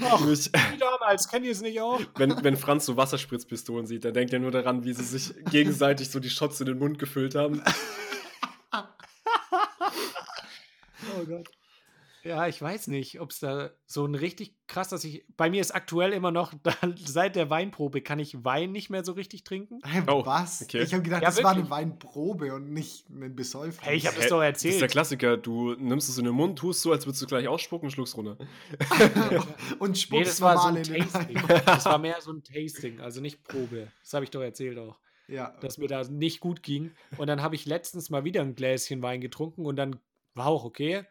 Ach, 0.03 0.21
wie 0.21 0.79
damals, 0.79 1.29
kennt 1.29 1.47
ihr 1.47 1.53
es 1.53 1.63
nicht 1.63 1.81
auch? 1.81 1.99
wenn, 2.17 2.45
wenn 2.45 2.57
Franz 2.59 2.85
so 2.85 2.99
Wasserspritzpistolen 2.99 3.87
sieht, 3.87 4.05
dann 4.05 4.13
denkt 4.13 4.35
er 4.35 4.41
nur 4.41 4.51
daran, 4.51 4.85
wie 4.85 4.93
sie 4.93 5.05
sich 5.05 5.35
gegenseitig 5.47 6.11
so 6.11 6.21
die 6.21 6.31
Shots 6.31 6.61
in 6.61 6.67
den 6.67 6.79
Mund 6.79 6.99
gefüllt 6.99 7.35
haben. 7.35 7.63
Oh 11.19 11.25
Gott. 11.25 11.49
Ja, 12.27 12.49
ich 12.49 12.61
weiß 12.61 12.89
nicht, 12.89 13.21
ob 13.21 13.31
es 13.31 13.39
da 13.39 13.71
so 13.87 14.05
ein 14.05 14.15
richtig 14.15 14.55
krass, 14.67 14.89
dass 14.89 15.05
ich. 15.05 15.25
Bei 15.37 15.49
mir 15.49 15.61
ist 15.61 15.75
aktuell 15.75 16.13
immer 16.13 16.31
noch, 16.33 16.53
da, 16.63 16.73
seit 16.97 17.37
der 17.37 17.51
Weinprobe 17.51 18.01
kann 18.01 18.19
ich 18.19 18.45
Wein 18.45 18.73
nicht 18.73 18.91
mehr 18.91 19.05
so 19.05 19.13
richtig 19.13 19.45
trinken. 19.45 19.79
Oh, 20.09 20.27
was? 20.27 20.63
okay. 20.63 20.83
Ich 20.83 20.93
habe 20.93 21.03
gedacht, 21.03 21.23
Ja, 21.23 21.29
das 21.29 21.43
war 21.43 21.53
eine 21.53 21.61
wirklich. 21.61 21.71
Weinprobe 21.71 22.55
und 22.55 22.73
nicht 22.73 23.09
ein 23.11 23.37
Besäufnis. 23.37 23.87
Hey, 23.87 23.97
ich 23.97 24.07
habe 24.07 24.17
das 24.17 24.29
doch 24.29 24.41
Das 24.41 24.57
ist 24.57 24.65
der 24.65 24.73
erzählt. 24.73 24.91
Klassiker. 24.91 25.37
Du 25.37 25.75
nimmst 25.75 26.09
es 26.09 26.19
in 26.19 26.25
den 26.25 26.35
Mund, 26.35 26.59
tust 26.59 26.83
so, 26.83 26.93
als 26.93 27.07
würdest 27.07 27.23
du 27.23 27.27
gleich 27.27 27.47
ausspucken, 27.47 27.91
schluckst 27.91 28.17
runter. 28.17 28.37
und 29.79 29.91
Nee, 29.91 29.97
spuckst 29.97 30.31
das 30.33 30.41
war 30.41 30.59
so 30.59 30.69
ein 30.69 30.77
in 30.77 30.83
den 30.83 31.09
Tasting. 31.09 31.43
Das 31.65 31.85
war 31.85 31.99
mehr 31.99 32.21
so 32.21 32.33
ein 32.33 32.43
Tasting, 32.43 33.01
also 33.01 33.21
nicht 33.21 33.45
Probe. 33.45 33.89
Das 34.03 34.15
habe 34.15 34.25
ich 34.25 34.31
doch 34.31 34.43
erzählt 34.43 34.79
auch. 34.79 34.99
Ja. 35.29 35.57
dass 35.61 35.77
mir 35.77 35.89
da 35.89 36.05
nicht 36.05 36.39
gut 36.39 36.63
ging. 36.63 36.93
Und 37.17 37.27
dann 37.27 37.43
habe 37.43 37.57
ich 37.57 37.67
letztens 37.67 38.11
mal 38.11 38.23
wieder 38.23 38.43
ein 38.43 38.55
Gläschen 38.55 39.03
Wein 39.03 39.21
getrunken 39.21 39.67
und 39.67 39.75
dann 39.75 39.99
war 40.35 40.47
auch 40.47 40.65
okay. 40.65 41.05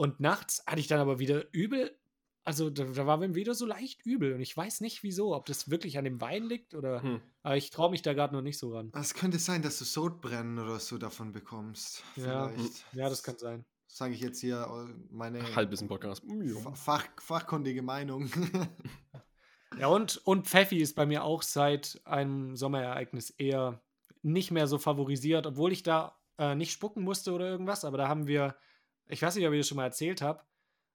Und 0.00 0.18
nachts 0.18 0.64
hatte 0.66 0.80
ich 0.80 0.86
dann 0.86 0.98
aber 0.98 1.18
wieder 1.18 1.44
übel. 1.52 1.94
Also 2.42 2.70
da, 2.70 2.84
da 2.84 3.06
war 3.06 3.18
mir 3.18 3.34
wieder 3.34 3.52
so 3.54 3.66
leicht 3.66 4.00
übel. 4.06 4.32
Und 4.32 4.40
ich 4.40 4.56
weiß 4.56 4.80
nicht 4.80 5.02
wieso, 5.02 5.34
ob 5.34 5.44
das 5.44 5.70
wirklich 5.70 5.98
an 5.98 6.04
dem 6.04 6.22
Wein 6.22 6.44
liegt 6.44 6.74
oder. 6.74 7.02
Hm. 7.02 7.20
Aber 7.42 7.58
ich 7.58 7.68
traue 7.68 7.90
mich 7.90 8.00
da 8.00 8.14
gerade 8.14 8.34
noch 8.34 8.40
nicht 8.40 8.56
so 8.56 8.72
ran. 8.74 8.90
Es 8.94 9.12
könnte 9.12 9.38
sein, 9.38 9.60
dass 9.60 9.78
du 9.78 9.84
Sodbrennen 9.84 10.58
oder 10.58 10.80
so 10.80 10.96
davon 10.96 11.32
bekommst. 11.32 12.02
Ja, 12.16 12.48
Vielleicht. 12.48 12.86
ja, 12.94 13.10
das 13.10 13.22
kann 13.22 13.36
sein. 13.36 13.66
Sage 13.88 14.14
ich 14.14 14.20
jetzt 14.20 14.40
hier 14.40 14.62
äh, 14.62 14.94
meine 15.10 15.54
Halbwissen 15.54 15.86
Podcast. 15.86 16.22
Fa- 16.62 16.74
Fach, 16.74 17.06
fachkundige 17.20 17.82
Meinung. 17.82 18.30
Ja, 19.78 19.86
und, 19.86 20.16
und 20.26 20.48
Pfeffi 20.48 20.78
ist 20.78 20.96
bei 20.96 21.06
mir 21.06 21.22
auch 21.22 21.42
seit 21.42 22.00
einem 22.04 22.56
Sommerereignis 22.56 23.30
eher 23.30 23.80
nicht 24.22 24.50
mehr 24.50 24.66
so 24.66 24.78
favorisiert, 24.78 25.46
obwohl 25.46 25.72
ich 25.72 25.82
da 25.84 26.18
äh, 26.38 26.54
nicht 26.56 26.72
spucken 26.72 27.04
musste 27.04 27.32
oder 27.32 27.46
irgendwas. 27.48 27.84
Aber 27.84 27.96
da 27.96 28.08
haben 28.08 28.26
wir, 28.26 28.56
ich 29.10 29.22
weiß 29.22 29.36
nicht, 29.36 29.46
ob 29.46 29.52
ich 29.52 29.60
das 29.60 29.68
schon 29.68 29.76
mal 29.76 29.84
erzählt 29.84 30.22
habe, 30.22 30.42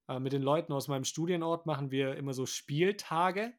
äh, 0.08 0.18
mit 0.18 0.32
den 0.32 0.42
Leuten 0.42 0.72
aus 0.72 0.88
meinem 0.88 1.04
Studienort 1.04 1.66
machen 1.66 1.90
wir 1.90 2.16
immer 2.16 2.32
so 2.32 2.46
Spieltage. 2.46 3.52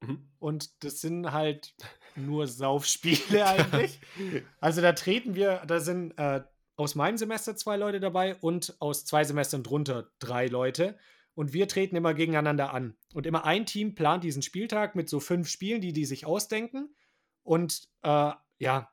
Mhm. 0.00 0.28
Und 0.38 0.84
das 0.84 1.00
sind 1.00 1.32
halt 1.32 1.74
nur 2.16 2.46
Saufspiele 2.46 3.46
eigentlich. 3.46 4.00
Also 4.60 4.80
da 4.80 4.92
treten 4.92 5.34
wir, 5.34 5.62
da 5.66 5.80
sind 5.80 6.18
äh, 6.18 6.42
aus 6.76 6.94
meinem 6.94 7.16
Semester 7.16 7.56
zwei 7.56 7.76
Leute 7.76 8.00
dabei 8.00 8.36
und 8.36 8.76
aus 8.80 9.04
zwei 9.04 9.24
Semestern 9.24 9.62
drunter 9.62 10.10
drei 10.18 10.46
Leute. 10.46 10.98
Und 11.34 11.52
wir 11.52 11.68
treten 11.68 11.96
immer 11.96 12.14
gegeneinander 12.14 12.72
an. 12.72 12.96
Und 13.12 13.26
immer 13.26 13.44
ein 13.44 13.66
Team 13.66 13.94
plant 13.94 14.24
diesen 14.24 14.42
Spieltag 14.42 14.94
mit 14.94 15.08
so 15.08 15.20
fünf 15.20 15.48
Spielen, 15.48 15.82
die 15.82 15.92
die 15.92 16.06
sich 16.06 16.24
ausdenken. 16.24 16.94
Und 17.42 17.88
äh, 18.02 18.32
ja, 18.58 18.90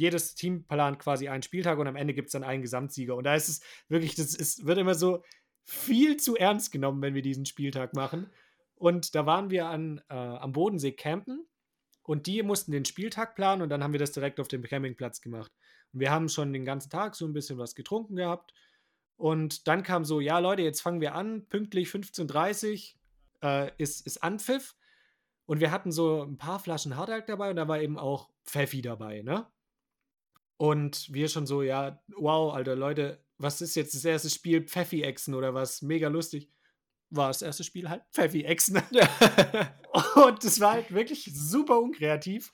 jedes 0.00 0.34
Team 0.34 0.64
plant 0.64 0.98
quasi 0.98 1.28
einen 1.28 1.42
Spieltag 1.42 1.78
und 1.78 1.86
am 1.86 1.96
Ende 1.96 2.14
gibt 2.14 2.28
es 2.28 2.32
dann 2.32 2.42
einen 2.42 2.62
Gesamtsieger. 2.62 3.14
Und 3.14 3.24
da 3.24 3.34
ist 3.34 3.48
es 3.48 3.60
wirklich, 3.88 4.14
das 4.14 4.34
ist, 4.34 4.66
wird 4.66 4.78
immer 4.78 4.94
so 4.94 5.22
viel 5.64 6.16
zu 6.16 6.36
ernst 6.36 6.72
genommen, 6.72 7.02
wenn 7.02 7.14
wir 7.14 7.22
diesen 7.22 7.46
Spieltag 7.46 7.94
machen. 7.94 8.30
Und 8.74 9.14
da 9.14 9.26
waren 9.26 9.50
wir 9.50 9.68
an, 9.68 10.00
äh, 10.08 10.14
am 10.14 10.52
Bodensee 10.52 10.92
campen 10.92 11.46
und 12.02 12.26
die 12.26 12.42
mussten 12.42 12.72
den 12.72 12.86
Spieltag 12.86 13.34
planen 13.34 13.60
und 13.60 13.68
dann 13.68 13.84
haben 13.84 13.92
wir 13.92 14.00
das 14.00 14.12
direkt 14.12 14.40
auf 14.40 14.48
dem 14.48 14.62
Campingplatz 14.62 15.20
gemacht. 15.20 15.52
Und 15.92 16.00
wir 16.00 16.10
haben 16.10 16.28
schon 16.28 16.52
den 16.52 16.64
ganzen 16.64 16.88
Tag 16.88 17.14
so 17.14 17.26
ein 17.26 17.34
bisschen 17.34 17.58
was 17.58 17.74
getrunken 17.74 18.16
gehabt. 18.16 18.54
Und 19.16 19.68
dann 19.68 19.82
kam 19.82 20.06
so, 20.06 20.18
ja 20.18 20.38
Leute, 20.38 20.62
jetzt 20.62 20.80
fangen 20.80 21.02
wir 21.02 21.14
an, 21.14 21.46
pünktlich 21.46 21.88
15.30 21.88 22.94
Uhr 23.42 23.50
äh, 23.50 23.70
ist, 23.76 24.06
ist 24.06 24.22
Anpfiff. 24.22 24.76
Und 25.44 25.60
wir 25.60 25.70
hatten 25.70 25.92
so 25.92 26.22
ein 26.22 26.38
paar 26.38 26.58
Flaschen 26.58 26.96
Hardalk 26.96 27.26
dabei 27.26 27.50
und 27.50 27.56
da 27.56 27.68
war 27.68 27.80
eben 27.82 27.98
auch 27.98 28.30
Pfeffi 28.46 28.80
dabei, 28.80 29.20
ne? 29.22 29.46
Und 30.60 31.10
wir 31.10 31.28
schon 31.28 31.46
so, 31.46 31.62
ja, 31.62 32.02
wow, 32.18 32.52
Alter, 32.52 32.76
Leute, 32.76 33.24
was 33.38 33.62
ist 33.62 33.76
jetzt 33.76 33.94
das 33.94 34.04
erste 34.04 34.28
Spiel? 34.28 34.60
Pfeffi-Echsen 34.60 35.34
oder 35.34 35.54
was? 35.54 35.80
Mega 35.80 36.08
lustig. 36.08 36.50
War 37.08 37.28
das 37.28 37.40
erste 37.40 37.64
Spiel 37.64 37.88
halt 37.88 38.02
Pfeffi-Echsen. 38.12 38.76
und 40.16 40.44
das 40.44 40.60
war 40.60 40.72
halt 40.72 40.92
wirklich 40.92 41.30
super 41.32 41.80
unkreativ. 41.80 42.52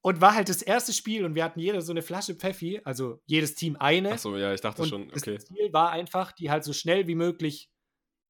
Und 0.00 0.20
war 0.20 0.34
halt 0.34 0.48
das 0.48 0.60
erste 0.60 0.92
Spiel 0.92 1.24
und 1.24 1.36
wir 1.36 1.44
hatten 1.44 1.60
jeder 1.60 1.82
so 1.82 1.92
eine 1.92 2.02
Flasche 2.02 2.34
Pfeffi, 2.34 2.80
also 2.82 3.22
jedes 3.26 3.54
Team 3.54 3.76
eine. 3.76 4.14
Achso, 4.14 4.36
ja, 4.36 4.52
ich 4.52 4.60
dachte 4.60 4.82
und 4.82 4.88
schon, 4.88 5.08
das 5.10 5.22
okay. 5.22 5.38
Ziel 5.38 5.72
war 5.72 5.90
einfach, 5.90 6.32
die 6.32 6.50
halt 6.50 6.64
so 6.64 6.72
schnell 6.72 7.06
wie 7.06 7.14
möglich 7.14 7.70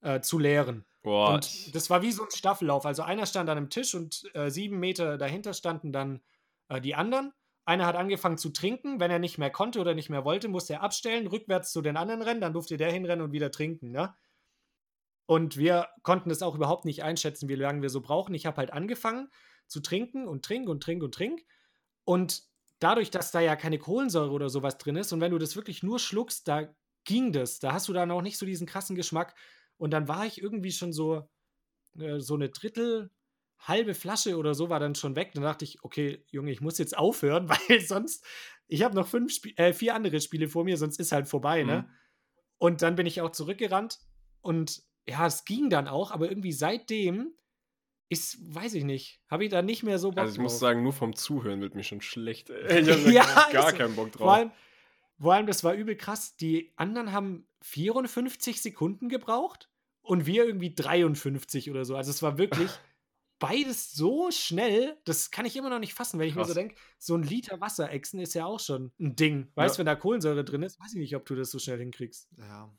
äh, 0.03 0.21
zu 0.21 0.39
leeren. 0.39 0.85
Boah, 1.03 1.37
Und 1.37 1.75
das 1.75 1.89
war 1.89 2.03
wie 2.03 2.13
so 2.13 2.25
ein 2.25 2.31
Staffellauf. 2.31 2.85
Also 2.85 3.01
einer 3.01 3.25
stand 3.25 3.49
an 3.49 3.57
einem 3.57 3.71
Tisch 3.71 3.95
und 3.95 4.31
äh, 4.35 4.51
sieben 4.51 4.79
Meter 4.79 5.17
dahinter 5.17 5.55
standen 5.55 5.91
dann 5.91 6.21
äh, 6.69 6.83
die 6.83 6.95
anderen. 6.95 7.33
Einer 7.71 7.87
hat 7.87 7.95
angefangen 7.95 8.37
zu 8.37 8.49
trinken. 8.51 8.99
Wenn 8.99 9.13
er 9.13 9.21
nicht 9.21 9.39
mehr 9.39 9.51
konnte 9.51 9.81
oder 9.81 9.95
nicht 9.95 10.11
mehr 10.11 10.25
wollte, 10.25 10.49
musste 10.49 10.73
er 10.73 10.83
abstellen, 10.83 11.29
rückwärts 11.29 11.71
zu 11.71 11.83
den 11.83 11.97
anderen 11.97 12.21
rennen. 12.21 12.41
Dann 12.41 12.53
durfte 12.53 12.77
der 12.77 12.91
hinrennen 12.91 13.25
und 13.25 13.31
wieder 13.31 13.53
trinken. 13.53 13.93
Ne? 13.93 14.13
Und 15.27 15.57
wir 15.57 15.87
konnten 16.03 16.31
das 16.31 16.43
auch 16.43 16.57
überhaupt 16.57 16.85
nicht 16.85 17.05
einschätzen, 17.05 17.49
wie 17.49 17.55
lange 17.55 17.81
wir 17.81 17.89
so 17.89 18.01
brauchen. 18.01 18.35
Ich 18.35 18.45
habe 18.45 18.57
halt 18.57 18.73
angefangen 18.73 19.29
zu 19.69 19.79
trinken 19.79 20.27
und 20.27 20.45
trink 20.45 20.69
und 20.69 20.83
trink 20.83 21.05
und 21.05 21.15
trink. 21.15 21.43
Und 22.03 22.43
dadurch, 22.81 23.13
dass 23.13 23.31
da 23.31 23.39
ja 23.39 23.55
keine 23.55 23.79
Kohlensäure 23.79 24.33
oder 24.33 24.49
sowas 24.49 24.77
drin 24.77 24.97
ist 24.97 25.13
und 25.13 25.21
wenn 25.21 25.31
du 25.31 25.39
das 25.39 25.55
wirklich 25.55 25.85
nur 25.85 26.01
schluckst, 26.01 26.49
da 26.49 26.75
ging 27.05 27.33
das. 27.33 27.61
Da 27.61 27.73
hast 27.73 27.87
du 27.87 27.93
dann 27.93 28.11
auch 28.11 28.23
nicht 28.23 28.37
so 28.37 28.47
diesen 28.47 28.67
krassen 28.67 28.97
Geschmack. 28.97 29.37
Und 29.77 29.93
dann 29.93 30.09
war 30.09 30.27
ich 30.27 30.43
irgendwie 30.43 30.73
schon 30.73 30.93
so, 30.93 31.31
äh, 31.97 32.19
so 32.19 32.35
eine 32.35 32.49
Drittel, 32.49 33.13
halbe 33.61 33.94
Flasche 33.94 34.37
oder 34.37 34.55
so 34.55 34.68
war 34.70 34.81
dann 34.81 34.94
schon 34.94 35.16
weg. 35.16 35.33
Dann 35.35 35.42
dachte 35.42 35.64
ich, 35.64 35.83
okay, 35.85 36.25
Junge, 36.31 36.51
ich 36.51 36.61
muss 36.61 36.79
jetzt 36.79 36.96
aufhören, 36.96 37.49
weil 37.68 37.81
sonst, 37.81 38.25
ich 38.66 38.83
habe 38.83 38.94
noch 38.94 39.07
fünf 39.09 39.33
Spie 39.33 39.57
äh, 39.57 39.73
vier 39.73 39.94
andere 39.94 40.20
Spiele 40.20 40.49
vor 40.49 40.64
mir, 40.64 40.77
sonst 40.77 40.99
ist 41.01 41.12
halt 41.12 41.29
vorbei, 41.29 41.62
ne? 41.64 41.83
Mhm. 41.88 41.94
Und 42.59 42.83
dann 42.83 42.94
bin 42.96 43.07
ich 43.07 43.20
auch 43.20 43.31
zurückgerannt 43.33 43.99
und 44.42 44.83
ja, 45.09 45.27
es 45.27 45.44
ging 45.44 45.70
dann 45.70 45.88
auch, 45.88 46.11
aber 46.11 46.29
irgendwie 46.29 46.53
seitdem 46.53 47.33
ist, 48.11 48.38
weiß 48.55 48.75
ich 48.75 48.85
nicht, 48.85 49.20
habe 49.31 49.44
ich 49.44 49.51
da 49.51 49.62
nicht 49.62 49.83
mehr 49.83 49.99
so 49.99 50.11
Bock 50.11 50.18
Also 50.18 50.35
ich 50.35 50.40
muss 50.40 50.53
drauf. 50.55 50.61
sagen, 50.61 50.83
nur 50.83 50.92
vom 50.92 51.14
Zuhören 51.14 51.61
wird 51.61 51.75
mir 51.75 51.85
schon 51.85 52.01
schlecht. 52.01 52.51
ey. 52.51 52.83
Ich 52.83 52.90
habe 52.90 53.12
Ja, 53.12 53.49
gar 53.53 53.66
ist 53.66 53.70
so. 53.73 53.77
keinen 53.79 53.94
Bock 53.96 54.12
drauf. 54.12 54.23
Vor 54.23 54.33
allem, 54.35 54.51
vor 55.18 55.35
allem, 55.35 55.46
das 55.46 55.64
war 55.64 55.75
übel 55.75 55.96
krass. 55.96 56.37
Die 56.37 56.73
anderen 56.77 57.12
haben 57.12 57.46
54 57.62 58.61
Sekunden 58.61 59.09
gebraucht 59.09 59.68
und 60.03 60.27
wir 60.27 60.44
irgendwie 60.44 60.75
53 60.75 61.70
oder 61.70 61.85
so. 61.85 61.96
Also 61.96 62.11
es 62.11 62.23
war 62.23 62.37
wirklich 62.37 62.70
beides 63.40 63.90
so 63.90 64.31
schnell, 64.31 64.96
das 65.05 65.33
kann 65.33 65.44
ich 65.46 65.57
immer 65.57 65.68
noch 65.70 65.81
nicht 65.81 65.94
fassen, 65.94 66.20
wenn 66.20 66.29
ich 66.29 66.35
mir 66.37 66.42
Krass. 66.42 66.48
so 66.48 66.55
denke, 66.55 66.76
so 66.98 67.16
ein 67.16 67.24
Liter 67.24 67.61
Wasser 67.61 67.90
exen 67.90 68.20
ist 68.20 68.35
ja 68.35 68.44
auch 68.46 68.61
schon 68.61 68.92
ein 69.00 69.16
Ding. 69.16 69.50
Weißt 69.57 69.74
du, 69.74 69.74
Ja. 69.74 69.79
wenn 69.81 69.87
da 69.87 69.96
Kohlensäure 69.96 70.44
drin 70.44 70.62
ist, 70.62 70.79
weiß 70.79 70.92
ich 70.92 70.98
nicht, 71.00 71.16
ob 71.16 71.26
du 71.26 71.35
das 71.35 71.50
so 71.50 71.59
schnell 71.59 71.79
hinkriegst. 71.79 72.29
Ja. 72.38 72.72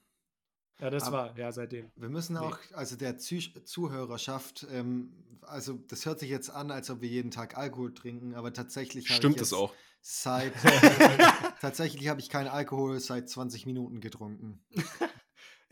Ja, 0.79 0.89
das 0.89 1.03
Aber- 1.03 1.17
war, 1.17 1.37
ja, 1.37 1.51
seitdem. 1.51 1.91
Wir 1.95 2.09
müssen 2.09 2.37
auch, 2.37 2.57
also 2.73 2.95
der 2.95 3.17
Zuh 3.19 3.39
Zuhörerschaft, 3.65 4.65
ähm, 4.71 5.13
also 5.41 5.73
das 5.87 6.05
hört 6.07 6.19
sich 6.19 6.29
jetzt 6.29 6.49
an, 6.49 6.71
als 6.71 6.89
ob 6.89 7.01
wir 7.01 7.09
jeden 7.09 7.29
Tag 7.29 7.57
Alkohol 7.57 7.93
trinken, 7.93 8.33
aber 8.33 8.51
tatsächlich 8.53 9.05
habe 9.09 9.17
Stimmt 9.17 9.35
ich 9.35 9.41
es 9.43 9.53
auch. 9.53 9.73
seit 10.01 10.53
tatsächlich 11.61 12.07
habe 12.07 12.19
ich 12.19 12.29
keinen 12.29 12.47
Alkohol 12.47 12.99
seit 12.99 13.29
20 13.29 13.65
Minuten 13.67 13.99
getrunken. 14.01 14.63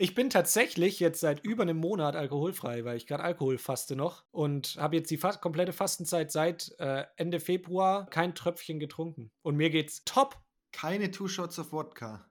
Ich 0.02 0.16
bin 0.16 0.30
tatsächlich 0.30 1.02
jetzt 1.02 1.20
seit 1.20 1.44
über 1.44 1.64
einem 1.64 1.76
Monat 1.76 2.16
alkoholfrei, 2.16 2.86
weil 2.86 2.96
ich 2.96 3.06
gerade 3.06 3.22
Alkohol 3.22 3.58
faste 3.58 3.98
noch 3.98 4.24
und 4.32 4.78
habe 4.78 4.96
jetzt 4.96 5.12
die 5.12 5.18
fa 5.18 5.34
komplette 5.34 5.74
Fastenzeit 5.74 6.32
seit 6.32 6.74
äh, 6.80 7.04
Ende 7.18 7.42
Februar 7.42 8.10
kein 8.10 8.34
Tröpfchen 8.34 8.80
getrunken. 8.80 9.30
Und 9.42 9.58
mir 9.58 9.70
geht's 9.70 10.06
top. 10.06 10.40
Keine 10.72 11.12
Two 11.12 11.28
Shots 11.28 11.60
of 11.60 11.74
Wodka. 11.74 12.26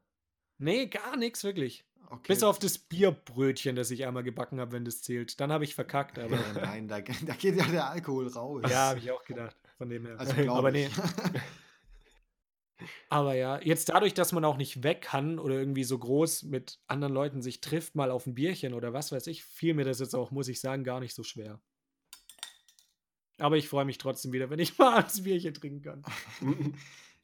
Nee, 0.57 0.87
gar 0.87 1.19
nichts 1.19 1.45
wirklich. 1.45 1.85
Okay. 2.09 2.33
Bis 2.33 2.43
auf 2.43 2.59
das 2.59 2.79
Bierbrötchen, 2.79 3.77
das 3.77 3.91
ich 3.91 4.07
einmal 4.07 4.23
gebacken 4.23 4.61
habe, 4.61 4.73
wenn 4.73 4.87
das 4.87 5.03
zählt. 5.03 5.39
Dann 5.39 5.53
habe 5.53 5.65
ich 5.65 5.75
verkackt, 5.75 6.19
aber 6.19 6.37
Ja, 6.37 6.53
nein, 6.63 6.89
da, 6.89 7.01
da 7.27 7.35
geht 7.35 7.57
ja 7.57 7.67
der 7.67 7.91
Alkohol 7.91 8.29
raus. 8.29 8.63
ja, 8.67 8.89
habe 8.89 8.99
ich 9.01 9.11
auch 9.11 9.25
gedacht. 9.25 9.59
Von 9.77 9.91
dem 9.91 10.07
her. 10.07 10.19
Also 10.19 10.51
aber 10.51 10.71
nee. 10.71 10.89
Aber 13.09 13.35
ja, 13.35 13.61
jetzt 13.61 13.89
dadurch, 13.89 14.15
dass 14.15 14.33
man 14.33 14.45
auch 14.45 14.57
nicht 14.57 14.83
weg 14.83 15.03
kann 15.03 15.39
oder 15.39 15.57
irgendwie 15.57 15.85
so 15.85 15.99
groß 15.99 16.45
mit 16.45 16.79
anderen 16.87 17.13
Leuten 17.13 17.43
sich 17.43 17.61
trifft, 17.61 17.95
mal 17.95 18.11
auf 18.11 18.27
ein 18.27 18.35
Bierchen 18.35 18.75
oder 18.75 18.93
was 18.93 19.13
weiß 19.13 19.27
ich, 19.27 19.45
fiel 19.45 19.75
mir 19.75 19.85
das 19.85 20.01
jetzt 20.01 20.15
auch, 20.15 20.31
muss 20.31 20.49
ich 20.49 20.61
sagen, 20.61 20.85
gar 20.85 21.01
nicht 21.01 21.15
so 21.15 21.23
schwer. 21.23 21.61
Aber 23.39 23.57
ich 23.57 23.69
freue 23.69 23.85
mich 23.85 23.99
trotzdem 23.99 24.33
wieder, 24.33 24.51
wenn 24.51 24.59
ich 24.59 24.79
mal 24.79 25.05
ein 25.05 25.23
Bierchen 25.23 25.55
trinken 25.55 25.83
kann. 25.83 26.05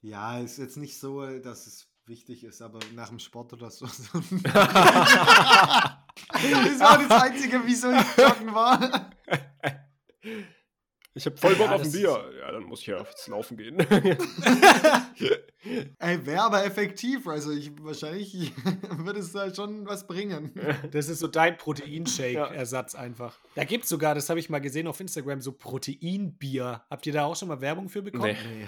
Ja, 0.06 0.38
ist 0.38 0.58
jetzt 0.58 0.76
nicht 0.76 0.98
so, 1.00 1.26
dass 1.38 1.66
es 1.66 1.88
wichtig 2.04 2.44
ist, 2.44 2.60
aber 2.60 2.78
nach 2.94 3.08
dem 3.08 3.18
Sport 3.18 3.54
oder 3.54 3.70
so. 3.70 3.86
so 3.86 4.18
das 4.18 4.28
war 6.78 6.98
das 6.98 7.22
Einzige, 7.22 7.62
wieso 7.64 7.90
ich 7.90 8.16
joggen 8.18 8.54
war. 8.54 9.10
Ich 11.16 11.26
habe 11.26 11.36
voll 11.36 11.54
Bock 11.54 11.68
Ja, 11.68 11.74
auf 11.76 11.82
ein 11.82 11.92
Bier. 11.92 12.24
Ja, 12.40 12.50
dann 12.52 12.64
muss 12.64 12.80
ich 12.80 12.86
ja 12.88 12.96
aufs 12.98 13.28
Laufen 13.28 13.56
gehen. 13.56 13.78
Ey, 15.98 16.26
wäre 16.26 16.42
aber 16.42 16.64
effektiv. 16.64 17.26
Also 17.28 17.52
ich 17.52 17.70
wahrscheinlich 17.82 18.52
würde 18.98 19.20
es 19.20 19.32
da 19.32 19.52
schon 19.54 19.86
was 19.86 20.06
bringen. 20.06 20.52
Das 20.90 21.08
ist 21.08 21.20
so 21.20 21.28
dein 21.28 21.56
Proteinshake-Ersatz 21.56 22.92
Ja. 22.94 22.98
einfach. 23.00 23.38
Da 23.54 23.64
gibt 23.64 23.84
es 23.84 23.90
sogar, 23.90 24.14
das 24.14 24.28
habe 24.28 24.40
ich 24.40 24.50
mal 24.50 24.58
gesehen 24.60 24.86
auf 24.86 25.00
Instagram, 25.00 25.40
so 25.40 25.52
Proteinbier. 25.52 26.82
Habt 26.90 27.06
ihr 27.06 27.12
da 27.12 27.24
auch 27.24 27.36
schon 27.36 27.48
mal 27.48 27.60
Werbung 27.60 27.88
für 27.88 28.02
bekommen? 28.02 28.24
Nee. 28.24 28.58
Nee. 28.62 28.66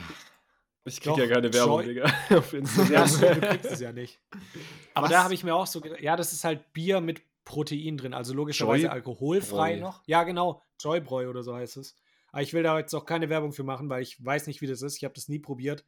Ich 0.84 1.00
krieg 1.00 1.14
Doch, 1.14 1.18
ja 1.18 1.26
keine 1.26 1.52
Werbung, 1.52 1.80
Joy- 1.80 1.86
Digga. 1.86 2.12
Auf 2.38 2.52
Instagram. 2.52 2.92
Ja, 2.92 3.34
du 3.34 3.40
kriegst 3.40 3.72
es 3.72 3.80
ja 3.80 3.90
nicht. 3.92 4.20
Aber 4.94 5.06
Was? 5.06 5.10
da 5.12 5.24
habe 5.24 5.34
ich 5.34 5.42
mir 5.42 5.52
auch 5.54 5.66
so 5.66 5.80
gedacht, 5.80 6.00
ja, 6.00 6.14
das 6.14 6.32
ist 6.32 6.44
halt 6.44 6.72
Bier 6.72 7.00
mit 7.00 7.22
Protein 7.44 7.96
drin, 7.96 8.14
also 8.14 8.32
logischerweise 8.34 8.84
Joy 8.86 8.90
alkoholfrei 8.92 9.72
Bräu. 9.74 9.80
noch. 9.80 10.02
Ja, 10.06 10.22
genau, 10.22 10.62
Joybräu 10.80 11.28
oder 11.28 11.42
so 11.42 11.56
heißt 11.56 11.76
es. 11.78 11.96
Aber 12.36 12.42
ich 12.42 12.52
will 12.52 12.62
da 12.62 12.78
jetzt 12.78 12.92
auch 12.94 13.06
keine 13.06 13.30
Werbung 13.30 13.52
für 13.54 13.64
machen, 13.64 13.88
weil 13.88 14.02
ich 14.02 14.22
weiß 14.22 14.46
nicht, 14.46 14.60
wie 14.60 14.66
das 14.66 14.82
ist. 14.82 14.98
Ich 14.98 15.04
habe 15.04 15.14
das 15.14 15.26
nie 15.30 15.38
probiert 15.38 15.86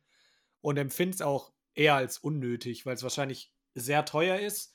und 0.63 0.79
empfinde 0.79 1.15
es 1.15 1.21
auch 1.21 1.53
eher 1.75 1.95
als 1.95 2.17
unnötig, 2.17 2.87
weil 2.87 2.95
es 2.95 3.03
wahrscheinlich 3.03 3.53
sehr 3.75 4.07
teuer 4.07 4.39
ist. 4.39 4.73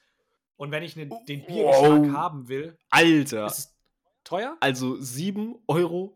Und 0.56 0.70
wenn 0.70 0.84
ich 0.84 0.96
ne, 0.96 1.10
den 1.28 1.44
Biergeschmack 1.48 2.04
Wow. 2.04 2.12
haben 2.12 2.48
will, 2.48 2.78
Alter. 2.92 3.48
ist 3.48 3.58
es 3.58 3.76
teuer? 4.24 4.56
Also 4.60 4.94
7,57 4.98 5.64
Euro 5.68 6.16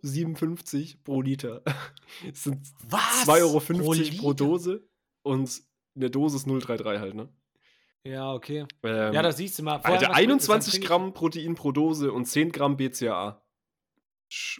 pro 1.03 1.21
Liter. 1.23 1.63
Das 2.29 2.43
sind 2.43 2.59
Was? 2.87 3.25
2,50 3.27 3.41
Euro 3.41 3.59
Pro 3.59 4.21
pro? 4.27 4.33
Dose 4.33 4.87
und 5.23 5.63
eine 5.95 6.11
Dosis 6.11 6.45
0,33 6.45 6.99
halt, 6.99 7.15
ne? 7.15 7.29
Ja, 8.03 8.31
okay. 8.31 8.67
Ähm, 8.83 9.11
ja, 9.11 9.23
da 9.23 9.31
siehst 9.31 9.57
du 9.57 9.63
mal. 9.63 9.77
Alter, 9.77 9.85
was 9.85 9.89
bringt 9.89 10.01
das? 10.03 10.07
Dann 10.09 10.15
21 10.17 10.71
trinke 10.73 10.83
ich- 10.83 10.87
Gramm 10.87 11.13
Protein 11.13 11.55
pro 11.55 11.71
Dose 11.71 12.11
und 12.11 12.25
10 12.25 12.51
Gramm 12.51 12.77
BCAA. 12.77 13.41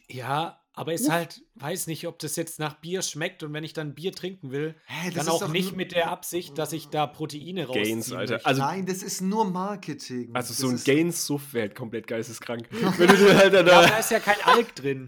Ja, 0.09 0.59
aber 0.77 0.93
ist 0.93 1.09
halt, 1.09 1.41
weiß 1.55 1.87
nicht, 1.87 2.07
ob 2.07 2.19
das 2.19 2.35
jetzt 2.35 2.59
nach 2.59 2.75
Bier 2.75 3.01
schmeckt 3.01 3.41
und 3.41 3.51
wenn 3.51 3.63
ich 3.63 3.73
dann 3.73 3.95
Bier 3.95 4.11
trinken 4.11 4.51
will, 4.51 4.75
Hä, 4.85 5.09
dann 5.09 5.25
ist 5.25 5.29
auch 5.29 5.47
nicht 5.47 5.75
mit 5.75 5.91
der 5.91 6.11
Absicht, 6.11 6.55
dass 6.59 6.71
ich 6.71 6.89
da 6.89 7.07
Proteine 7.07 7.65
rausziehen 7.65 8.01
Gains, 8.01 8.13
Alter. 8.13 8.39
Also, 8.43 8.61
Nein, 8.61 8.85
das 8.85 9.01
ist 9.01 9.21
nur 9.21 9.45
Marketing. 9.45 10.29
also 10.35 10.49
das 10.49 10.57
so 10.57 10.67
ein 10.67 10.75
ist, 10.75 10.85
Gains-Suff 10.85 11.53
wäre 11.53 11.69
halt 11.69 11.75
komplett 11.75 12.05
geisteskrank. 12.05 12.67
Wenn 12.97 13.07
du 13.07 13.17
dir 13.17 13.35
halt 13.35 13.53
ja, 13.53 13.59
aber 13.61 13.69
da 13.71 13.87
da. 13.87 13.97
ist 13.97 14.11
ja 14.11 14.19
kein 14.19 14.39
Alk 14.43 14.75
drin. 14.75 15.07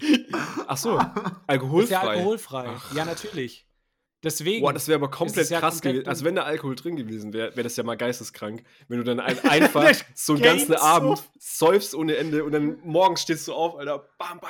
Ach 0.65 0.75
so, 0.75 0.97
Ist 0.97 1.05
alkoholfrei. 1.45 1.91
ja 1.93 2.01
alkoholfrei. 2.01 2.65
Ach. 2.67 2.95
Ja, 2.95 3.05
natürlich. 3.05 3.67
Deswegen. 4.23 4.61
Boah, 4.63 4.73
das 4.73 4.87
wäre 4.87 4.95
aber 4.97 5.11
komplett 5.11 5.51
ja 5.51 5.59
krass 5.59 5.75
komplett 5.75 5.93
gewesen. 5.93 6.09
Also, 6.09 6.25
wenn 6.25 6.35
da 6.35 6.43
Alkohol 6.43 6.75
drin 6.75 6.95
gewesen 6.95 7.31
wäre, 7.31 7.51
wäre 7.51 7.63
das 7.63 7.77
ja 7.77 7.83
mal 7.83 7.95
geisteskrank. 7.95 8.63
Wenn 8.87 8.97
du 8.97 9.03
dann 9.03 9.19
ein, 9.19 9.39
einfach 9.45 9.93
so 10.15 10.33
einen 10.33 10.41
ganzen. 10.41 10.73
Abend 10.73 11.21
säufst 11.37 11.93
ohne 11.93 12.15
Ende 12.17 12.43
und 12.43 12.51
dann 12.53 12.79
morgens 12.83 13.21
stehst 13.21 13.47
du 13.47 13.53
auf, 13.53 13.77
Alter, 13.77 14.09
bam, 14.17 14.39
bam. 14.39 14.49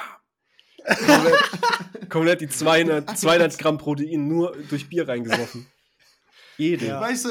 Komplett, 0.86 1.36
komplett 2.10 2.42
die 2.42 2.50
200, 2.50 3.18
200 3.18 3.58
Gramm 3.58 3.78
Protein 3.78 4.28
nur 4.28 4.56
durch 4.70 4.90
Bier 4.90 5.08
reingesoffen. 5.08 5.66
Jede. 6.58 6.88
Ja. 6.88 7.02
Weißt 7.02 7.26
du, 7.26 7.30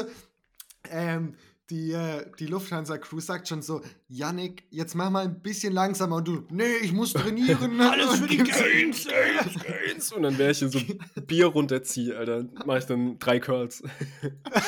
ähm, 0.89 1.35
die, 1.69 1.91
äh, 1.91 2.25
die 2.39 2.47
Lufthansa-Crew 2.47 3.19
sagt 3.19 3.47
schon 3.47 3.61
so, 3.61 3.81
Yannick, 4.07 4.63
jetzt 4.71 4.95
mach 4.95 5.11
mal 5.11 5.25
ein 5.25 5.39
bisschen 5.39 5.71
langsamer 5.71 6.17
und 6.17 6.27
du, 6.27 6.43
nee, 6.49 6.77
ich 6.81 6.91
muss 6.91 7.13
trainieren. 7.13 7.79
Alles 7.81 8.19
für 8.19 8.27
die 8.27 8.37
Gains, 8.37 9.07
Gains, 9.07 9.63
Gains. 9.63 10.11
Und 10.11 10.23
dann 10.23 10.37
wäre 10.37 10.51
ich 10.51 10.59
hier 10.59 10.69
so 10.69 10.79
Bier 11.27 11.47
runterziehe, 11.47 12.17
Alter. 12.17 12.45
Mach 12.65 12.77
ich 12.77 12.85
dann 12.85 13.19
drei 13.19 13.39
Curls. 13.39 13.83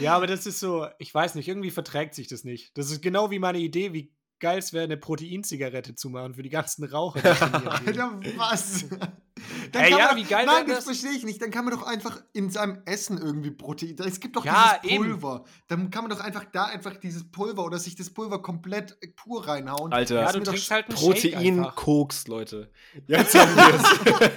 ja, 0.00 0.14
aber 0.14 0.28
das 0.28 0.46
ist 0.46 0.60
so, 0.60 0.86
ich 0.98 1.12
weiß 1.12 1.34
nicht, 1.34 1.48
irgendwie 1.48 1.72
verträgt 1.72 2.14
sich 2.14 2.28
das 2.28 2.44
nicht. 2.44 2.78
Das 2.78 2.92
ist 2.92 3.02
genau 3.02 3.32
wie 3.32 3.40
meine 3.40 3.58
Idee, 3.58 3.92
wie 3.92 4.12
geil 4.40 4.58
es 4.58 4.72
wäre, 4.72 4.84
eine 4.84 4.96
Proteinzigarette 4.96 5.94
zu 5.94 6.10
machen 6.10 6.34
für 6.34 6.42
die 6.42 6.48
ganzen 6.50 6.84
Raucher. 6.84 7.20
die. 7.22 7.68
Alter, 7.68 8.20
was? 8.36 8.86
Dann 9.72 9.84
Ey, 9.84 9.90
ja, 9.92 9.98
man 10.08 10.16
wie 10.16 10.22
doch, 10.22 10.30
geil 10.30 10.46
Nein, 10.46 10.66
das 10.66 10.76
das? 10.78 10.84
verstehe 10.86 11.12
ich 11.12 11.24
nicht. 11.24 11.40
Dann 11.40 11.50
kann 11.52 11.64
man 11.64 11.72
doch 11.72 11.86
einfach 11.86 12.20
in 12.32 12.50
seinem 12.50 12.82
Essen 12.86 13.18
irgendwie 13.18 13.52
Protein. 13.52 13.96
Es 13.98 14.18
gibt 14.18 14.34
doch 14.34 14.44
Ja, 14.44 14.78
dieses 14.82 14.96
eben. 14.96 15.04
Pulver. 15.04 15.44
Dann 15.68 15.90
kann 15.90 16.02
man 16.04 16.10
doch 16.10 16.20
einfach 16.20 16.44
da 16.50 16.64
einfach 16.64 16.96
dieses 16.96 17.30
Pulver 17.30 17.64
oder 17.64 17.78
sich 17.78 17.94
das 17.94 18.10
Pulver 18.10 18.42
komplett 18.42 18.98
pur 19.14 19.46
reinhauen. 19.46 19.92
Alter, 19.92 20.16
ja, 20.16 20.26
ist 20.26 20.34
du 20.34 20.40
doch 20.40 20.46
trinkst 20.52 20.70
halt 20.72 20.86
einen 20.88 20.96
Protein 20.96 21.20
Shake 21.20 21.36
einfach. 21.36 21.76
Koks, 21.76 22.26
Leute. 22.26 22.70
Jetzt 23.06 23.34
haben 23.38 23.54
wir 23.54 23.74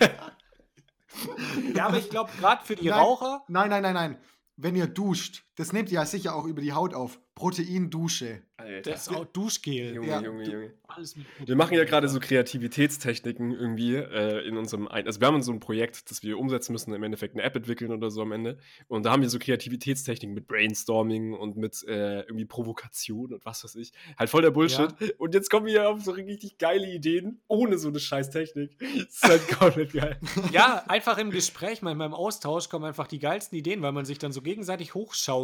es. 0.03 1.75
Ja, 1.75 1.87
aber 1.87 1.97
ich 1.97 2.09
glaube, 2.09 2.31
gerade 2.39 2.63
für 2.65 2.75
die 2.75 2.89
Nein. 2.89 2.99
Raucher, 2.99 3.43
Nein, 3.47 3.69
nein, 3.69 3.81
nein, 3.83 3.93
nein. 3.93 4.17
Wenn 4.57 4.75
ihr 4.75 4.87
duscht, 4.87 5.43
das 5.62 5.74
nehmt 5.74 5.89
ihr 5.89 5.95
ja 5.95 6.06
sicher 6.06 6.36
auch 6.36 6.45
über 6.45 6.62
die 6.62 6.74
Haut 6.74 6.93
auf. 6.93 7.19
Proteindusche. 7.36 8.41
Alter. 8.58 8.91
das 8.91 9.08
ist 9.08 9.15
auch 9.15 9.26
Duschgel. 9.26 9.95
Junge, 9.95 10.08
Ja, 10.08 10.21
Junge, 10.21 10.43
du- 10.43 10.52
Junge. 10.52 10.74
Alles 10.88 11.15
mit 11.15 11.26
Wir 11.45 11.56
machen 11.56 11.76
ja 11.78 11.86
gerade 11.86 12.08
so 12.10 12.19
Kreativitätstechniken 12.19 13.52
irgendwie 13.52 13.95
äh, 13.95 14.45
in 14.47 14.58
unserem 14.58 14.88
ein 14.88 15.06
also 15.08 15.19
wir 15.19 15.28
haben 15.28 15.41
so 15.41 15.52
ein 15.52 15.60
Projekt, 15.60 16.12
das 16.12 16.21
wir 16.21 16.38
umsetzen 16.38 16.74
müssen, 16.74 16.93
im 16.93 17.02
Endeffekt 17.02 17.34
eine 17.36 17.43
App 17.43 17.56
entwickeln 17.56 17.91
oder 17.91 18.12
so 18.12 18.21
am 18.21 18.32
Ende. 18.32 18.58
Und 18.88 19.06
da 19.06 19.12
haben 19.12 19.21
wir 19.21 19.30
so 19.30 19.39
Kreativitätstechniken 19.39 20.34
mit 20.36 20.47
Brainstorming 20.47 21.34
und 21.34 21.58
mit 21.58 21.84
äh, 21.88 22.19
irgendwie 22.21 22.45
Provokation 22.45 23.34
und 23.34 23.45
was 23.45 23.63
weiß 23.63 23.76
ich. 23.76 23.93
Halt 24.17 24.30
voll 24.30 24.41
der 24.41 24.52
Bullshit. 24.52 24.89
Und 25.17 25.34
jetzt 25.34 25.50
kommen 25.50 25.65
wir 25.65 25.89
auf 25.89 26.02
so 26.02 26.12
richtig 26.12 26.58
geile 26.58 26.88
Ideen 26.92 27.42
ohne 27.48 27.77
so 27.77 27.88
eine 27.88 28.00
scheiß 28.00 28.29
Technik. 28.29 28.77
Das 28.79 28.90
ist 29.15 29.23
halt 29.23 29.48
komplett 29.60 29.94
geil. 29.94 30.19
Ja, 30.52 30.83
einfach 30.88 31.17
im 31.17 31.31
Gespräch, 31.31 31.81
mal 31.81 31.96
beim 31.96 32.13
Austausch 32.13 32.69
kommen 32.69 32.85
einfach 32.85 33.08
die 33.08 33.19
geilsten 33.19 33.58
Ideen, 33.58 33.81
weil 33.81 33.94
man 33.94 34.06
sich 34.06 34.19
dann 34.19 34.31
so 34.33 34.42
gegenseitig 34.42 34.94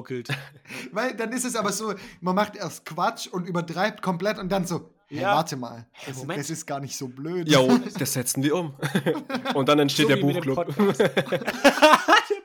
hochschaukelt. 0.08 0.30
Weil 0.92 1.16
dann 1.16 1.32
ist 1.32 1.46
es 1.46 1.56
aber 1.56 1.72
so, 1.72 1.94
man 2.22 2.36
macht 2.36 2.56
erst 2.56 2.86
Quatsch 2.86 3.28
und 3.28 3.46
übertreibt 3.48 4.02
komplett 4.02 4.40
und 4.40 4.50
dann 4.50 4.66
so, 4.66 4.94
hey, 5.08 5.22
Ja. 5.22 5.36
warte 5.36 5.56
mal, 5.58 5.88
das, 6.06 6.18
Moment. 6.18 6.40
das 6.40 6.50
ist 6.50 6.66
gar 6.66 6.80
nicht 6.80 6.98
so 6.98 7.08
blöd. 7.08 7.50
Jo, 7.50 7.78
das 8.00 8.14
setzen 8.14 8.44
wir 8.44 8.56
um. 8.56 8.76
Und 9.56 9.70
dann 9.70 9.80
entsteht 9.80 10.08
So 10.08 10.16
der 10.16 10.22
Buchclub. 10.22 10.66
Der 10.66 10.74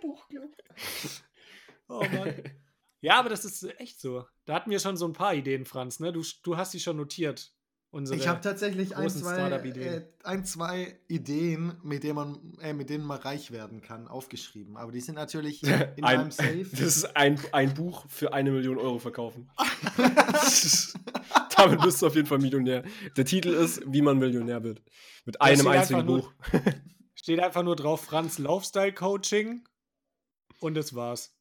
Buchclub. 0.00 0.50
Oh 1.88 2.00
Mann. 2.00 2.34
Ja, 3.00 3.18
aber 3.18 3.28
das 3.28 3.44
ist 3.44 3.64
echt 3.80 4.00
so. 4.00 4.24
Da 4.44 4.54
hatten 4.54 4.70
wir 4.70 4.78
schon 4.78 4.96
so 4.96 5.06
ein 5.06 5.12
paar 5.12 5.34
Ideen, 5.34 5.64
Franz. 5.64 5.98
Ne? 6.00 6.12
Du, 6.12 6.22
du 6.44 6.56
hast 6.56 6.72
die 6.72 6.80
schon 6.80 6.96
notiert. 6.96 7.52
Unsere 7.94 8.18
Ich 8.18 8.26
habe 8.26 8.40
tatsächlich 8.40 8.96
ein 8.96 9.10
zwei, 9.10 9.50
äh, 9.50 10.00
ein, 10.24 10.46
zwei 10.46 10.98
Ideen, 11.08 11.74
mit 11.82 12.02
denen, 12.04 12.14
man, 12.14 12.58
äh, 12.62 12.72
mit 12.72 12.88
denen 12.88 13.04
man 13.04 13.18
reich 13.20 13.50
werden 13.50 13.82
kann, 13.82 14.08
aufgeschrieben. 14.08 14.78
Aber 14.78 14.92
die 14.92 15.00
sind 15.02 15.14
natürlich 15.16 15.62
in 15.62 15.70
Ein- 15.72 16.16
meinem 16.16 16.30
Safe. 16.30 16.64
Das 16.72 16.80
ist 16.80 17.16
ein, 17.16 17.38
ein 17.52 17.74
Buch 17.74 18.06
für 18.08 18.32
eine 18.32 18.50
Million 18.50 18.78
Euro 18.78 18.98
verkaufen. 18.98 19.50
Damit 21.56 21.82
bist 21.82 22.00
du 22.00 22.06
auf 22.06 22.14
jeden 22.14 22.26
Fall 22.26 22.38
Millionär. 22.38 22.82
Der 23.14 23.26
Titel 23.26 23.50
ist, 23.50 23.82
wie 23.86 24.00
man 24.00 24.18
Millionär 24.18 24.62
wird. 24.64 24.80
Mit 25.26 25.42
einem 25.42 25.66
einzigen 25.68 26.06
nur- 26.06 26.22
Buch. 26.22 26.32
Steht 27.14 27.40
einfach 27.40 27.62
nur 27.62 27.76
drauf 27.76 28.00
Franz 28.04 28.38
Lifestyle 28.38 28.94
Coaching 28.94 29.68
und 30.60 30.74
das 30.74 30.94
war's. 30.94 31.36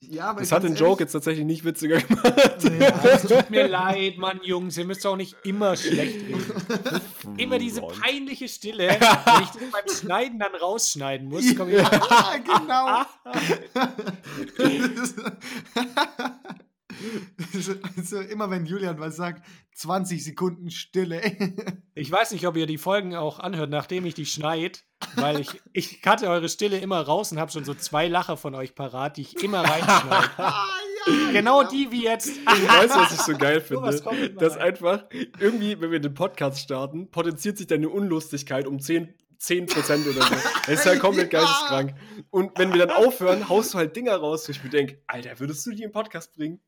Ja, 0.00 0.34
Das 0.34 0.52
hat 0.52 0.62
den 0.62 0.74
Joke 0.74 1.02
jetzt 1.02 1.12
tatsächlich 1.12 1.46
nicht 1.46 1.64
witziger 1.64 2.00
gemacht. 2.00 2.34
Ja, 2.78 3.02
Es 3.04 3.22
tut 3.22 3.48
mir 3.50 3.66
leid, 3.68 4.18
Mann, 4.18 4.40
Jungs, 4.42 4.76
ihr 4.76 4.84
müsst 4.84 5.06
auch 5.06 5.16
nicht 5.16 5.34
immer 5.42 5.74
schlecht 5.74 6.16
reden. 6.16 6.44
Immer 7.38 7.58
diese 7.58 7.80
peinliche 7.80 8.46
Stille, 8.46 8.88
wenn 8.88 9.42
ich 9.42 9.48
das 9.48 9.70
beim 9.72 9.96
Schneiden 10.00 10.38
dann 10.38 10.54
rausschneiden 10.54 11.28
muss. 11.28 11.44
Ja, 11.50 12.36
genau. 12.44 13.04
also 17.96 18.20
immer 18.20 18.50
wenn 18.50 18.66
Julian 18.66 18.98
was 18.98 19.16
sagt, 19.16 19.44
20 19.74 20.24
Sekunden 20.24 20.70
Stille. 20.70 21.20
Ich 21.98 22.12
weiß 22.12 22.32
nicht, 22.32 22.46
ob 22.46 22.58
ihr 22.58 22.66
die 22.66 22.76
Folgen 22.76 23.14
auch 23.16 23.38
anhört, 23.38 23.70
nachdem 23.70 24.04
ich 24.04 24.12
die 24.12 24.26
schneid, 24.26 24.84
weil 25.14 25.40
ich, 25.40 25.62
ich 25.72 26.02
cutte 26.02 26.28
eure 26.28 26.50
Stille 26.50 26.76
immer 26.76 27.00
raus 27.00 27.32
und 27.32 27.38
habe 27.38 27.50
schon 27.50 27.64
so 27.64 27.72
zwei 27.72 28.06
Lacher 28.06 28.36
von 28.36 28.54
euch 28.54 28.74
parat, 28.74 29.16
die 29.16 29.22
ich 29.22 29.42
immer 29.42 29.60
reinschneide. 29.62 30.30
ah, 30.36 30.66
ja, 31.06 31.32
genau 31.32 31.62
die 31.62 31.90
wie 31.90 32.04
jetzt. 32.04 32.28
Weißt 32.44 32.94
du, 32.94 32.98
was 32.98 33.12
ich 33.12 33.20
so 33.20 33.32
geil 33.38 33.62
finde? 33.62 33.88
immer 33.88 34.28
Dass 34.38 34.56
rein. 34.56 34.62
einfach 34.62 35.04
irgendwie, 35.40 35.80
wenn 35.80 35.90
wir 35.90 36.00
den 36.00 36.12
Podcast 36.12 36.60
starten, 36.60 37.10
potenziert 37.10 37.56
sich 37.56 37.66
deine 37.66 37.88
Unlustigkeit 37.88 38.66
um 38.66 38.78
10, 38.78 39.14
10% 39.40 40.10
oder 40.10 40.22
so. 40.22 40.34
Das 40.66 40.68
ist 40.68 40.84
halt 40.86 41.00
komplett 41.00 41.32
Ja. 41.32 41.40
geisteskrank. 41.40 41.94
Und 42.28 42.58
wenn 42.58 42.74
wir 42.74 42.86
dann 42.86 42.90
aufhören, 42.94 43.48
haust 43.48 43.72
du 43.72 43.78
halt 43.78 43.96
Dinger 43.96 44.16
raus, 44.16 44.46
wo 44.48 44.50
ich 44.50 44.62
mir 44.62 44.68
denke, 44.70 45.02
Alter, 45.06 45.40
würdest 45.40 45.64
du 45.64 45.70
die 45.70 45.82
im 45.82 45.92
Podcast 45.92 46.34
bringen? 46.34 46.60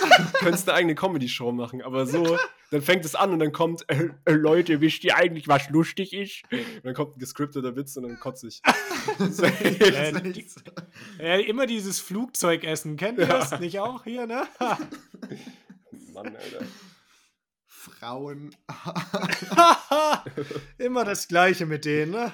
Du 0.00 0.32
könntest 0.38 0.68
eine 0.68 0.78
eigene 0.78 0.94
Comedy-Show 0.94 1.52
machen, 1.52 1.82
aber 1.82 2.06
so, 2.06 2.38
dann 2.70 2.82
fängt 2.82 3.04
es 3.04 3.14
an 3.14 3.32
und 3.32 3.38
dann 3.38 3.52
kommt, 3.52 3.88
äh, 3.88 4.08
äh, 4.24 4.32
Leute, 4.32 4.80
wisst 4.80 5.04
ihr 5.04 5.16
eigentlich, 5.16 5.48
was 5.48 5.68
lustig 5.70 6.12
ist? 6.12 6.42
Und 6.50 6.84
dann 6.84 6.94
kommt 6.94 7.16
ein 7.16 7.20
gescripteter 7.20 7.76
Witz 7.76 7.96
und 7.96 8.04
dann 8.04 8.20
kotze 8.20 8.48
ich. 8.48 8.62
Äh, 9.18 10.32
die-. 10.32 10.46
Äh, 11.18 11.42
immer 11.42 11.66
dieses 11.66 12.00
Flugzeugessen, 12.00 12.96
kennt 12.96 13.18
ihr 13.18 13.26
das? 13.26 13.58
Nicht 13.58 13.80
auch 13.80 14.04
hier, 14.04 14.26
ne? 14.26 14.46
Mann, 16.12 16.36
Alter. 16.36 16.64
Frauen. 17.66 18.54
immer 20.78 21.04
das 21.04 21.28
Gleiche 21.28 21.66
mit 21.66 21.84
denen, 21.84 22.12
ne? 22.12 22.32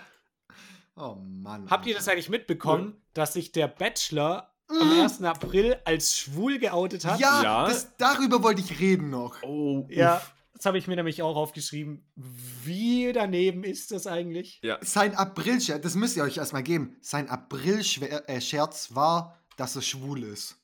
Oh 0.96 1.16
Mann. 1.20 1.70
Habt 1.70 1.86
ihr 1.86 1.94
das 1.94 2.08
eigentlich 2.08 2.28
mitbekommen, 2.28 3.02
dass 3.14 3.34
sich 3.34 3.52
der 3.52 3.68
Bachelor. 3.68 4.53
Am 4.80 5.00
1. 5.00 5.22
April 5.22 5.76
als 5.84 6.16
schwul 6.16 6.58
geoutet 6.58 7.04
hat? 7.04 7.18
Ja, 7.20 7.42
Ja. 7.42 7.66
Das, 7.66 7.96
darüber 7.96 8.42
wollte 8.42 8.60
ich 8.60 8.78
reden 8.80 9.10
noch. 9.10 9.42
Oh, 9.42 9.86
Ja, 9.90 10.16
uff. 10.16 10.34
das 10.54 10.66
habe 10.66 10.78
ich 10.78 10.86
mir 10.86 10.96
nämlich 10.96 11.22
auch 11.22 11.36
aufgeschrieben. 11.36 12.04
Wie 12.16 13.12
daneben 13.12 13.64
ist 13.64 13.90
das 13.90 14.06
eigentlich? 14.06 14.60
Ja. 14.62 14.78
Sein 14.80 15.14
April-Scherz, 15.14 15.82
das 15.82 15.94
müsst 15.94 16.16
ihr 16.16 16.22
euch 16.24 16.36
erstmal 16.38 16.62
geben. 16.62 16.96
Sein 17.00 17.28
April-Scherz 17.28 18.94
war, 18.94 19.38
dass 19.56 19.76
er 19.76 19.82
schwul 19.82 20.22
ist. 20.24 20.56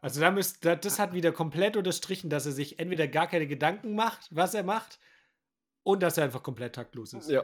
Also 0.00 0.20
da 0.20 0.30
müsst, 0.30 0.64
da, 0.64 0.76
das 0.76 0.98
hat 0.98 1.14
wieder 1.14 1.32
komplett 1.32 1.76
unterstrichen, 1.76 2.28
dass 2.28 2.44
er 2.46 2.52
sich 2.52 2.78
entweder 2.78 3.08
gar 3.08 3.26
keine 3.26 3.46
Gedanken 3.46 3.94
macht, 3.94 4.28
was 4.30 4.52
er 4.54 4.62
macht, 4.62 4.98
und 5.82 6.02
dass 6.02 6.18
er 6.18 6.24
einfach 6.24 6.42
komplett 6.42 6.74
taktlos 6.74 7.12
ist. 7.14 7.28
Ja, 7.30 7.42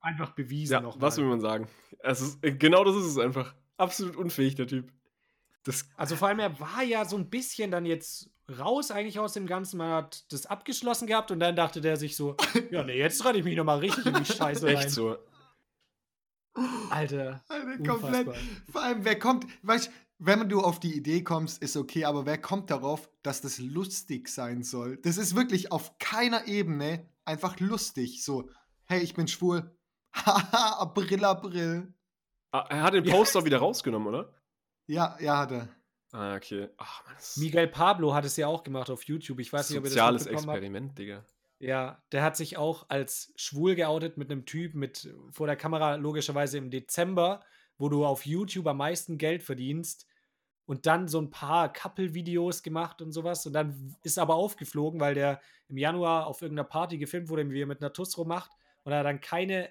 Einfach 0.00 0.32
bewiesen 0.32 0.72
ja 0.72 0.80
noch. 0.80 1.00
was 1.00 1.16
will 1.16 1.26
man 1.26 1.40
sagen? 1.40 1.68
Es 2.00 2.20
ist, 2.20 2.42
äh, 2.42 2.50
genau 2.52 2.82
das 2.82 2.96
ist 2.96 3.04
es 3.04 3.18
einfach. 3.18 3.54
Absolut 3.76 4.16
unfähig, 4.16 4.56
der 4.56 4.66
Typ. 4.66 4.92
Das, 5.64 5.88
Also 5.96 6.16
vor 6.16 6.28
allem, 6.28 6.40
er 6.40 6.58
war 6.58 6.82
ja 6.82 7.04
so 7.04 7.16
ein 7.16 7.30
bisschen 7.30 7.70
dann 7.70 7.86
jetzt 7.86 8.30
raus 8.58 8.90
eigentlich 8.90 9.18
aus 9.18 9.34
dem 9.34 9.46
Ganzen. 9.46 9.78
Man 9.78 9.92
hat 9.92 10.24
das 10.32 10.46
abgeschlossen 10.46 11.06
gehabt 11.06 11.30
und 11.30 11.40
dann 11.40 11.56
dachte 11.56 11.80
der 11.80 11.96
sich 11.96 12.16
so, 12.16 12.36
ja 12.70 12.82
nee, 12.82 12.98
jetzt 12.98 13.24
reite 13.24 13.38
ich 13.38 13.44
mich 13.44 13.56
nochmal 13.56 13.78
richtig 13.78 14.06
in 14.06 14.14
die 14.14 14.24
Scheiße 14.24 14.66
rein. 14.66 14.76
echt 14.76 14.90
so. 14.90 15.16
Alter, 16.90 17.42
Alter, 17.48 17.66
unfassbar. 17.78 18.24
komplett. 18.24 18.36
Vor 18.70 18.82
allem, 18.82 19.04
wer 19.04 19.18
kommt, 19.18 19.46
weißt 19.62 19.86
du, 19.86 19.92
wenn 20.18 20.48
du 20.48 20.60
auf 20.60 20.78
die 20.78 20.94
Idee 20.94 21.24
kommst, 21.24 21.62
ist 21.62 21.76
okay, 21.76 22.04
aber 22.04 22.26
wer 22.26 22.38
kommt 22.38 22.70
darauf, 22.70 23.10
dass 23.22 23.40
das 23.40 23.58
lustig 23.58 24.28
sein 24.28 24.62
soll? 24.62 24.98
Das 24.98 25.16
ist 25.16 25.34
wirklich 25.34 25.72
auf 25.72 25.98
keiner 25.98 26.46
Ebene 26.46 27.08
einfach 27.24 27.58
lustig. 27.58 28.22
So, 28.22 28.48
hey, 28.84 29.00
ich 29.00 29.14
bin 29.14 29.26
schwul. 29.26 29.74
Haha, 30.14 30.80
April, 30.80 31.24
April. 31.24 31.94
Ah, 32.52 32.66
er 32.68 32.82
hat 32.82 32.94
den 32.94 33.04
Poster 33.04 33.44
wieder 33.44 33.58
rausgenommen, 33.58 34.08
oder? 34.08 34.34
Ja, 34.86 35.16
ja, 35.20 35.38
hat 35.38 35.52
er. 35.52 35.68
Ah, 36.12 36.36
okay. 36.36 36.68
Ach, 36.76 37.04
man, 37.06 37.14
das 37.14 37.30
ist 37.30 37.36
Miguel 37.38 37.68
Pablo 37.68 38.12
hat 38.14 38.24
es 38.24 38.36
ja 38.36 38.46
auch 38.46 38.62
gemacht 38.62 38.90
auf 38.90 39.04
YouTube. 39.04 39.40
Ich 39.40 39.52
weiß 39.52 39.70
nicht, 39.70 39.78
ob 39.78 39.84
ihr 39.84 39.88
das 39.88 39.92
soziales 39.94 40.24
mitbekommen 40.24 40.48
habt. 40.48 40.56
Experiment, 40.58 40.98
Digga. 40.98 41.24
Ja, 41.58 42.02
der 42.10 42.22
hat 42.22 42.36
sich 42.36 42.56
auch 42.56 42.86
als 42.90 43.32
schwul 43.36 43.76
geoutet 43.76 44.18
mit 44.18 44.30
einem 44.30 44.44
Typ 44.44 44.74
mit 44.74 45.14
vor 45.30 45.46
der 45.46 45.56
Kamera 45.56 45.94
logischerweise 45.94 46.58
im 46.58 46.70
Dezember, 46.70 47.40
wo 47.78 47.88
du 47.88 48.04
auf 48.04 48.26
YouTube 48.26 48.66
am 48.66 48.78
meisten 48.78 49.16
Geld 49.16 49.42
verdienst 49.42 50.06
und 50.66 50.86
dann 50.86 51.08
so 51.08 51.20
ein 51.20 51.30
paar 51.30 51.72
Couple-Videos 51.72 52.62
gemacht 52.62 53.00
und 53.00 53.12
sowas 53.12 53.46
und 53.46 53.52
dann 53.52 53.96
ist 54.02 54.18
aber 54.18 54.34
aufgeflogen, 54.34 55.00
weil 55.00 55.14
der 55.14 55.40
im 55.68 55.78
Januar 55.78 56.26
auf 56.26 56.42
irgendeiner 56.42 56.68
Party 56.68 56.98
gefilmt 56.98 57.28
wurde, 57.28 57.48
wie 57.48 57.62
er 57.62 57.66
mit 57.66 57.80
einer 57.80 57.92
Tuss 57.92 58.16
macht 58.18 58.50
und 58.82 58.92
er 58.92 58.98
hat 58.98 59.06
dann 59.06 59.20
keine 59.20 59.70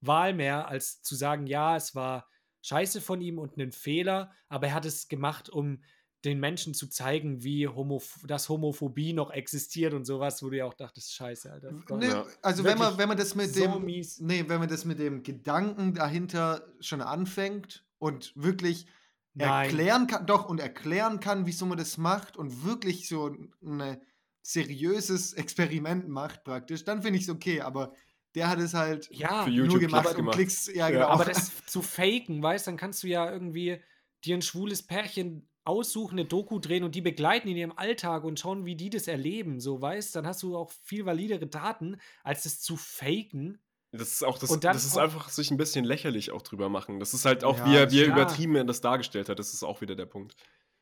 Wahl 0.00 0.34
mehr, 0.34 0.66
als 0.66 1.02
zu 1.02 1.14
sagen, 1.14 1.46
ja, 1.46 1.76
es 1.76 1.94
war 1.94 2.28
scheiße 2.62 3.00
von 3.00 3.20
ihm 3.20 3.38
und 3.38 3.56
ein 3.58 3.72
Fehler, 3.72 4.32
aber 4.48 4.68
er 4.68 4.74
hat 4.74 4.86
es 4.86 5.08
gemacht, 5.08 5.48
um 5.50 5.82
den 6.24 6.38
Menschen 6.38 6.72
zu 6.72 6.86
zeigen, 6.88 7.42
wie 7.42 7.66
Homoph 7.66 8.20
dass 8.24 8.48
Homophobie 8.48 9.12
noch 9.12 9.30
existiert 9.32 9.92
und 9.92 10.04
sowas, 10.04 10.42
wo 10.42 10.50
du 10.50 10.58
ja 10.58 10.66
auch 10.66 10.74
dachtest, 10.74 11.14
scheiße, 11.14 11.50
Alter. 11.52 11.72
Nee, 11.96 12.06
Ja. 12.06 12.24
also 12.42 12.62
wenn 12.62 12.78
man, 12.78 12.96
wenn 12.96 13.08
man 13.08 13.18
das 13.18 13.34
mit 13.34 13.52
so 13.52 13.60
dem. 13.66 13.84
mies. 13.84 14.20
Nee, 14.20 14.44
wenn 14.46 14.60
man 14.60 14.68
das 14.68 14.84
mit 14.84 15.00
dem 15.00 15.24
Gedanken 15.24 15.94
dahinter 15.94 16.72
schon 16.80 17.00
anfängt 17.00 17.84
und 17.98 18.32
wirklich 18.36 18.86
Nein. 19.34 19.64
erklären 19.64 20.06
kann, 20.06 20.26
doch, 20.26 20.48
und 20.48 20.60
erklären 20.60 21.18
kann, 21.18 21.46
wieso 21.46 21.66
man 21.66 21.78
das 21.78 21.98
macht 21.98 22.36
und 22.36 22.64
wirklich 22.64 23.08
so 23.08 23.34
ein 23.60 24.00
seriöses 24.42 25.32
Experiment 25.32 26.08
macht, 26.08 26.44
praktisch, 26.44 26.84
dann 26.84 27.02
finde 27.02 27.18
ich 27.18 27.24
es 27.24 27.30
okay, 27.30 27.62
aber 27.62 27.94
der 28.34 28.48
hat 28.48 28.58
es 28.58 28.74
halt 28.74 29.08
Ja, 29.10 29.44
Für 29.44 29.50
nur 29.50 29.64
YouTube 29.66 29.80
gemacht, 29.80 30.02
Klicks 30.04 30.10
um 30.12 30.16
gemacht. 30.16 30.36
Klicks, 30.36 30.66
ja, 30.68 30.74
Ja. 30.74 30.90
genau. 30.90 31.06
aber 31.08 31.24
das 31.24 31.64
zu 31.66 31.82
faken, 31.82 32.42
weißt, 32.42 32.66
dann 32.66 32.76
kannst 32.76 33.02
du 33.02 33.08
ja 33.08 33.30
irgendwie 33.30 33.80
dir 34.24 34.36
ein 34.36 34.42
schwules 34.42 34.82
Pärchen 34.86 35.48
aussuchen, 35.64 36.18
eine 36.18 36.26
Doku 36.26 36.58
drehen 36.58 36.82
und 36.84 36.94
die 36.94 37.00
begleiten 37.02 37.48
in 37.48 37.56
ihrem 37.56 37.72
Alltag 37.76 38.24
und 38.24 38.40
schauen, 38.40 38.64
wie 38.64 38.74
die 38.74 38.90
das 38.90 39.06
erleben, 39.06 39.60
so 39.60 39.80
weißt, 39.80 40.16
dann 40.16 40.26
hast 40.26 40.42
du 40.42 40.56
auch 40.56 40.72
viel 40.82 41.06
validere 41.06 41.46
Daten, 41.46 41.98
als 42.24 42.42
das 42.42 42.60
zu 42.60 42.76
faken. 42.76 43.60
Das 43.92 44.08
ist 44.12 44.24
auch 44.24 44.38
das, 44.38 44.50
Und 44.50 44.64
dann 44.64 44.72
das 44.72 44.84
ist 44.86 44.96
einfach 44.96 45.28
sich 45.28 45.50
ein 45.50 45.58
bisschen 45.58 45.84
lächerlich 45.84 46.30
auch 46.32 46.42
drüber 46.42 46.68
machen. 46.68 46.98
Das 46.98 47.12
ist 47.14 47.24
halt 47.26 47.44
auch, 47.44 47.58
Ja, 47.58 47.66
wie 47.66 47.76
er, 47.76 47.90
wie 47.92 48.00
er 48.00 48.06
ja. 48.08 48.12
übertrieben 48.12 48.56
er 48.56 48.64
das 48.64 48.80
dargestellt 48.80 49.28
hat. 49.28 49.38
Das 49.38 49.52
ist 49.52 49.62
auch 49.62 49.82
wieder 49.82 49.94
der 49.94 50.06
Punkt. 50.06 50.34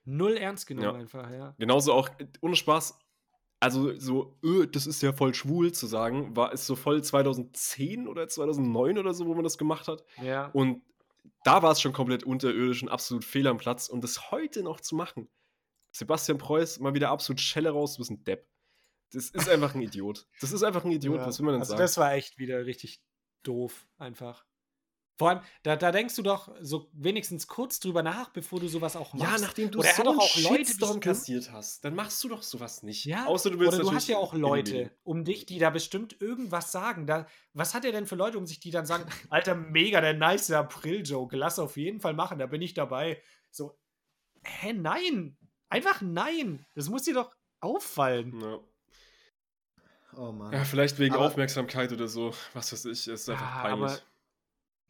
Null 0.05 0.37
ernst 0.37 0.67
genommen 0.67 0.87
Ja. 0.95 0.95
einfach, 0.95 1.31
ja. 1.31 1.55
Genauso 1.59 1.93
auch, 1.93 2.09
ohne 2.41 2.57
Spaß, 2.57 2.99
also 3.61 3.95
so, 3.99 4.37
öh, 4.43 4.67
das 4.67 4.87
ist 4.87 5.03
ja 5.03 5.13
voll 5.13 5.35
schwul 5.35 5.73
zu 5.73 5.87
sagen, 5.87 6.35
war 6.35 6.53
es 6.53 6.67
so 6.67 6.77
voll 6.77 7.03
2010 7.05 8.09
oder 8.09 8.27
2009 8.27 8.99
oder 8.99 9.13
so, 9.15 9.27
wo 9.27 9.35
man 9.35 9.45
das 9.45 9.59
gemacht 9.59 9.87
hat. 9.87 10.03
Ja. 10.23 10.47
Und 10.49 10.83
da 11.45 11.63
war 11.63 11.73
es 11.73 11.81
schon 11.81 11.93
komplett 11.93 12.25
unterirdisch 12.25 12.83
und 12.83 12.89
absolut 12.89 13.25
fehl 13.25 13.47
am 13.47 13.59
Platz. 13.59 13.89
Und 13.89 14.03
das 14.03 14.31
heute 14.31 14.63
noch 14.63 14.81
zu 14.81 14.95
machen, 14.97 15.29
Sebastian 15.93 16.39
Preuß 16.39 16.81
mal 16.81 16.95
wieder 16.95 17.11
absolut 17.11 17.41
Schelle 17.41 17.71
raus, 17.71 17.95
du 17.95 17.99
bist 17.99 18.11
ein 18.11 18.25
Depp. 18.25 18.49
Das 19.13 19.29
ist 19.31 19.49
einfach 19.49 19.75
ein 19.75 19.81
Idiot. 19.83 20.27
Das 20.41 20.53
ist 20.53 20.63
einfach 20.63 20.85
ein 20.85 20.93
Idiot, 20.93 21.17
Ja. 21.19 21.27
was 21.27 21.39
will 21.39 21.47
man 21.47 21.55
denn 21.55 21.63
also 21.63 21.71
sagen? 21.73 21.81
das 21.83 21.97
war 21.99 22.13
echt 22.15 22.39
wieder 22.39 22.65
richtig 22.65 23.03
doof, 23.43 23.89
einfach. 23.99 24.45
Vor 25.21 25.29
allem, 25.29 25.41
da, 25.65 25.77
da 25.77 25.93
denkst 25.93 26.17
du 26.17 26.23
doch 26.23 26.51
so 26.63 26.89
wenigstens 26.95 27.47
kurz 27.47 27.79
drüber 27.79 28.03
nach, 28.03 28.31
bevor 28.31 28.59
du 28.59 28.69
sowas 28.69 28.97
auch 28.97 29.13
machst. 29.13 29.31
ja, 29.35 29.39
nachdem 29.47 29.71
du 29.71 29.81
Oder 29.81 29.89
er 29.91 29.95
so 29.95 30.03
einen 30.09 30.19
auch 30.19 30.37
Leute 30.37 30.57
Shitstorm 30.65 30.99
kassiert 31.01 31.53
hast, 31.53 31.85
dann 31.85 31.95
machst 31.95 32.25
du 32.25 32.29
doch 32.31 32.43
sowas 32.43 32.83
nicht. 32.83 33.05
Ja, 33.05 33.27
Außer 33.27 33.51
du 33.51 33.59
willst 33.59 33.75
oder 33.75 33.83
du 33.91 33.93
hast 33.93 34.09
ja 34.09 34.17
auch 34.17 34.33
Leute 34.33 34.91
um 35.03 35.23
dich, 35.25 35.45
die 35.45 35.59
da 35.59 35.69
bestimmt 35.69 36.23
irgendwas 36.23 36.73
sagen. 36.73 37.07
Da, 37.07 37.27
was 37.53 37.75
hat 37.75 37.85
er 37.85 37.93
denn 37.93 38.07
für 38.07 38.15
Leute 38.15 38.39
um 38.39 38.47
sich, 38.47 38.61
die 38.61 38.71
dann 38.71 38.87
sagen, 38.87 39.05
Alter, 39.29 39.55
mega 39.55 40.01
der 40.01 40.15
nice 40.15 40.51
April-Joke, 40.53 41.37
lass 41.37 41.59
auf 41.59 41.77
jeden 41.77 42.01
Fall 42.01 42.15
machen, 42.15 42.39
da 42.39 42.47
bin 42.47 42.63
ich 42.63 42.73
dabei. 42.73 43.23
So, 43.51 43.79
hä, 44.43 44.73
nein, 44.73 45.37
einfach 45.69 46.01
nein. 46.01 46.65
Das 46.75 46.89
muss 46.89 47.03
dir 47.03 47.13
doch 47.13 47.37
auffallen. 47.61 48.41
Ja. 48.41 48.59
oh 50.17 50.33
Mann. 50.33 50.53
ja, 50.55 50.65
vielleicht 50.65 50.99
wegen 50.99 51.15
Aber- 51.15 51.27
Aufmerksamkeit 51.27 51.93
oder 51.93 52.09
so. 52.09 52.33
Was 52.55 52.73
weiß 52.73 52.87
ich, 52.87 53.07
ist 53.07 53.29
einfach 53.29 53.57
Ja, 53.57 53.63
peinlich. 53.63 53.91
aber- 53.93 54.01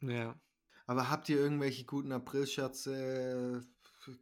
Ja. 0.03 0.39
Aber 0.87 1.11
habt 1.11 1.29
ihr 1.29 1.39
irgendwelche 1.39 1.85
guten 1.85 2.11
Aprilscherze 2.13 3.65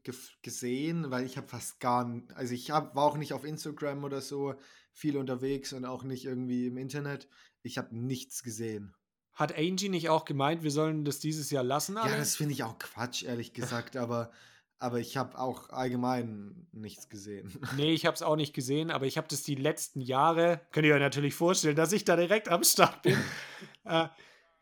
ge 0.02 0.14
gesehen? 0.42 1.10
Weil 1.10 1.24
ich 1.24 1.36
habe 1.36 1.48
fast 1.48 1.80
gar 1.80 2.04
n- 2.04 2.28
also 2.34 2.54
ich 2.54 2.70
hab, 2.70 2.94
war 2.94 3.04
auch 3.04 3.16
nicht 3.16 3.32
auf 3.32 3.44
Instagram 3.44 4.04
oder 4.04 4.20
so 4.20 4.54
viel 4.92 5.16
unterwegs 5.16 5.72
und 5.72 5.84
auch 5.84 6.02
nicht 6.04 6.24
irgendwie 6.24 6.66
im 6.66 6.76
Internet. 6.76 7.28
Ich 7.62 7.78
habe 7.78 7.96
nichts 7.96 8.42
gesehen. 8.42 8.94
Hat 9.32 9.56
Angie 9.56 9.88
nicht 9.88 10.08
auch 10.08 10.24
gemeint, 10.24 10.62
wir 10.64 10.72
sollen 10.72 11.04
das 11.04 11.20
dieses 11.20 11.50
Jahr 11.50 11.62
lassen? 11.62 11.94
Ja, 11.94 12.02
alle? 12.02 12.16
das 12.16 12.34
finde 12.36 12.52
ich 12.54 12.64
auch 12.64 12.78
Quatsch, 12.78 13.22
ehrlich 13.22 13.52
gesagt, 13.52 13.96
aber 13.96 14.30
Aber 14.80 15.00
ich 15.00 15.16
habe 15.16 15.36
auch 15.38 15.70
allgemein 15.70 16.68
nichts 16.72 17.08
gesehen. 17.08 17.52
Nee, 17.76 17.92
ich 17.94 18.06
habe 18.06 18.14
es 18.14 18.22
auch 18.22 18.36
nicht 18.36 18.54
gesehen, 18.54 18.90
aber 18.92 19.06
ich 19.06 19.16
habe 19.16 19.26
das 19.28 19.42
die 19.42 19.56
letzten 19.56 20.00
Jahre, 20.00 20.60
könnt 20.70 20.86
ihr 20.86 20.94
euch 20.94 21.00
natürlich 21.00 21.34
vorstellen, 21.34 21.74
dass 21.76 21.92
ich 21.92 22.04
da 22.04 22.14
direkt 22.16 22.48
am 22.48 22.62
Start 22.62 23.02
bin. 23.02 23.16
äh, 23.84 24.06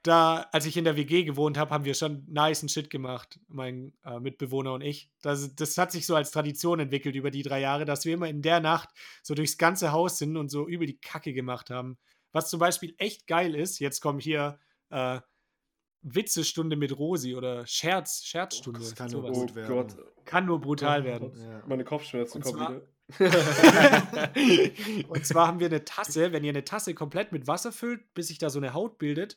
da, 0.06 0.46
als 0.52 0.66
ich 0.66 0.76
in 0.76 0.84
der 0.84 0.96
WG 0.96 1.24
gewohnt 1.24 1.58
habe, 1.58 1.70
haben 1.70 1.84
wir 1.84 1.94
schon 1.94 2.24
nice 2.28 2.70
Shit 2.70 2.90
gemacht, 2.90 3.40
mein 3.48 3.92
äh, 4.04 4.20
Mitbewohner 4.20 4.72
und 4.72 4.82
ich. 4.82 5.10
Das, 5.22 5.54
das 5.54 5.76
hat 5.78 5.92
sich 5.92 6.06
so 6.06 6.14
als 6.14 6.30
Tradition 6.30 6.80
entwickelt 6.80 7.14
über 7.14 7.30
die 7.30 7.42
drei 7.42 7.60
Jahre, 7.60 7.84
dass 7.84 8.04
wir 8.04 8.14
immer 8.14 8.28
in 8.28 8.42
der 8.42 8.60
Nacht 8.60 8.90
so 9.22 9.34
durchs 9.34 9.58
ganze 9.58 9.92
Haus 9.92 10.18
sind 10.18 10.36
und 10.36 10.48
so 10.48 10.68
übel 10.68 10.86
die 10.86 10.98
Kacke 10.98 11.32
gemacht 11.32 11.70
haben. 11.70 11.98
Was 12.32 12.50
zum 12.50 12.60
Beispiel 12.60 12.94
echt 12.98 13.26
geil 13.26 13.54
ist, 13.54 13.78
jetzt 13.78 14.00
kommt 14.00 14.22
hier 14.22 14.58
äh, 14.90 15.20
Witzestunde 16.02 16.76
mit 16.76 16.96
Rosi 16.96 17.34
oder 17.34 17.66
Scherz, 17.66 18.22
Scherzstunde. 18.24 18.80
Das 18.80 18.94
kann 18.94 19.08
sowas. 19.08 19.36
nur 19.36 19.46
gut 19.46 19.54
werden. 19.54 19.74
Gott. 19.74 19.96
Kann 20.24 20.46
nur 20.46 20.60
brutal 20.60 21.04
werden. 21.04 21.32
Ja. 21.36 21.62
Meine 21.66 21.84
Kopfschmerzen 21.84 22.42
kommen 22.42 22.60
wieder. 22.60 22.82
und 25.08 25.26
zwar 25.26 25.46
haben 25.48 25.60
wir 25.60 25.66
eine 25.66 25.84
Tasse, 25.84 26.32
wenn 26.32 26.44
ihr 26.44 26.50
eine 26.50 26.64
Tasse 26.64 26.94
komplett 26.94 27.32
mit 27.32 27.46
Wasser 27.46 27.72
füllt, 27.72 28.14
bis 28.14 28.28
sich 28.28 28.38
da 28.38 28.50
so 28.50 28.58
eine 28.58 28.74
Haut 28.74 28.98
bildet 28.98 29.36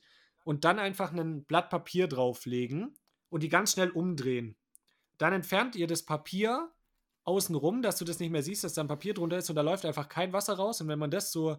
und 0.49 0.65
dann 0.65 0.79
einfach 0.79 1.13
ein 1.13 1.45
Blatt 1.45 1.69
Papier 1.69 2.07
drauflegen 2.07 2.97
und 3.29 3.43
die 3.43 3.49
ganz 3.49 3.73
schnell 3.73 3.91
umdrehen. 3.91 4.57
Dann 5.19 5.31
entfernt 5.31 5.75
ihr 5.75 5.85
das 5.85 6.05
Papier 6.05 6.73
außenrum, 7.23 7.83
dass 7.83 7.99
du 7.99 8.05
das 8.05 8.17
nicht 8.17 8.31
mehr 8.31 8.41
siehst, 8.41 8.63
dass 8.63 8.73
da 8.73 8.81
ein 8.81 8.87
Papier 8.87 9.13
drunter 9.13 9.37
ist 9.37 9.51
und 9.51 9.55
da 9.55 9.61
läuft 9.61 9.85
einfach 9.85 10.09
kein 10.09 10.33
Wasser 10.33 10.55
raus. 10.55 10.81
Und 10.81 10.87
wenn 10.87 10.97
man 10.97 11.11
das 11.11 11.31
so 11.31 11.57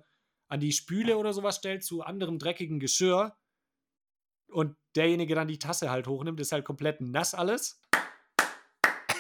an 0.49 0.59
die 0.59 0.73
Spüle 0.73 1.19
oder 1.19 1.33
sowas 1.33 1.55
stellt, 1.55 1.85
zu 1.85 2.03
anderem 2.03 2.41
dreckigen 2.41 2.81
Geschirr 2.81 3.37
und 4.49 4.77
derjenige 4.97 5.37
dann 5.37 5.47
die 5.47 5.61
Tasse 5.61 5.89
halt 5.89 6.09
hochnimmt, 6.09 6.41
ist 6.41 6.51
halt 6.51 6.65
komplett 6.65 7.01
nass 7.01 7.33
alles. 7.33 7.81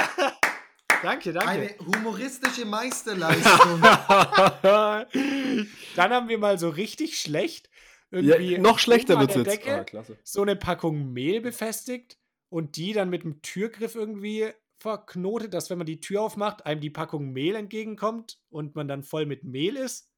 danke, 1.03 1.33
danke. 1.33 1.49
Eine 1.49 1.79
humoristische 1.79 2.67
Meisterleistung. 2.67 3.81
Dann 5.97 6.13
haben 6.13 6.29
wir 6.29 6.37
mal 6.37 6.59
so 6.59 6.69
richtig 6.69 7.19
schlecht 7.19 7.71
Ja, 8.11 8.21
irgendwie 8.21 8.59
noch 8.59 8.79
schlechter 8.79 9.17
der 9.17 9.37
jetzt. 9.37 9.47
Decke 9.47 9.85
Ah, 9.93 10.05
so 10.23 10.43
eine 10.43 10.57
Packung 10.57 11.13
Mehl 11.13 11.41
befestigt 11.41 12.19
und 12.49 12.77
die 12.77 12.93
dann 12.93 13.11
mit 13.11 13.25
dem 13.25 13.43
Türgriff 13.43 13.95
irgendwie 13.95 14.51
verknotet, 14.79 15.55
dass 15.55 15.71
wenn 15.71 15.79
man 15.79 15.87
die 15.87 16.01
Tür 16.01 16.23
aufmacht, 16.23 16.67
einem 16.67 16.81
die 16.81 16.91
Packung 16.91 17.33
Mehl 17.33 17.57
entgegenkommt 17.57 18.39
und 18.49 18.75
man 18.75 18.89
dann 18.89 19.03
voll 19.03 19.27
mit 19.27 19.45
Mehl 19.45 19.77
ist. 19.77 20.11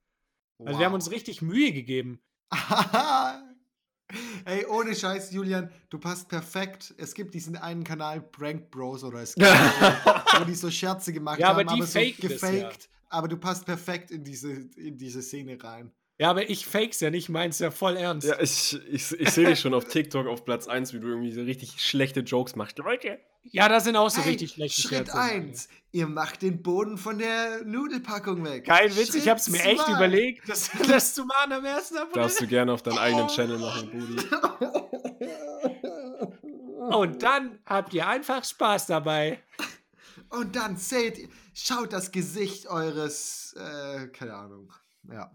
Also 0.65 0.81
wir 0.81 0.87
haben 0.87 0.95
uns 0.95 1.11
richtig 1.11 1.41
Mühe 1.41 1.73
gegeben. 1.73 2.21
Ey, 4.45 4.65
ohne 4.67 4.95
Scheiß, 4.95 5.33
Julian, 5.33 5.71
du 5.91 5.99
passt 5.99 6.29
perfekt. 6.29 6.95
Es 6.97 7.15
gibt 7.15 7.35
diesen 7.35 7.57
einen 7.57 7.85
Kanal 7.85 8.23
Prank 8.23 8.71
Bros 8.71 9.05
oder 9.05 9.21
es 9.21 9.35
gibt, 9.35 9.47
wo 10.41 10.45
die 10.45 10.55
so 10.55 10.71
Scherze 10.71 11.13
gemacht 11.13 11.39
Ja, 11.39 11.51
aber 11.51 11.61
haben, 11.61 11.69
die 11.69 11.83
aber 11.83 11.87
so 11.87 11.99
faken 11.99 12.29
das, 12.29 12.41
ja. 12.41 12.51
gefaked. 12.51 12.89
Aber 13.11 13.29
du 13.29 13.37
passt 13.37 13.67
perfekt 13.67 14.11
in 14.11 14.25
diese, 14.25 14.51
in 14.53 14.97
diese 14.99 15.23
Szene 15.23 15.63
rein. 15.63 15.93
Ja, 16.21 16.31
aber 16.31 16.51
ich 16.51 16.67
fakes 16.67 16.99
ja 16.99 17.11
nicht, 17.11 17.29
meins 17.29 17.61
ja 17.61 17.71
voll 17.71 17.97
ernst. 17.97 18.27
Ja, 18.27 18.41
ich, 18.41 18.77
ich, 18.91 19.13
ich 19.13 19.31
sehe 19.31 19.47
dich 19.47 19.61
schon 19.61 19.73
auf 19.73 19.85
TikTok 19.85 20.27
auf 20.27 20.45
Platz 20.45 20.67
1, 20.67 20.93
wie 20.93 20.99
du 20.99 21.07
irgendwie 21.07 21.31
so 21.31 21.43
richtig 21.43 21.81
schlechte 21.81 22.21
Jokes 22.21 22.57
machst. 22.57 22.77
Leute. 22.79 23.21
Ja, 23.45 23.69
da 23.69 23.79
sind 23.79 23.95
auch 23.95 24.11
so 24.11 24.21
Hey, 24.21 24.31
richtig 24.33 24.51
schlechte 24.51 24.83
Schritt 24.83 25.07
Scherze. 25.07 25.17
1, 25.17 25.69
ihr 25.93 26.09
macht 26.09 26.43
den 26.43 26.61
Boden 26.61 26.99
von 26.99 27.19
der 27.19 27.65
Nudelpackung 27.65 28.45
weg. 28.45 28.67
Kein 28.67 28.91
Witz, 28.97 29.15
ich 29.15 29.23
Schritt 29.23 29.29
hab's 29.29 29.49
mir 29.49 29.63
echt 29.63 29.81
zwei. 29.85 29.93
überlegt, 29.93 30.49
das, 30.49 30.71
das 30.89 31.15
zu 31.15 31.25
machen 31.25 31.53
am 31.53 31.65
ersten 31.65 31.97
April. 31.99 32.15
Darfst 32.23 32.41
du 32.41 32.49
gerne 32.49 32.73
auf 32.73 32.83
deinen 32.83 32.99
eigenen 32.99 33.29
Channel 33.29 33.59
machen, 33.59 33.91
Budi. 33.93 34.23
Und 36.95 37.23
dann 37.23 37.61
habt 37.65 37.95
ihr 37.95 38.09
einfach 38.09 38.45
Spaß 38.45 38.87
dabei. 38.87 39.41
Und 40.31 40.57
dann 40.57 40.77
seht 40.77 41.19
ihr, 41.19 41.29
schaut 41.55 41.93
das 41.93 42.11
Gesicht 42.11 42.67
eures, 42.67 43.55
äh, 43.57 44.09
keine 44.09 44.35
Ahnung. 44.35 44.73
Ja. 45.11 45.31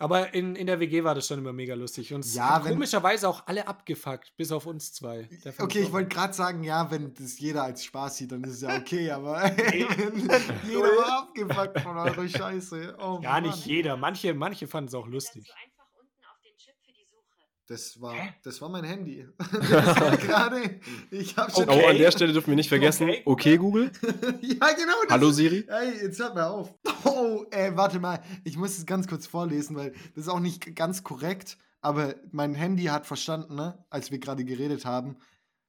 Aber 0.00 0.32
in, 0.32 0.54
in 0.54 0.66
der 0.68 0.78
WG 0.78 1.02
war 1.02 1.14
das 1.16 1.26
schon 1.26 1.38
immer 1.40 1.52
mega 1.52 1.74
lustig. 1.74 2.14
Und 2.14 2.24
Ja, 2.34 2.64
wenn- 2.64 2.72
komischerweise 2.74 3.28
auch 3.28 3.46
alle 3.46 3.66
abgefuckt, 3.66 4.32
bis 4.36 4.52
auf 4.52 4.64
uns 4.66 4.92
zwei. 4.92 5.28
Okay, 5.58 5.80
ich 5.80 5.92
wollte 5.92 6.08
gerade 6.14 6.32
sagen, 6.32 6.62
ja, 6.62 6.88
wenn 6.90 7.12
das 7.14 7.38
jeder 7.40 7.64
als 7.64 7.84
Spaß 7.84 8.16
sieht, 8.18 8.30
dann 8.32 8.44
ist 8.44 8.54
es 8.54 8.60
ja 8.62 8.76
okay, 8.78 9.10
aber 9.10 9.44
jeder 9.56 10.96
war 10.96 11.18
abgefuckt 11.24 11.80
von 11.80 11.96
eurer 11.98 12.28
Scheiße. 12.28 12.96
Oh, 13.00 13.20
Gar 13.20 13.40
Mann. 13.40 13.50
nicht 13.50 13.66
jeder. 13.66 13.96
Manche, 13.96 14.34
manche 14.34 14.68
fanden 14.68 14.88
es 14.88 14.94
auch 14.94 15.06
Lustig. 15.08 15.42
lustig. 15.48 15.54
einfach 15.64 15.84
unten 16.00 16.24
auf 16.30 16.38
den 16.42 16.56
Chip 16.56 16.74
für 16.84 16.92
die 16.92 17.04
Suche. 17.04 17.24
Das 17.68 18.00
war, 18.00 18.14
Hä? 18.14 18.32
das 18.42 18.62
war 18.62 18.70
mein 18.70 18.84
Handy. 18.84 19.28
Das 19.38 20.00
war 20.00 20.16
gerade, 20.16 20.80
ich 21.10 21.36
habe 21.36 21.52
schon... 21.52 21.68
Okay. 21.68 21.82
Oh, 21.84 21.88
an 21.88 21.98
der 21.98 22.10
Stelle 22.10 22.32
dürfen 22.32 22.48
wir 22.48 22.56
nicht 22.56 22.70
vergessen. 22.70 23.10
Okay. 23.10 23.22
Okay, 23.26 23.56
Google. 23.58 23.92
ja, 24.40 24.72
genau. 24.72 25.02
Das 25.02 25.10
Hallo 25.10 25.30
Siri. 25.30 25.66
Ey, 25.68 26.02
jetzt 26.04 26.18
hört 26.18 26.34
mal 26.34 26.46
auf. 26.46 26.74
Oh, 27.04 27.44
ey, 27.50 27.76
warte 27.76 28.00
mal. 28.00 28.22
Ich 28.44 28.56
muss 28.56 28.78
es 28.78 28.86
ganz 28.86 29.06
kurz 29.06 29.26
vorlesen, 29.26 29.76
weil 29.76 29.92
das 30.14 30.24
ist 30.24 30.28
auch 30.28 30.40
nicht 30.40 30.74
ganz 30.74 31.02
korrekt. 31.04 31.58
Aber 31.82 32.14
mein 32.32 32.54
Handy 32.54 32.84
hat 32.84 33.06
verstanden, 33.06 33.56
ne, 33.56 33.84
als 33.90 34.10
wir 34.10 34.18
gerade 34.18 34.44
geredet 34.46 34.86
haben. 34.86 35.18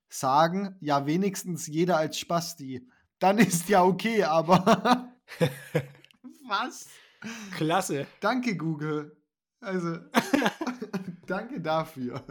Sagen, 0.07 0.77
ja, 0.79 1.05
wenigstens 1.05 1.67
jeder 1.67 1.97
als 1.97 2.17
Spasti. 2.17 2.87
Dann 3.19 3.37
ist 3.37 3.67
ja 3.67 3.83
okay, 3.83 4.23
aber. 4.23 5.11
Was? 6.47 6.87
Klasse. 7.51 8.07
Danke, 8.21 8.55
Google. 8.55 9.17
Also, 9.59 9.97
danke 11.29 11.61
dafür. 11.61 12.23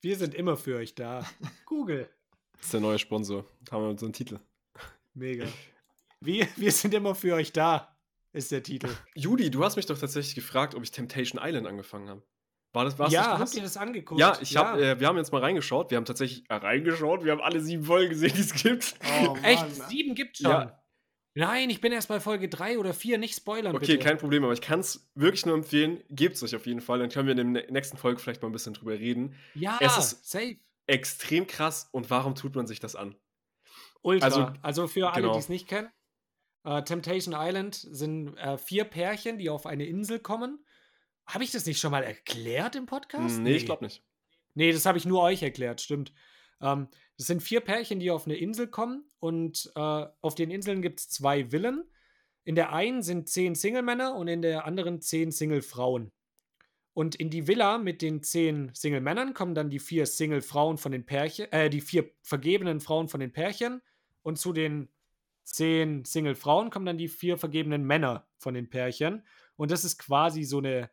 Wir 0.00 0.16
sind 0.16 0.34
immer 0.34 0.56
für 0.56 0.76
euch 0.76 0.94
da. 0.94 1.24
Google. 1.66 2.08
Das 2.56 2.66
ist 2.66 2.72
der 2.72 2.80
neue 2.80 2.98
Sponsor. 2.98 3.44
Haben 3.70 3.82
wir 3.82 3.90
unseren 3.90 4.12
Titel. 4.12 4.38
Mega. 5.14 5.46
Wir, 6.20 6.48
wir 6.56 6.72
sind 6.72 6.94
immer 6.94 7.14
für 7.14 7.34
euch 7.34 7.52
da, 7.52 7.96
ist 8.32 8.50
der 8.50 8.62
Titel. 8.62 8.88
Judy, 9.14 9.50
du 9.50 9.64
hast 9.64 9.76
mich 9.76 9.86
doch 9.86 9.98
tatsächlich 9.98 10.34
gefragt, 10.34 10.74
ob 10.74 10.82
ich 10.82 10.90
Temptation 10.90 11.40
Island 11.42 11.66
angefangen 11.66 12.08
habe. 12.08 12.22
War 12.72 12.84
das 12.84 12.98
was? 12.98 13.12
ja, 13.12 13.38
habt 13.38 13.54
ihr 13.54 13.62
das 13.62 13.76
angeguckt? 13.76 14.20
Ja, 14.20 14.36
ich 14.40 14.56
hab, 14.56 14.78
äh, 14.78 15.00
wir 15.00 15.06
haben 15.06 15.16
jetzt 15.16 15.32
mal 15.32 15.40
reingeschaut. 15.40 15.90
Wir 15.90 15.96
haben 15.96 16.04
tatsächlich 16.04 16.44
äh, 16.50 16.54
reingeschaut. 16.54 17.24
Wir 17.24 17.32
haben 17.32 17.40
alle 17.40 17.60
sieben 17.60 17.84
Folgen 17.84 18.10
gesehen, 18.10 18.32
die 18.34 18.40
es 18.40 18.54
gibt. 18.54 18.94
Oh, 19.24 19.36
Echt? 19.42 19.88
Sieben 19.88 20.14
gibt's 20.14 20.40
schon. 20.40 20.50
Ja. 20.50 20.77
Nein, 21.38 21.70
ich 21.70 21.80
bin 21.80 21.92
erst 21.92 22.08
bei 22.08 22.18
Folge 22.18 22.48
drei 22.48 22.78
oder 22.78 22.92
vier. 22.92 23.16
Nicht 23.16 23.36
spoilern, 23.36 23.76
Okay, 23.76 23.86
bitte. 23.92 23.98
kein 24.04 24.18
Problem, 24.18 24.42
aber 24.42 24.52
ich 24.52 24.60
kann 24.60 24.80
es 24.80 25.08
wirklich 25.14 25.46
nur 25.46 25.54
empfehlen. 25.54 26.02
Gebt 26.10 26.34
es 26.34 26.42
euch 26.42 26.56
auf 26.56 26.66
jeden 26.66 26.80
Fall. 26.80 26.98
Dann 26.98 27.10
können 27.10 27.28
wir 27.28 27.38
in 27.38 27.54
der 27.54 27.70
nächsten 27.70 27.96
Folge 27.96 28.18
vielleicht 28.20 28.42
mal 28.42 28.48
ein 28.48 28.52
bisschen 28.52 28.74
drüber 28.74 28.92
reden. 28.98 29.36
ja, 29.54 29.78
Es 29.80 29.96
ist- 29.98 30.28
safe. 30.28 30.56
Extrem 30.86 31.46
krass. 31.46 31.88
Und 31.92 32.10
warum 32.10 32.34
tut 32.34 32.54
man 32.56 32.66
sich 32.66 32.80
das 32.80 32.96
an? 32.96 33.14
Ultra. 34.02 34.24
Also, 34.26 34.52
Also, 34.62 34.88
für 34.88 35.10
alle, 35.12 35.22
genau. 35.22 35.34
die 35.34 35.38
es 35.38 35.48
nicht 35.48 35.68
kennen. 35.68 35.88
Äh, 36.64 36.82
Temptation 36.82 37.34
Island 37.38 37.74
sind 37.76 38.36
äh, 38.36 38.58
vier 38.58 38.84
Pärchen, 38.84 39.38
die 39.38 39.48
auf 39.50 39.66
eine 39.66 39.86
Insel 39.86 40.18
kommen. 40.18 40.64
Habe 41.26 41.44
ich 41.44 41.50
das 41.52 41.66
nicht 41.66 41.78
schon 41.78 41.90
mal 41.92 42.02
erklärt 42.02 42.74
im 42.74 42.86
Podcast? 42.86 43.36
Hm, 43.36 43.42
nee, 43.44 43.54
ich 43.56 43.64
glaube 43.66 43.84
nicht. 43.84 44.02
Nee, 44.54 44.72
das 44.72 44.86
habe 44.86 44.98
ich 44.98 45.04
nur 45.04 45.22
euch 45.22 45.42
erklärt, 45.42 45.80
stimmt. 45.80 46.12
Ähm, 46.60 46.88
das 47.16 47.26
sind 47.28 47.42
vier 47.42 47.60
Pärchen, 47.60 48.00
die 48.00 48.10
auf 48.10 48.24
eine 48.26 48.36
Insel 48.36 48.66
kommen 48.66 49.07
und 49.20 49.70
äh, 49.74 50.06
auf 50.20 50.34
den 50.34 50.50
Inseln 50.50 50.82
gibt 50.82 51.00
es 51.00 51.08
zwei 51.08 51.50
Villen. 51.50 51.84
In 52.44 52.54
der 52.54 52.72
einen 52.72 53.02
sind 53.02 53.28
zehn 53.28 53.54
Single-Männer 53.54 54.14
und 54.14 54.28
in 54.28 54.42
der 54.42 54.64
anderen 54.64 55.00
zehn 55.00 55.30
Single-Frauen. 55.30 56.12
Und 56.94 57.14
in 57.14 57.30
die 57.30 57.46
Villa 57.46 57.78
mit 57.78 58.02
den 58.02 58.22
zehn 58.22 58.74
Single-Männern 58.74 59.34
kommen 59.34 59.54
dann 59.54 59.70
die 59.70 59.78
vier 59.78 60.06
Single-Frauen 60.06 60.78
von 60.78 60.90
den 60.90 61.06
Pärchen, 61.06 61.52
äh, 61.52 61.70
die 61.70 61.80
vier 61.80 62.10
vergebenen 62.22 62.80
Frauen 62.80 63.08
von 63.08 63.20
den 63.20 63.32
Pärchen. 63.32 63.82
Und 64.22 64.38
zu 64.38 64.52
den 64.52 64.88
zehn 65.44 66.04
Single-Frauen 66.04 66.70
kommen 66.70 66.86
dann 66.86 66.98
die 66.98 67.08
vier 67.08 67.38
vergebenen 67.38 67.84
Männer 67.84 68.26
von 68.38 68.54
den 68.54 68.68
Pärchen. 68.68 69.24
Und 69.56 69.70
das 69.70 69.84
ist 69.84 69.98
quasi 69.98 70.44
so 70.44 70.58
eine 70.58 70.90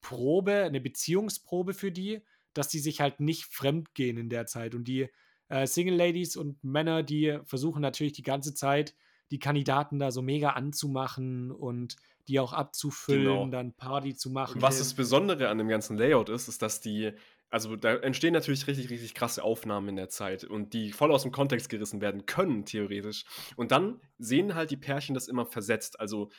Probe, 0.00 0.62
eine 0.62 0.80
Beziehungsprobe 0.80 1.74
für 1.74 1.90
die, 1.90 2.22
dass 2.54 2.68
die 2.68 2.78
sich 2.78 3.00
halt 3.00 3.20
nicht 3.20 3.44
fremdgehen 3.44 4.16
in 4.16 4.28
der 4.28 4.46
Zeit. 4.46 4.74
Und 4.74 4.84
die 4.84 5.08
äh, 5.48 5.66
Single-Ladies 5.66 6.36
und 6.36 6.62
Männer, 6.62 7.02
die 7.02 7.38
versuchen 7.44 7.80
natürlich 7.82 8.12
die 8.12 8.22
ganze 8.22 8.54
Zeit, 8.54 8.94
die 9.30 9.38
Kandidaten 9.38 9.98
da 9.98 10.10
so 10.10 10.22
mega 10.22 10.50
anzumachen 10.50 11.50
und 11.50 11.96
die 12.28 12.40
auch 12.40 12.52
abzufüllen, 12.52 13.24
Genau. 13.24 13.46
dann 13.48 13.72
Party 13.74 14.14
zu 14.14 14.30
machen. 14.30 14.60
Was 14.62 14.78
das 14.78 14.94
Besondere 14.94 15.48
an 15.48 15.58
dem 15.58 15.68
ganzen 15.68 15.96
Layout 15.96 16.28
ist, 16.28 16.48
ist, 16.48 16.62
dass 16.62 16.80
die, 16.80 17.12
also 17.50 17.76
da 17.76 17.94
entstehen 17.96 18.32
natürlich 18.34 18.66
richtig, 18.66 18.90
richtig 18.90 19.14
krasse 19.14 19.42
Aufnahmen 19.42 19.88
in 19.88 19.96
der 19.96 20.08
Zeit 20.08 20.44
und 20.44 20.72
die 20.74 20.92
voll 20.92 21.10
aus 21.12 21.22
dem 21.22 21.32
Kontext 21.32 21.68
gerissen 21.68 22.00
werden 22.00 22.26
können, 22.26 22.64
theoretisch. 22.64 23.24
Und 23.56 23.70
dann 23.70 24.00
sehen 24.18 24.54
halt 24.54 24.70
die 24.70 24.76
Pärchen 24.76 25.14
das 25.14 25.28
immer 25.28 25.46
versetzt. 25.46 26.00
Also, 26.00 26.30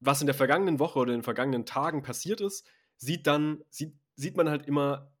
was 0.00 0.20
in 0.20 0.26
der 0.26 0.34
vergangenen 0.34 0.78
Woche 0.78 0.98
oder 0.98 1.12
in 1.12 1.18
den 1.20 1.24
vergangenen 1.24 1.66
Tagen 1.66 2.02
passiert 2.02 2.40
ist, 2.40 2.66
sieht 2.96 3.26
dann, 3.26 3.62
sieht, 3.70 3.94
sieht 4.14 4.36
man 4.36 4.48
halt 4.48 4.66
immer 4.66 5.12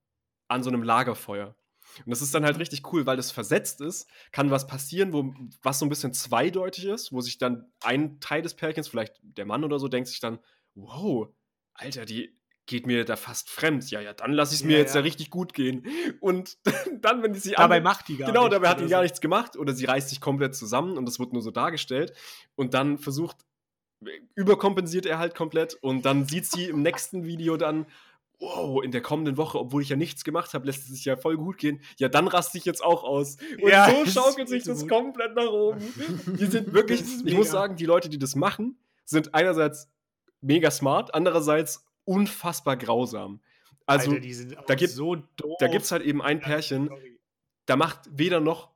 an 0.48 0.62
so 0.62 0.70
einem 0.70 0.82
Lagerfeuer. 0.82 1.54
Und 2.04 2.10
das 2.10 2.22
ist 2.22 2.34
dann 2.34 2.44
halt 2.44 2.58
richtig 2.58 2.92
cool, 2.92 3.06
weil 3.06 3.16
das 3.16 3.30
versetzt 3.30 3.80
ist, 3.80 4.08
kann 4.32 4.50
was 4.50 4.66
passieren, 4.66 5.12
wo, 5.12 5.34
was 5.62 5.78
so 5.78 5.86
ein 5.86 5.88
bisschen 5.88 6.12
zweideutig 6.12 6.84
ist, 6.86 7.12
wo 7.12 7.20
sich 7.20 7.38
dann 7.38 7.70
ein 7.82 8.20
Teil 8.20 8.42
des 8.42 8.54
Pärchens, 8.54 8.88
vielleicht 8.88 9.14
der 9.22 9.46
Mann 9.46 9.64
oder 9.64 9.78
so, 9.78 9.88
denkt 9.88 10.08
sich 10.08 10.20
dann, 10.20 10.38
wow, 10.74 11.28
Alter, 11.74 12.04
die, 12.04 12.38
geht 12.68 12.86
mir 12.86 13.04
da 13.04 13.16
fast 13.16 13.50
fremd. 13.50 13.90
Ja, 13.90 14.00
ja, 14.00 14.12
dann 14.12 14.32
lasse 14.32 14.54
ich 14.54 14.60
es 14.60 14.64
mir 14.66 14.74
Ja, 14.74 14.78
jetzt 14.78 14.94
ja 14.94 15.00
ja. 15.00 15.04
richtig 15.04 15.30
gut 15.30 15.54
gehen. 15.54 15.86
Und 16.20 16.58
dann, 17.00 17.22
wenn 17.22 17.32
die 17.32 17.40
sie 17.40 17.52
Dabei 17.52 17.80
macht 17.80 18.06
die 18.08 18.16
gar 18.16 18.28
Genau, 18.28 18.48
dabei 18.48 18.68
hat 18.68 18.80
die 18.80 18.86
gar 18.86 19.00
so. 19.00 19.02
nichts 19.04 19.20
gemacht 19.20 19.56
oder 19.56 19.72
sie 19.72 19.86
reißt 19.86 20.10
sich 20.10 20.20
komplett 20.20 20.54
zusammen 20.54 20.96
und 20.96 21.06
das 21.06 21.18
wird 21.18 21.32
nur 21.32 21.42
so 21.42 21.50
dargestellt. 21.50 22.12
Und 22.54 22.74
dann 22.74 22.98
versucht, 22.98 23.38
überkompensiert 24.36 25.06
er 25.06 25.18
halt 25.18 25.34
komplett 25.34 25.74
und 25.74 26.04
dann 26.04 26.26
sieht 26.26 26.46
sie 26.46 26.66
im 26.66 26.82
nächsten 26.82 27.24
Video 27.24 27.56
dann, 27.56 27.86
wow, 28.40 28.82
in 28.84 28.90
der 28.92 29.00
kommenden 29.02 29.36
Woche, 29.36 29.58
obwohl 29.58 29.82
ich 29.82 29.88
ja 29.88 29.96
nichts 29.96 30.22
gemacht 30.24 30.54
habe, 30.54 30.66
lässt 30.66 30.82
es 30.82 30.88
sich 30.88 31.04
ja 31.04 31.16
voll 31.16 31.36
gut 31.36 31.58
gehen. 31.58 31.80
Ja, 31.98 32.08
dann 32.08 32.28
raste 32.28 32.56
ich 32.58 32.64
jetzt 32.64 32.82
auch 32.84 33.02
aus. 33.04 33.36
Und 33.60 33.68
Ja, 33.70 33.90
so 33.90 34.06
schaukelt 34.10 34.48
sich 34.48 34.62
das 34.64 34.80
gut. 34.82 34.88
komplett 34.90 35.34
nach 35.34 35.50
oben. 35.50 35.80
Die 36.38 36.46
sind 36.46 36.72
wirklich, 36.72 37.02
ich 37.24 37.34
muss 37.34 37.50
sagen, 37.50 37.76
die 37.76 37.86
Leute, 37.86 38.08
die 38.08 38.18
das 38.18 38.36
machen, 38.36 38.78
sind 39.04 39.34
einerseits 39.34 39.88
mega 40.40 40.70
smart, 40.70 41.14
andererseits 41.14 41.84
unfassbar 42.04 42.76
grausam. 42.76 43.40
Also, 43.86 44.10
Alter, 44.10 44.20
die 44.20 44.34
sind 44.34 44.56
da 44.66 44.74
gibt- 44.74 44.92
so 44.92 45.16
doof. 45.16 45.56
da 45.58 45.66
gibt 45.68 45.84
es 45.84 45.90
halt 45.92 46.02
eben 46.02 46.20
ein 46.22 46.40
Pärchen, 46.40 46.90
da 47.66 47.76
macht 47.76 48.00
weder 48.12 48.38
noch 48.40 48.70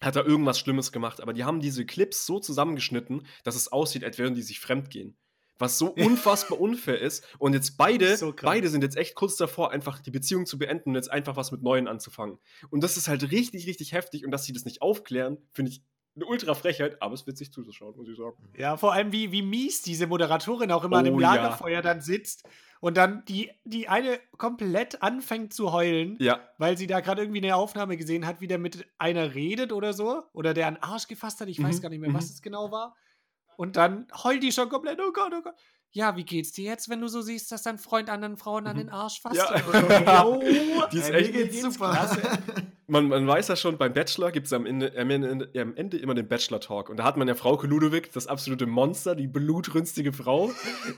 hat 0.00 0.16
er 0.16 0.26
irgendwas 0.26 0.58
Schlimmes 0.58 0.90
gemacht, 0.90 1.20
aber 1.20 1.32
die 1.32 1.44
haben 1.44 1.60
diese 1.60 1.86
Clips 1.86 2.26
so 2.26 2.40
zusammengeschnitten, 2.40 3.24
dass 3.44 3.54
es 3.54 3.70
aussieht, 3.70 4.02
als 4.02 4.18
würden 4.18 4.34
die 4.34 4.42
sich 4.42 4.58
fremdgehen. 4.58 5.16
Was 5.62 5.78
so 5.78 5.86
unfassbar 5.96 6.60
unfair 6.60 7.00
ist. 7.00 7.24
Und 7.38 7.54
jetzt 7.54 7.76
beide, 7.78 8.16
So 8.16 8.34
beide 8.42 8.68
sind 8.68 8.82
jetzt 8.82 8.96
echt 8.96 9.14
kurz 9.14 9.36
davor, 9.36 9.70
einfach 9.70 10.00
die 10.00 10.10
Beziehung 10.10 10.44
zu 10.44 10.58
beenden 10.58 10.90
und 10.90 10.94
jetzt 10.96 11.10
einfach 11.10 11.36
was 11.36 11.52
mit 11.52 11.62
Neuen 11.62 11.88
anzufangen. 11.88 12.38
Und 12.70 12.82
das 12.82 12.96
ist 12.96 13.08
halt 13.08 13.30
richtig, 13.30 13.66
richtig 13.66 13.92
heftig. 13.92 14.24
Und 14.24 14.30
dass 14.32 14.44
sie 14.44 14.52
das 14.52 14.64
nicht 14.64 14.82
aufklären, 14.82 15.38
finde 15.52 15.70
ich 15.70 15.82
eine 16.14 16.26
ultra 16.26 16.54
Frechheit, 16.54 17.00
aber 17.00 17.14
es 17.14 17.22
ist 17.22 17.26
witzig 17.26 17.52
zuzuschauen, 17.54 17.96
muss 17.96 18.06
ich 18.06 18.18
sagen. 18.18 18.36
Ja, 18.58 18.76
vor 18.76 18.92
allem 18.92 19.12
wie, 19.12 19.32
wie 19.32 19.40
mies 19.40 19.80
diese 19.80 20.06
Moderatorin 20.06 20.70
auch 20.70 20.84
immer 20.84 20.98
an 20.98 21.04
dem 21.06 21.14
Oh, 21.14 21.20
ja. 21.20 21.34
Lagerfeuer 21.36 21.80
dann 21.80 22.02
sitzt 22.02 22.46
und 22.80 22.98
dann 22.98 23.24
die, 23.26 23.50
die 23.64 23.88
eine 23.88 24.20
komplett 24.36 25.00
anfängt 25.02 25.54
zu 25.54 25.72
heulen, 25.72 26.18
Ja, 26.20 26.40
weil 26.58 26.76
sie 26.76 26.86
da 26.86 27.00
gerade 27.00 27.22
irgendwie 27.22 27.40
eine 27.42 27.56
Aufnahme 27.56 27.96
gesehen 27.96 28.26
hat, 28.26 28.42
wie 28.42 28.46
der 28.46 28.58
mit 28.58 28.86
einer 28.98 29.34
redet 29.34 29.72
oder 29.72 29.94
so. 29.94 30.24
Oder 30.34 30.52
der 30.52 30.66
einen 30.66 30.76
Arsch 30.78 31.06
gefasst 31.08 31.40
hat. 31.40 31.48
Ich 31.48 31.62
weiß 31.62 31.78
Mhm, 31.78 31.80
gar 31.82 31.88
nicht 31.88 32.00
mehr, 32.00 32.12
was 32.12 32.26
mhm. 32.26 32.32
es 32.32 32.42
genau 32.42 32.70
war. 32.70 32.94
Und 33.56 33.76
dann 33.76 34.06
heult 34.24 34.42
die 34.42 34.52
schon 34.52 34.68
komplett. 34.68 34.98
Oh 35.00 35.12
Gott, 35.12 35.32
oh 35.36 35.42
Gott. 35.42 35.54
Ja, 35.94 36.16
wie 36.16 36.24
geht's 36.24 36.52
dir 36.52 36.64
jetzt, 36.64 36.88
wenn 36.88 37.02
du 37.02 37.08
so 37.08 37.20
siehst, 37.20 37.52
dass 37.52 37.64
dein 37.64 37.76
Freund 37.78 38.08
anderen 38.08 38.38
Frauen 38.38 38.66
an 38.66 38.76
Mhm. 38.76 38.80
den 38.80 38.88
Arsch 38.88 39.20
fasst? 39.20 39.36
Ja. 39.36 40.24
Oh, 40.24 40.40
Die 40.92 40.96
ist 40.98 41.10
echt- 41.10 41.32
geht's 41.34 41.60
super. 41.60 41.90
klasse. 41.90 42.22
man, 42.86 43.08
man 43.08 43.26
weiß 43.26 43.48
ja 43.48 43.56
schon, 43.56 43.76
beim 43.76 43.92
Bachelor 43.92 44.32
gibt 44.32 44.46
es 44.46 44.54
am 44.54 44.64
Ende, 44.64 44.92
am, 44.98 45.10
Ende, 45.10 45.50
am 45.60 45.74
Ende 45.76 45.98
immer 45.98 46.14
den 46.14 46.26
Bachelor-Talk. 46.28 46.88
Und 46.88 46.96
da 46.96 47.04
hat 47.04 47.18
man 47.18 47.28
ja 47.28 47.34
Frauke 47.34 47.66
Ludowig, 47.66 48.10
das 48.12 48.26
absolute 48.26 48.64
Monster, 48.66 49.14
die 49.14 49.26
blutrünstige 49.28 50.14
Frau. 50.14 50.50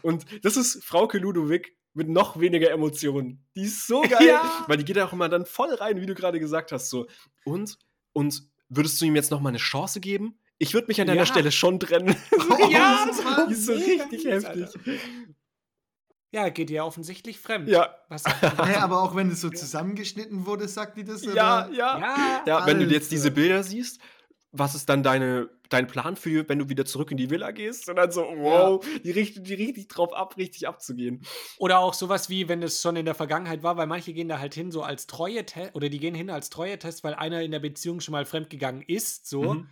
Und 0.03 0.27
das 0.45 0.57
ist 0.57 0.85
Frauke 0.85 1.19
Ludowig 1.19 1.77
mit 1.93 2.09
noch 2.09 2.39
weniger 2.39 2.71
Emotionen. 2.71 3.45
Die 3.57 3.63
ist 3.65 3.89
so 3.89 4.01
geil, 4.09 4.29
Ja. 4.29 4.65
weil 4.69 4.77
die 4.77 4.85
geht 4.85 4.97
ja 4.97 5.07
auch 5.07 5.13
immer 5.13 5.29
dann 5.29 5.45
voll 5.45 5.75
rein, 5.75 6.01
wie 6.01 6.07
du 6.07 6.15
gerade 6.15 6.39
gesagt 6.39 6.71
hast. 6.71 6.89
So, 6.89 7.07
und, 7.45 7.79
und 8.13 8.43
würdest 8.69 9.01
du 9.01 9.07
ihm 9.07 9.17
jetzt 9.17 9.33
noch 9.33 9.41
mal 9.41 9.49
eine 9.49 9.59
Chance 9.59 9.99
geben? 10.01 10.39
Ich 10.59 10.73
würde 10.75 10.87
mich 10.89 11.01
an 11.01 11.07
deiner 11.07 11.21
Ja. 11.21 11.27
Stelle 11.27 11.53
schon 11.53 11.81
trennen. 11.81 12.15
Ja, 12.71 13.05
das 13.07 13.25
war 13.25 13.51
ist 13.51 13.67
so 13.67 13.73
richtig 13.73 14.25
heftig. 14.25 14.47
Alter. 14.47 14.71
Ja, 16.33 16.49
geht 16.49 16.69
ihr 16.71 16.85
offensichtlich 16.85 17.39
fremd. 17.39 17.69
Ja, 17.69 17.95
Was 18.09 18.25
Hä, 18.27 18.75
aber 18.81 19.03
auch 19.03 19.15
wenn 19.15 19.31
es 19.31 19.41
so 19.41 19.51
zusammengeschnitten 19.51 20.47
wurde, 20.47 20.67
sagt 20.67 20.97
die 20.97 21.05
das? 21.05 21.25
ja, 21.25 21.67
oder? 21.67 21.73
ja. 21.73 21.99
ja, 21.99 22.43
Ja, 22.45 22.67
wenn 22.67 22.81
du 22.81 22.87
jetzt 22.87 23.13
diese 23.13 23.31
Bilder 23.31 23.63
siehst, 23.63 24.01
was 24.51 24.75
ist 24.75 24.89
dann 24.89 25.03
deine, 25.05 25.49
dein 25.69 25.87
Plan 25.87 26.17
für, 26.17 26.49
wenn 26.49 26.59
du 26.59 26.69
wieder 26.69 26.85
zurück 26.87 27.11
in 27.13 27.17
die 27.17 27.31
Villa 27.31 27.51
gehst? 27.53 27.89
Und 27.89 27.97
dann 27.97 28.11
so, 28.11 28.23
wow, 28.23 28.85
die 29.05 29.11
richtet 29.13 29.49
die 29.49 29.55
richtig 29.55 29.89
drauf 29.89 30.13
ab, 30.13 30.37
richtig 30.37 30.67
abzugehen. 30.67 31.23
Oder 31.59 31.79
auch 31.79 31.95
sowas 31.95 32.29
wie, 32.31 32.49
wenn 32.49 32.63
es 32.63 32.81
schon 32.83 32.97
in 32.97 33.05
der 33.05 33.15
Vergangenheit 33.15 33.63
war, 33.63 33.77
weil 33.77 33.87
manche 33.87 34.13
gehen 34.13 34.29
da 34.29 34.39
halt 34.41 34.55
hin 34.55 34.71
so 34.73 34.83
als 34.83 35.07
Treue-Test, 35.07 35.75
oder 35.75 35.89
die 35.89 35.99
gehen 35.99 36.15
hin 36.17 36.31
als 36.31 36.51
Treue-Test, 36.51 37.05
weil 37.05 37.15
einer 37.15 37.43
in 37.43 37.51
der 37.53 37.61
Beziehung 37.61 38.01
schon 38.01 38.13
mal 38.13 38.25
fremdgegangen 38.25 38.83
ist, 38.83 39.29
so. 39.29 39.55
Mhm. 39.55 39.69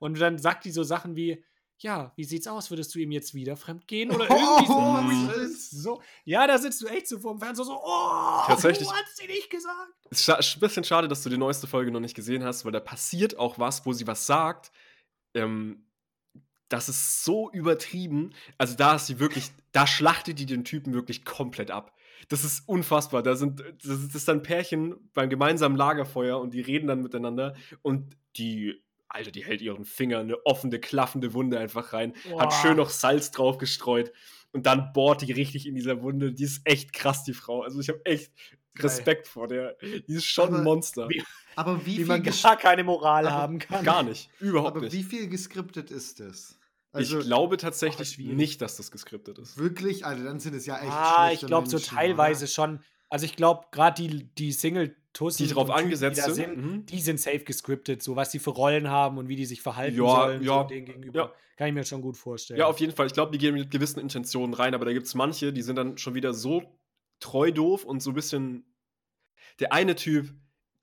Und 0.00 0.18
dann 0.18 0.38
sagt 0.38 0.64
die 0.64 0.72
so 0.72 0.82
Sachen 0.82 1.14
wie, 1.14 1.44
ja, 1.78 2.12
wie 2.16 2.24
sieht's 2.24 2.46
aus? 2.46 2.70
Würdest 2.70 2.94
du 2.94 2.98
ihm 2.98 3.12
jetzt 3.12 3.32
wieder 3.34 3.56
fremdgehen? 3.56 4.10
Oder 4.10 4.26
Oh, 4.30 4.96
irgendwie 4.98 5.46
so. 5.46 5.92
oh, 5.92 5.94
so. 5.96 6.02
Ja, 6.24 6.46
da 6.46 6.58
sitzt 6.58 6.82
du 6.82 6.86
echt 6.88 7.06
so 7.08 7.18
vor 7.20 7.32
dem 7.34 7.40
Fernseher 7.40 7.64
so, 7.64 7.80
oh, 7.82 8.42
Tatsächlich. 8.46 8.88
du 8.88 8.92
hast 8.92 9.16
sie 9.16 9.26
nicht 9.28 9.48
gesagt. 9.48 9.92
Es 10.10 10.26
ist 10.26 10.56
ein 10.56 10.60
bisschen 10.60 10.84
schade, 10.84 11.06
dass 11.06 11.22
du 11.22 11.30
die 11.30 11.38
neueste 11.38 11.66
Folge 11.66 11.90
noch 11.92 12.00
nicht 12.00 12.16
gesehen 12.16 12.42
hast, 12.44 12.64
weil 12.64 12.72
da 12.72 12.80
passiert 12.80 13.38
auch 13.38 13.58
was, 13.58 13.86
wo 13.86 13.92
sie 13.92 14.06
was 14.06 14.26
sagt. 14.26 14.72
Ähm, 15.34 15.86
das 16.68 16.88
ist 16.88 17.24
so 17.24 17.50
übertrieben. 17.50 18.32
Also 18.58 18.76
da 18.76 18.96
ist 18.96 19.06
sie 19.06 19.18
wirklich, 19.18 19.50
da 19.72 19.86
schlachtet 19.86 20.38
die 20.38 20.46
den 20.46 20.64
Typen 20.64 20.92
wirklich 20.92 21.24
komplett 21.24 21.70
ab. 21.70 21.94
Das 22.28 22.44
ist 22.44 22.68
unfassbar. 22.68 23.22
Da 23.22 23.34
sind, 23.36 23.60
das 23.60 23.90
ist, 23.98 24.08
das 24.08 24.14
ist 24.16 24.28
dann 24.28 24.42
Pärchen 24.42 24.94
beim 25.14 25.30
gemeinsamen 25.30 25.76
Lagerfeuer 25.76 26.38
und 26.38 26.52
die 26.54 26.60
reden 26.60 26.86
dann 26.86 27.02
miteinander 27.02 27.56
und 27.82 28.16
die, 28.36 28.82
Alter, 29.10 29.30
die 29.30 29.44
hält 29.44 29.60
ihren 29.60 29.84
Finger 29.84 30.20
eine 30.20 30.44
offene, 30.46 30.78
klaffende 30.80 31.34
Wunde 31.34 31.58
einfach 31.58 31.92
rein, 31.92 32.14
hat 32.38 32.50
Boah. 32.50 32.52
schön 32.52 32.76
noch 32.76 32.90
Salz 32.90 33.30
drauf 33.30 33.58
gestreut 33.58 34.12
und 34.52 34.66
dann 34.66 34.92
bohrt 34.92 35.22
die 35.22 35.32
richtig 35.32 35.66
in 35.66 35.74
dieser 35.74 36.00
Wunde. 36.02 36.32
Die 36.32 36.44
ist 36.44 36.62
echt 36.64 36.92
krass, 36.92 37.24
die 37.24 37.34
Frau. 37.34 37.62
Also 37.62 37.80
ich 37.80 37.88
habe 37.88 38.00
echt 38.04 38.32
Geil. 38.74 38.86
Respekt 38.86 39.26
vor 39.26 39.48
der. 39.48 39.76
Die 39.82 40.14
ist 40.14 40.24
schon 40.26 40.48
Aber 40.48 40.58
ein 40.58 40.64
Monster. 40.64 41.08
wie- 41.08 41.22
Aber 41.56 41.84
wie, 41.84 41.90
Wie 41.92 41.96
viel 41.96 42.06
man 42.06 42.22
gar 42.22 42.56
keine 42.56 42.84
Moral 42.84 43.26
Aber 43.26 43.36
haben 43.36 43.58
kann. 43.58 43.84
Gar 43.84 44.04
nicht. 44.04 44.30
Überhaupt 44.38 44.76
aber 44.76 44.80
nicht. 44.86 44.92
wie 44.92 45.02
viel 45.02 45.28
geskriptet 45.28 45.90
ist 45.90 46.20
das? 46.20 46.56
ich 46.98 47.10
glaube 47.20 47.56
tatsächlich 47.56 48.10
schwierig. 48.10 48.36
nicht, 48.36 48.62
dass 48.62 48.76
das 48.76 48.90
geskriptet 48.92 49.38
ist. 49.38 49.58
wirklich, 49.58 50.04
also 50.06 50.22
dann 50.24 50.38
sind 50.40 50.54
es 50.54 50.66
ja 50.66 50.76
echt 50.78 50.90
Ah, 50.90 51.30
ich 51.32 51.40
glaube 51.46 51.68
so 51.68 51.78
teilweise 51.80 52.44
oder? 52.44 52.50
schon. 52.52 52.80
Also 53.08 53.26
ich 53.26 53.34
glaube, 53.36 53.66
gerade 53.72 54.00
die, 54.02 54.24
die 54.34 54.52
single 54.52 54.96
tussen 55.12 55.42
Die 55.46 55.52
drauf 55.52 55.70
angesetzt 55.70 56.18
da 56.26 56.30
sind, 56.30 56.56
mhm. 56.56 56.86
die 56.86 57.00
sind 57.00 57.20
safe 57.20 57.40
gescriptet, 57.40 58.02
so 58.02 58.16
was 58.16 58.30
die 58.30 58.38
für 58.38 58.50
Rollen 58.50 58.88
haben 58.88 59.18
und 59.18 59.28
wie 59.28 59.36
die 59.36 59.46
sich 59.46 59.60
verhalten 59.62 59.96
Ja, 59.96 60.06
sollen 60.08 60.42
ja, 60.42 60.62
so 60.62 60.68
denen 60.68 60.86
gegenüber. 60.86 61.18
ja. 61.18 61.32
Kann 61.56 61.68
ich 61.68 61.74
mir 61.74 61.84
schon 61.84 62.00
gut 62.00 62.16
vorstellen. 62.16 62.58
Ja, 62.58 62.66
auf 62.66 62.80
jeden 62.80 62.94
Fall. 62.94 63.06
Ich 63.06 63.12
glaube, 63.12 63.32
die 63.32 63.38
gehen 63.38 63.54
mit 63.54 63.70
gewissen 63.70 64.00
Intentionen 64.00 64.54
rein, 64.54 64.74
aber 64.74 64.86
da 64.86 64.92
gibt 64.94 65.06
es 65.06 65.14
manche, 65.14 65.52
die 65.52 65.60
sind 65.60 65.76
dann 65.76 65.98
schon 65.98 66.14
wieder 66.14 66.32
so 66.32 66.62
treu 67.18 67.50
doof 67.52 67.84
und 67.84 68.00
so 68.02 68.12
ein 68.12 68.14
bisschen. 68.14 68.64
Der 69.58 69.72
eine 69.74 69.94
Typ, 69.94 70.32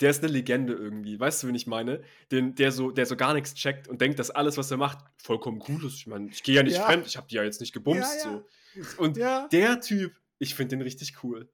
der 0.01 0.11
ist 0.11 0.21
eine 0.23 0.31
Legende 0.31 0.73
irgendwie. 0.73 1.19
Weißt 1.19 1.41
du, 1.41 1.47
wen 1.47 1.55
ich 1.55 1.65
meine? 1.65 2.03
Den, 2.31 2.53
der, 2.53 2.71
so, 2.71 2.91
der 2.91 3.07
so 3.07 3.15
gar 3.15 3.33
nichts 3.33 3.55
checkt 3.55 3.87
und 3.87 4.01
denkt, 4.01 4.19
dass 4.19 4.29
alles, 4.29 4.55
was 4.57 4.69
er 4.69 4.77
macht, 4.77 4.99
vollkommen 5.17 5.63
cool 5.67 5.83
ist. 5.85 5.95
Ich 5.95 6.05
meine, 6.05 6.29
ich 6.29 6.43
gehe 6.43 6.53
ja 6.55 6.61
nicht 6.61 6.75
Ja. 6.75 6.85
fremd, 6.85 7.07
ich 7.07 7.17
habe 7.17 7.27
die 7.27 7.35
ja 7.35 7.43
jetzt 7.43 7.59
nicht 7.59 7.73
gebumst. 7.73 8.21
So. 8.21 8.45
Und 8.99 9.17
der 9.17 9.81
Typ, 9.81 10.13
ich 10.37 10.53
finde 10.53 10.75
den 10.75 10.83
richtig 10.83 11.23
cool. 11.23 11.49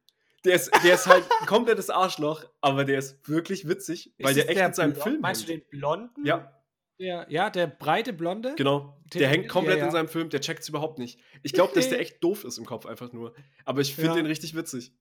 Der 0.46 0.56
ist, 0.56 0.72
der 0.84 0.96
ist 0.96 1.08
halt 1.08 1.24
ein 1.42 1.48
komplettes 1.48 1.90
Arschloch, 1.90 2.44
aber 2.62 2.84
der 2.86 3.00
ist 3.00 3.28
wirklich 3.30 3.68
witzig, 3.68 4.14
weil 4.20 4.32
Ist 4.32 4.36
der 4.36 4.44
es 4.44 4.50
echt 4.50 4.60
der 4.60 4.68
in 4.68 4.74
seinem 4.74 4.96
Film 4.96 5.22
Meinst 5.22 5.48
du 5.48 5.52
hängt. 5.54 5.64
den 5.72 5.80
Blonden? 5.80 6.26
Ja, 6.26 6.52
Der, 7.00 7.26
ja, 7.30 7.50
der 7.50 7.68
breite 7.68 8.12
Blonde? 8.14 8.54
genau. 8.58 8.98
Der 9.14 9.22
Den- 9.22 9.30
hängt 9.30 9.50
komplett 9.50 9.76
ja, 9.78 9.82
ja. 9.82 9.86
in 9.88 9.92
seinem 9.92 10.08
Film, 10.10 10.30
der 10.30 10.42
checkt's 10.42 10.68
überhaupt 10.70 11.00
nicht. 11.00 11.20
Ich 11.44 11.54
glaube, 11.54 11.74
dass 11.74 11.88
der 11.90 12.00
echt 12.00 12.24
doof 12.24 12.44
ist 12.44 12.58
im 12.58 12.66
Kopf 12.66 12.86
einfach 12.86 13.12
nur. 13.14 13.34
Aber 13.66 13.82
ich 13.82 13.96
finde 13.96 14.10
Ja. 14.10 14.16
den 14.16 14.26
richtig 14.26 14.54
witzig. 14.56 14.94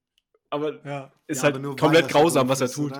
Aber 0.50 0.84
Ja. 0.86 1.12
ist 1.26 1.38
Ja, 1.38 1.44
halt 1.44 1.56
aber 1.56 1.74
komplett 1.76 2.08
grausam, 2.08 2.48
was 2.48 2.60
er 2.60 2.70
tut. 2.70 2.92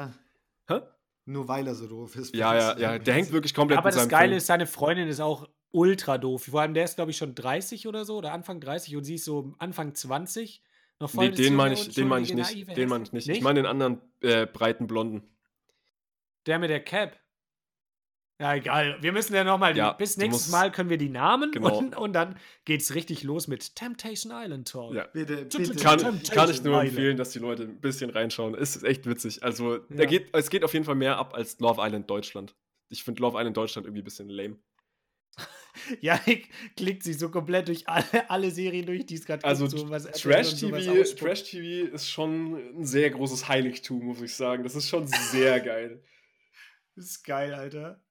Nur 1.25 1.47
weil 1.47 1.65
er 1.69 1.75
so 1.77 1.87
doof 1.87 2.17
ist. 2.17 2.35
Ja, 2.35 2.53
ja, 2.57 2.77
ja. 2.79 2.99
Der 2.99 3.15
hängt 3.15 3.31
wirklich 3.31 3.55
komplett 3.55 3.79
Aber 3.79 3.91
in 3.91 3.95
das 3.95 4.03
seinem 4.03 4.11
Geile 4.11 4.29
Film. 4.31 4.39
ist, 4.39 4.47
seine 4.47 4.67
Freundin 4.67 5.07
ist 5.07 5.21
auch 5.21 5.49
ultra 5.71 6.19
doof. 6.19 6.47
Vor 6.51 6.61
allem 6.61 6.75
der 6.75 6.83
ist, 6.85 6.97
glaube 6.97 7.13
ich, 7.13 7.17
schon 7.17 7.37
30 7.37 7.87
oder 7.87 8.05
so, 8.05 8.17
oder 8.17 8.33
Anfang 8.33 8.61
30 8.61 8.97
und 8.97 9.05
sie 9.05 9.15
ist 9.15 9.25
so 9.25 9.55
Anfang 9.59 9.95
20. 9.95 10.65
Noch 11.03 11.11
voll 11.11 11.31
Nee, 11.31 11.35
den 11.37 11.55
meine 11.57 11.75
ich, 11.75 11.89
den 11.93 12.07
meine 12.09 12.25
ich 12.25 12.33
nicht. 12.33 12.77
Den 12.77 12.89
meine 12.89 13.03
ich 13.05 13.13
nicht. 13.13 13.27
Häschen. 13.27 13.37
Ich 13.39 13.43
meine 13.43 13.59
den 13.61 13.67
anderen 13.67 14.01
äh, 14.21 14.47
breiten 14.47 14.87
Blonden. 14.87 15.23
Der 16.47 16.59
mit 16.61 16.71
der 16.71 16.83
Cap. 16.83 17.19
Ja, 18.41 18.55
egal. 18.55 18.99
Wir 19.01 19.13
müssen 19.13 19.35
ja 19.35 19.43
nochmal, 19.45 19.77
Ja, 19.77 19.93
bis 19.93 20.17
nächstes 20.17 20.47
musst- 20.47 20.53
Mal 20.53 20.71
können 20.73 20.91
wir 20.91 20.99
die 20.99 21.09
Namen 21.09 21.51
Genau. 21.53 21.77
und, 21.77 21.97
und 21.97 22.13
dann 22.13 22.37
geht's 22.65 22.95
richtig 22.95 23.23
los 23.25 23.47
mit 23.49 23.75
Temptation 23.77 24.33
Island 24.33 24.69
Talk. 24.69 24.95
Ja. 24.95 25.07
Bitte, 25.13 25.45
bitte. 25.45 25.75
Kann, 25.77 25.99
Temptation 25.99 26.23
kann 26.37 26.51
ich 26.51 26.63
nur 26.63 26.75
Island. 26.75 26.89
empfehlen, 26.91 27.17
dass 27.17 27.31
die 27.31 27.39
Leute 27.41 27.65
ein 27.65 27.81
bisschen 27.81 28.11
reinschauen. 28.11 28.55
Es 28.55 28.75
ist 28.77 28.83
echt 28.85 29.07
witzig. 29.07 29.43
Also, 29.43 29.75
Ja. 29.77 29.81
da 29.91 30.05
geht, 30.07 30.29
es 30.35 30.51
geht 30.51 30.65
auf 30.65 30.73
jeden 30.73 30.85
Fall 30.85 30.95
mehr 30.97 31.19
ab 31.19 31.35
als 31.35 31.59
Love 31.61 31.81
Island 31.85 32.09
Deutschland. 32.11 32.55
Ich 32.89 33.05
finde 33.05 33.23
Love 33.23 33.39
Island 33.39 33.57
Deutschland 33.57 33.87
irgendwie 33.87 34.03
ein 34.03 34.05
bisschen 34.05 34.29
lame. 34.29 34.57
Janik 36.01 36.49
klickt 36.77 37.03
sich 37.03 37.19
so 37.19 37.31
komplett 37.31 37.69
durch 37.69 37.89
alle, 37.89 38.31
alle 38.31 38.51
Serien 38.51 38.87
durch, 38.87 39.07
die 39.07 39.15
es 39.15 39.25
gerade 39.25 39.45
Also 39.45 39.67
gibt. 39.67 39.79
so 40.03 40.09
Trash 40.11 40.55
TV. 40.57 41.03
Trash 41.17 41.45
TV 41.45 41.93
ist 41.95 42.09
schon 42.11 42.55
ein 42.81 42.85
sehr 42.85 43.11
großes 43.11 43.49
Heiligtum, 43.49 44.05
muss 44.05 44.21
ich 44.21 44.35
sagen. 44.35 44.63
Das 44.63 44.75
ist 44.75 44.89
schon 44.89 45.07
sehr 45.07 45.61
geil. 45.73 46.03
Das 46.95 47.07
ist 47.07 47.25
geil, 47.25 47.55
Alter. 47.55 48.01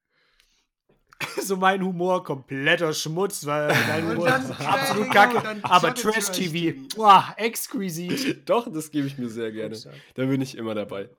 So 1.40 1.56
mein 1.56 1.84
Humor, 1.86 2.24
kompletter 2.24 2.92
Schmutz, 2.94 3.46
weil 3.46 3.68
dein 3.68 4.10
Humor 4.10 4.28
ist 4.36 4.50
absolut 4.60 5.12
kacke. 5.12 5.60
Aber 5.64 5.94
Trash 5.94 6.32
TV. 6.32 6.76
boah, 6.96 7.36
exquisit. 7.38 8.50
Doch, 8.50 8.68
das 8.74 8.90
gebe 8.90 9.06
ich 9.06 9.20
mir 9.20 9.30
sehr 9.30 9.52
gerne. 9.52 9.78
Da 10.16 10.26
bin 10.26 10.42
ich 10.42 10.58
immer 10.58 10.74
dabei. 10.74 11.10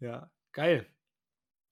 Ja, 0.00 0.30
geil. 0.52 0.86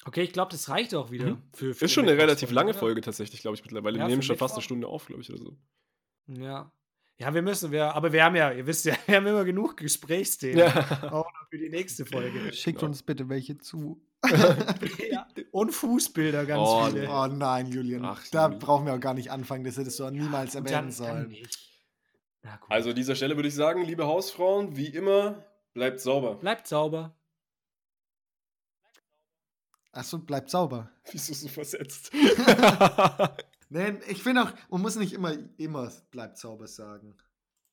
Okay, 0.06 0.22
ich 0.22 0.32
glaube, 0.32 0.52
das 0.52 0.68
reicht 0.68 0.94
auch 0.94 1.10
wieder. 1.10 1.26
Mhm. 1.26 1.42
Für, 1.52 1.74
für 1.74 1.84
Ist 1.86 1.92
schon 1.92 2.08
eine 2.08 2.16
relativ 2.16 2.50
lange 2.52 2.70
oder? 2.70 2.78
Folge 2.78 3.00
tatsächlich, 3.00 3.40
glaube 3.40 3.56
ich, 3.56 3.62
mittlerweile. 3.64 3.98
Ja, 3.98 4.04
Wir 4.04 4.08
nehmen 4.08 4.22
schon 4.22 4.36
fast 4.36 4.54
eine. 4.54 4.62
Stunde 4.62 4.86
auf, 4.86 5.06
glaube 5.06 5.22
ich, 5.22 5.30
oder 5.30 5.38
so. 5.38 5.56
Ja. 6.28 6.70
Ja, 7.18 7.32
wir 7.32 7.40
müssen, 7.42 7.72
wir, 7.72 7.94
aber 7.94 8.12
wir 8.12 8.22
haben 8.24 8.36
ja, 8.36 8.52
ihr 8.52 8.66
wisst 8.66 8.84
ja, 8.84 8.94
wir 9.06 9.16
haben 9.16 9.26
immer 9.26 9.44
genug 9.44 9.76
Gesprächsthemen. 9.78 10.58
Ja. 10.58 10.68
Auch 11.12 11.24
noch 11.24 11.48
für 11.50 11.58
die 11.58 11.70
nächste 11.70 12.04
Folge. 12.06 12.52
Schickt 12.52 12.82
uns 12.82 13.02
bitte 13.02 13.28
welche 13.28 13.58
zu. 13.58 14.00
ja. 15.10 15.26
Und 15.50 15.70
Fußbilder 15.72 16.46
ganz 16.46 16.62
Oh, 16.64 16.84
viele. 16.86 17.08
Oh 17.08 17.26
nein, 17.26 17.66
Julian. 17.68 18.04
Ach, 18.04 18.22
da 18.30 18.46
Juli. 18.48 18.58
brauchen 18.58 18.86
wir 18.86 18.94
auch 18.94 19.00
gar 19.00 19.14
nicht 19.14 19.30
anfangen. 19.30 19.64
Das 19.64 19.76
hättest 19.76 19.98
du 19.98 20.04
auch 20.04 20.10
niemals 20.10 20.52
Gut, 20.52 20.62
erwähnen 20.66 20.82
dann, 20.86 20.90
sollen. 20.92 21.14
dann 21.22 21.28
nicht. 21.28 21.58
Na 22.42 22.56
gut. 22.56 22.70
Also 22.70 22.90
an 22.90 22.96
dieser 22.96 23.14
Stelle 23.14 23.36
würde 23.36 23.48
ich 23.48 23.54
sagen, 23.54 23.84
liebe 23.84 24.06
Hausfrauen, 24.06 24.76
wie 24.76 24.88
immer, 24.88 25.44
bleibt 25.74 26.00
sauber. 26.00 26.36
Bleibt 26.36 26.66
sauber. 26.66 27.14
Achso, 29.96 30.18
bleibt 30.18 30.50
sauber. 30.50 30.90
Wieso 31.10 31.34
so 31.34 31.48
versetzt? 31.48 32.10
Nee, 33.68 33.98
ich 34.06 34.22
finde 34.22 34.44
auch, 34.44 34.52
man 34.70 34.80
muss 34.80 34.94
nicht 34.94 35.12
immer, 35.12 35.36
immer 35.56 35.90
bleibt 36.12 36.38
sauber 36.38 36.68
sagen. 36.68 37.16